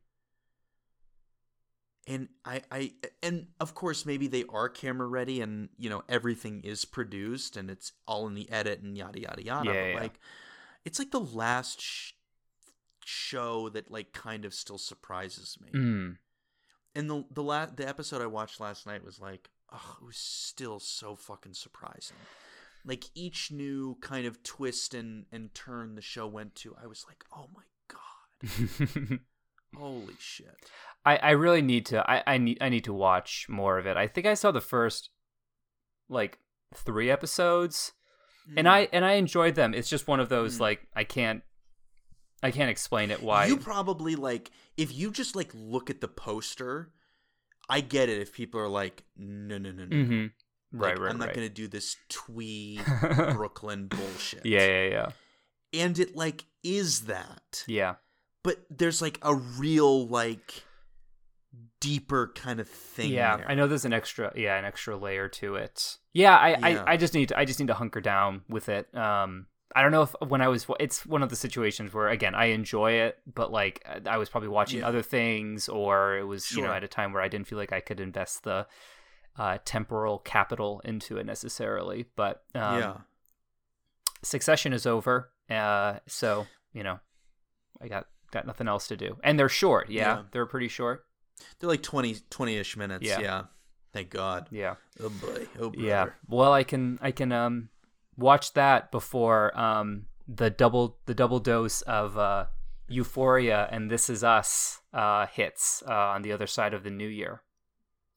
and 2.07 2.29
I, 2.45 2.63
I 2.73 2.93
and 3.23 3.49
of 3.61 3.75
course 3.75 4.07
maybe 4.07 4.27
they 4.27 4.45
are 4.49 4.69
camera 4.69 5.07
ready 5.07 5.41
and 5.41 5.69
you 5.77 5.91
know 5.91 6.03
everything 6.09 6.63
is 6.65 6.85
produced 6.85 7.57
and 7.57 7.71
it's 7.71 7.93
all 8.07 8.27
in 8.27 8.35
the 8.35 8.51
edit 8.51 8.81
and 8.81 8.97
yada 8.97 9.21
yada 9.21 9.43
yada 9.45 9.71
Yeah, 9.71 9.83
but 9.83 9.89
yeah. 9.95 10.01
like 10.01 10.19
it's 10.85 10.99
like 10.99 11.11
the 11.11 11.21
last 11.21 11.81
sh- 11.81 12.13
show 13.05 13.69
that 13.71 13.91
like 13.91 14.13
kind 14.13 14.45
of 14.45 14.55
still 14.55 14.79
surprises 14.79 15.59
me 15.61 15.71
Mm. 15.79 16.17
and 16.95 17.11
the 17.11 17.25
the 17.31 17.43
la- 17.43 17.67
the 17.67 17.87
episode 17.89 18.23
i 18.23 18.27
watched 18.27 18.61
last 18.61 18.87
night 18.87 19.05
was 19.05 19.21
like 19.21 19.51
oh 19.73 19.97
it 20.01 20.05
was 20.07 20.17
still 20.17 20.81
so 20.81 21.15
fucking 21.17 21.55
surprising 21.55 22.17
like 22.85 23.05
each 23.15 23.51
new 23.51 23.97
kind 24.01 24.27
of 24.27 24.43
twist 24.43 24.95
and 24.95 25.27
and 25.33 25.55
turn 25.55 25.95
the 25.95 26.03
show 26.03 26.27
went 26.27 26.55
to 26.55 26.75
i 26.83 26.87
was 26.87 27.05
like 27.09 27.25
oh 27.37 27.49
my 27.55 27.63
god 27.89 29.19
holy 29.77 30.15
shit 30.19 30.57
I, 31.05 31.17
I 31.17 31.31
really 31.31 31.63
need 31.63 31.87
to 31.87 32.09
I, 32.11 32.23
I 32.27 32.39
need 32.39 32.59
I 32.61 32.69
need 32.69 32.85
to 32.85 32.93
watch 32.93 33.47
more 33.49 33.79
of 33.79 33.87
it. 33.87 33.97
I 33.97 34.07
think 34.07 34.27
I 34.27 34.35
saw 34.35 34.51
the 34.51 34.61
first 34.61 35.09
like 36.11 36.39
three 36.75 37.11
episodes 37.11 37.93
and 38.55 38.69
I 38.69 38.89
and 38.93 39.03
I 39.03 39.13
enjoyed 39.13 39.55
them. 39.55 39.73
It's 39.73 39.89
just 39.89 40.07
one 40.09 40.21
of 40.21 40.29
those 40.29 40.57
Mm. 40.59 40.61
like 40.61 40.87
I 40.95 41.05
can't 41.05 41.43
I 42.43 42.51
can't 42.51 42.69
explain 42.71 43.11
it 43.11 43.23
why. 43.23 43.47
You 43.47 43.57
probably 43.57 44.15
like 44.15 44.51
if 44.77 44.93
you 44.95 45.11
just 45.11 45.35
like 45.35 45.51
look 45.55 45.89
at 45.89 46.03
the 46.03 46.09
poster. 46.09 46.91
I 47.71 47.81
get 47.81 48.09
it 48.09 48.21
if 48.21 48.33
people 48.35 48.61
are 48.61 48.69
like, 48.69 49.05
no, 49.17 49.57
no, 49.57 49.71
no, 49.71 49.85
no, 49.87 49.97
no. 49.97 50.29
Hmm 50.73 50.81
Like, 50.81 50.91
Right, 50.93 50.99
right, 51.01 51.11
I'm 51.11 51.19
not 51.19 51.27
right. 51.29 51.35
gonna 51.35 51.49
do 51.49 51.69
this 51.69 51.97
twee 52.09 52.81
Brooklyn 53.33 53.87
bullshit. 53.87 54.45
yeah, 54.47 54.67
yeah, 54.67 54.89
yeah. 54.89 55.09
and 55.83 55.99
it 55.99 56.15
like 56.17 56.45
is 56.63 57.03
that, 57.03 57.65
yeah. 57.67 57.95
but 58.43 58.59
there's 58.71 59.01
like 59.03 59.19
a 59.23 59.35
real 59.35 60.07
like 60.07 60.65
deeper 61.81 62.31
kind 62.35 62.61
of 62.61 62.69
thing. 62.69 63.11
yeah, 63.11 63.39
there. 63.39 63.51
I 63.51 63.55
know 63.55 63.67
there's 63.67 63.85
an 63.85 63.93
extra 63.93 64.33
yeah 64.37 64.59
an 64.59 64.65
extra 64.65 64.97
layer 64.97 65.29
to 65.29 65.57
it. 65.57 65.97
Yeah, 66.13 66.37
I, 66.37 66.49
Yeah. 66.51 66.85
I 66.85 66.93
I 66.93 66.97
just 66.97 67.15
need 67.15 67.29
to 67.31 67.39
I 67.39 67.45
just 67.45 67.59
need 67.59 67.69
to 67.69 67.75
hunker 67.75 68.01
down 68.01 68.43
with 68.49 68.69
it. 68.69 68.95
Um, 68.95 69.47
I 69.75 69.83
don't 69.83 69.93
know 69.93 70.03
if 70.03 70.15
when 70.29 70.41
I 70.43 70.49
was 70.49 70.67
it's 70.79 71.07
one 71.07 71.23
of 71.23 71.31
the 71.31 71.37
situations 71.37 71.95
where 71.95 72.09
again 72.09 72.35
I 72.35 72.47
enjoy 72.47 72.93
it, 72.93 73.19
but 73.33 73.51
like 73.53 73.85
I 74.07 74.17
was 74.19 74.29
probably 74.29 74.49
watching 74.49 74.81
Yeah. 74.81 74.89
other 74.89 75.03
things, 75.03 75.69
or 75.69 76.19
it 76.19 76.25
was 76.25 76.53
you 76.53 76.63
know 76.63 76.73
at 76.73 76.85
a 76.85 76.89
time 76.89 77.13
where 77.13 77.23
I 77.23 77.29
didn't 77.29 77.47
feel 77.47 77.59
like 77.59 77.73
I 77.73 77.81
could 77.81 78.01
invest 78.01 78.45
the 78.45 78.67
uh, 79.41 79.59
temporal 79.65 80.19
capital 80.19 80.81
into 80.85 81.17
it 81.17 81.25
necessarily. 81.25 82.05
But 82.17 82.43
um, 82.55 82.79
yeah, 82.81 82.97
Succession 84.23 84.73
is 84.75 84.85
over, 84.87 85.31
uh, 85.49 85.95
so 86.07 86.47
you 86.75 86.83
know 86.83 87.01
I 87.81 87.89
got 87.89 88.07
got 88.31 88.47
nothing 88.47 88.69
else 88.69 88.87
to 88.89 88.97
do, 88.97 89.17
and 89.25 89.39
they're 89.39 89.49
short. 89.49 89.89
Yeah, 89.89 90.17
Yeah. 90.17 90.23
they're 90.31 90.47
pretty 90.47 90.69
short. 90.69 91.05
they're 91.59 91.71
like 91.71 91.83
20 91.83 92.17
20ish 92.31 92.77
minutes. 92.77 93.07
Yeah. 93.07 93.21
Yeah. 93.21 93.43
thank 93.95 94.11
God. 94.11 94.47
Yeah. 94.51 94.75
Oh 95.03 95.09
boy, 95.09 95.47
oh 95.59 95.71
brother. 95.71 95.89
Yeah. 95.89 96.07
Well, 96.29 96.53
I 96.53 96.65
can 96.65 96.99
I 97.01 97.13
can 97.13 97.33
um 97.33 97.71
watch 98.19 98.53
that 98.53 98.93
before 98.93 99.59
um 99.59 100.05
the 100.29 100.51
double 100.51 100.99
the 101.07 101.15
double 101.15 101.41
dose 101.41 101.81
of 101.83 102.19
uh 102.19 102.45
Euphoria 102.89 103.69
and 103.73 103.91
This 103.91 104.11
Is 104.11 104.23
Us 104.23 104.81
uh 104.93 105.27
hits 105.33 105.83
uh 105.89 105.93
on 106.15 106.21
the 106.23 106.33
other 106.33 106.47
side 106.47 106.75
of 106.75 106.83
the 106.85 106.91
new 106.91 107.09
year, 107.09 107.41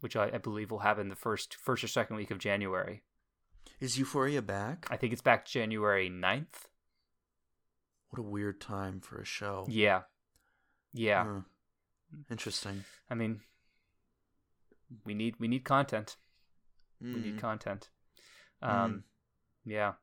which 0.03 0.17
I, 0.17 0.25
I 0.33 0.37
believe 0.37 0.69
will 0.69 0.79
happen 0.79 1.07
the 1.07 1.15
first 1.15 1.55
first 1.55 1.81
or 1.83 1.87
second 1.87 2.17
week 2.17 2.29
of 2.29 2.37
January. 2.37 3.03
Is 3.79 3.97
Euphoria 3.97 4.41
back? 4.41 4.85
I 4.91 4.97
think 4.97 5.13
it's 5.13 5.21
back 5.21 5.45
January 5.45 6.09
9th. 6.09 6.67
What 8.09 8.19
a 8.19 8.23
weird 8.23 8.59
time 8.59 8.99
for 8.99 9.19
a 9.19 9.25
show. 9.25 9.65
Yeah. 9.69 10.01
Yeah. 10.93 11.41
Interesting. 12.29 12.83
I 13.09 13.15
mean 13.15 13.39
we 15.05 15.13
need 15.13 15.35
we 15.39 15.47
need 15.47 15.63
content. 15.63 16.17
We 17.01 17.07
Mm. 17.13 17.23
need 17.23 17.39
content. 17.39 17.89
Um 18.61 19.05
yeah. 19.65 19.93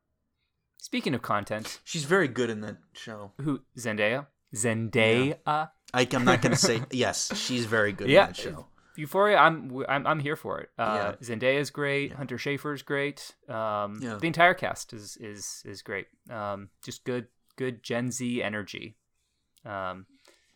Speaking 0.77 1.13
of 1.13 1.21
content, 1.21 1.79
She's 1.83 2.05
very 2.05 2.27
good 2.27 2.49
in 2.49 2.61
that 2.61 2.77
show. 2.93 3.33
who 3.39 3.61
Zendaya? 3.77 4.25
Zendaya. 4.55 5.37
I, 5.93 6.07
I'm 6.11 6.25
not 6.25 6.41
going 6.41 6.51
to 6.53 6.57
say 6.57 6.81
yes. 6.91 7.31
She's 7.37 7.65
very 7.65 7.91
good 7.91 8.09
Yeah. 8.09 8.21
in 8.23 8.27
that 8.29 8.35
show. 8.37 8.65
Euphoria, 8.97 9.37
I'm 9.37 9.83
I'm 9.87 10.05
I'm 10.05 10.19
here 10.19 10.35
for 10.35 10.59
it. 10.59 10.69
Uh, 10.77 11.13
Yeah. 11.21 11.35
Zendaya 11.35 11.59
is 11.59 11.69
great. 11.69 12.13
Hunter 12.13 12.37
Schafer 12.37 12.73
is 12.73 12.81
great. 12.81 13.35
Um, 13.47 13.99
Yeah. 14.01 14.15
The 14.15 14.27
entire 14.27 14.53
cast 14.53 14.93
is 14.93 15.17
is 15.17 15.61
is 15.65 15.81
great. 15.81 16.07
Um, 16.29 16.69
just 16.83 17.03
good 17.03 17.27
good 17.55 17.83
Gen 17.83 18.11
Z 18.11 18.41
energy. 18.43 18.97
Um, 19.65 20.05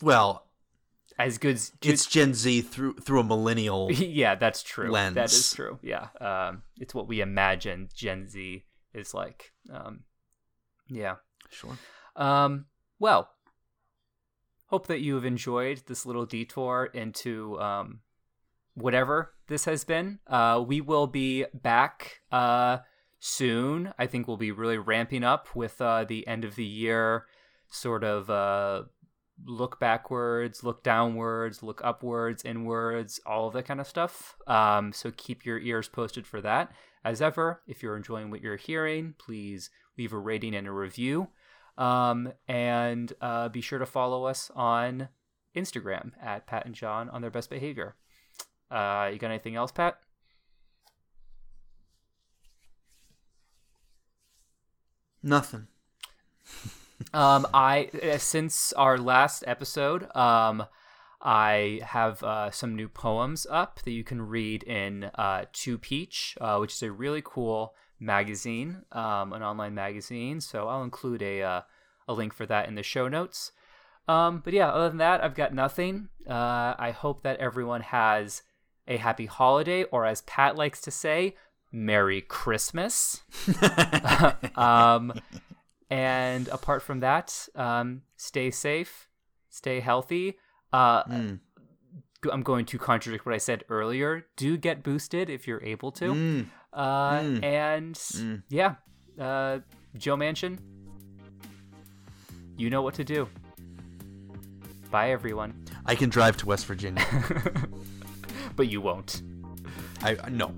Well, 0.02 0.48
as 1.18 1.38
good. 1.38 1.56
As, 1.56 1.72
it's 1.82 2.06
Gen 2.06 2.34
Z 2.34 2.62
through 2.62 2.96
through 2.96 3.22
a 3.22 3.24
millennial. 3.24 3.92
yeah, 3.92 4.36
that's 4.36 4.64
true. 4.64 4.88
That 4.88 5.16
lens. 5.16 5.34
is 5.34 5.54
true. 5.54 5.80
Yeah. 5.82 6.08
Um, 6.20 6.64
it's 6.80 6.94
what 6.94 7.08
we 7.08 7.22
imagine 7.22 7.90
Gen 7.94 8.28
Z 8.28 8.66
is 8.94 9.14
like. 9.14 9.54
Um, 9.72 10.04
yeah. 10.90 11.16
Sure. 11.50 11.78
Um, 12.16 12.66
well, 13.00 13.30
hope 14.68 14.88
that 14.88 15.02
you 15.02 15.16
have 15.16 15.26
enjoyed 15.26 15.84
this 15.88 16.06
little 16.06 16.26
detour 16.26 16.86
into 16.94 17.60
um, 17.62 18.00
whatever 18.76 19.34
this 19.48 19.66
has 19.66 19.84
been. 19.84 20.20
Uh, 20.28 20.64
we 20.66 20.82
will 20.82 21.08
be 21.08 21.46
back 21.54 22.22
uh, 22.32 22.80
soon. 23.20 23.94
I 23.98 24.06
think 24.06 24.28
we'll 24.28 24.38
be 24.38 24.52
really 24.52 24.78
ramping 24.78 25.24
up 25.24 25.56
with 25.56 25.82
uh, 25.82 26.04
the 26.04 26.28
end 26.28 26.46
of 26.46 26.56
the 26.56 26.66
year 26.66 27.26
sort 27.70 28.04
of 28.04 28.30
uh, 28.30 28.84
look 29.44 29.80
backwards, 29.80 30.64
look 30.64 30.84
downwards, 30.84 31.64
look 31.64 31.82
upwards, 31.84 32.44
inwards, 32.46 33.20
all 33.26 33.48
of 33.48 33.54
that 33.54 33.66
kind 33.66 33.80
of 33.80 33.88
stuff. 33.88 34.38
Um, 34.48 34.94
so 34.94 35.12
keep 35.16 35.46
your 35.46 35.60
ears 35.60 35.90
posted 35.90 36.26
for 36.26 36.42
that. 36.42 36.72
As 37.04 37.22
ever, 37.22 37.62
if 37.68 37.84
you're 37.84 37.98
enjoying 37.98 38.32
what 38.32 38.42
you're 38.42 38.56
hearing, 38.56 39.16
please 39.18 39.70
leave 39.98 40.14
a 40.14 40.18
rating 40.18 40.56
and 40.56 40.68
a 40.68 40.72
review. 40.72 41.28
Um, 41.78 42.32
and 42.48 43.12
uh, 43.22 43.50
be 43.50 43.62
sure 43.62 43.80
to 43.80 43.86
follow 43.86 44.26
us 44.26 44.50
on 44.56 45.10
Instagram 45.56 46.12
at 46.22 46.48
Pat 46.48 46.66
and 46.66 46.74
John 46.74 47.10
on 47.10 47.22
their 47.22 47.32
best 47.32 47.50
behavior. 47.50 47.96
Uh, 48.70 49.10
you 49.14 49.20
got 49.20 49.30
anything 49.30 49.56
else, 49.56 49.72
Pat? 49.72 50.00
Nothing. 55.24 55.68
Um, 57.14 57.46
I 57.54 57.90
uh, 58.02 58.18
since 58.18 58.72
our 58.74 58.98
last 58.98 59.44
episode, 59.46 60.04
um, 60.16 60.66
I 61.22 61.82
have 61.84 62.24
uh, 62.24 62.52
some 62.52 62.74
new 62.76 62.88
poems 62.88 63.46
up 63.50 63.82
that 63.84 63.92
you 63.92 64.04
can 64.04 64.22
read 64.22 64.64
in 64.64 65.12
uh, 65.16 65.46
Two 65.52 65.78
Peach, 65.78 66.38
uh, 66.40 66.58
which 66.58 66.74
is 66.74 66.84
a 66.84 66.92
really 66.92 67.22
cool 67.24 67.76
magazine, 68.00 68.84
um, 68.94 69.34
an 69.34 69.44
online 69.44 69.74
magazine. 69.76 70.40
So 70.40 70.70
I'll 70.70 70.84
include 70.84 71.22
a 71.22 71.42
uh, 71.42 71.62
a 72.08 72.14
link 72.14 72.34
for 72.34 72.46
that 72.46 72.68
in 72.68 72.76
the 72.76 72.84
show 72.84 73.08
notes. 73.10 73.52
Um, 74.08 74.42
but 74.44 74.54
yeah, 74.54 74.70
other 74.70 74.88
than 74.88 75.00
that, 75.00 75.24
I've 75.24 75.36
got 75.36 75.54
nothing. 75.54 76.10
Uh, 76.28 76.76
I 76.78 76.92
hope 76.92 77.24
that 77.24 77.40
everyone 77.40 77.82
has 77.82 78.44
a 78.88 78.98
happy 78.98 79.26
holiday, 79.26 79.84
or 79.86 80.06
as 80.06 80.22
Pat 80.22 80.56
likes 80.56 80.82
to 80.82 80.92
say, 80.92 81.36
Merry 81.72 82.22
Christmas. 82.22 83.22
um, 84.56 85.14
and 85.90 86.48
apart 86.50 86.82
from 86.82 87.00
that, 87.02 87.48
um, 87.56 88.02
stay 88.18 88.52
safe, 88.52 89.08
stay 89.50 89.80
healthy. 89.80 90.36
Uh, 90.74 91.04
Mm. 91.06 91.40
I'm 92.32 92.42
going 92.42 92.66
to 92.66 92.80
contradict 92.80 93.24
what 93.28 93.36
I 93.36 93.38
said 93.38 93.66
earlier. 93.70 94.26
Do 94.36 94.58
get 94.58 94.82
boosted 94.82 95.30
if 95.30 95.48
you're 95.48 95.62
able 95.64 95.92
to. 95.92 96.06
Mm. 96.14 96.46
Uh, 96.74 97.20
Mm. 97.20 97.44
And 97.44 97.96
Mm. 97.96 98.44
yeah, 98.50 98.76
uh, 99.20 99.60
Joe 99.96 100.16
Manchin, 100.18 100.58
you 102.58 102.70
know 102.72 102.82
what 102.82 102.96
to 102.96 103.04
do. 103.04 103.28
Bye, 104.90 105.12
everyone. 105.12 105.66
I 105.86 105.94
can 105.96 106.10
drive 106.10 106.38
to 106.38 106.46
West 106.48 106.66
Virginia. 106.66 107.06
but 108.56 108.68
you 108.70 108.82
won't. 108.82 109.22
I 110.02 110.18
no. 110.30 110.54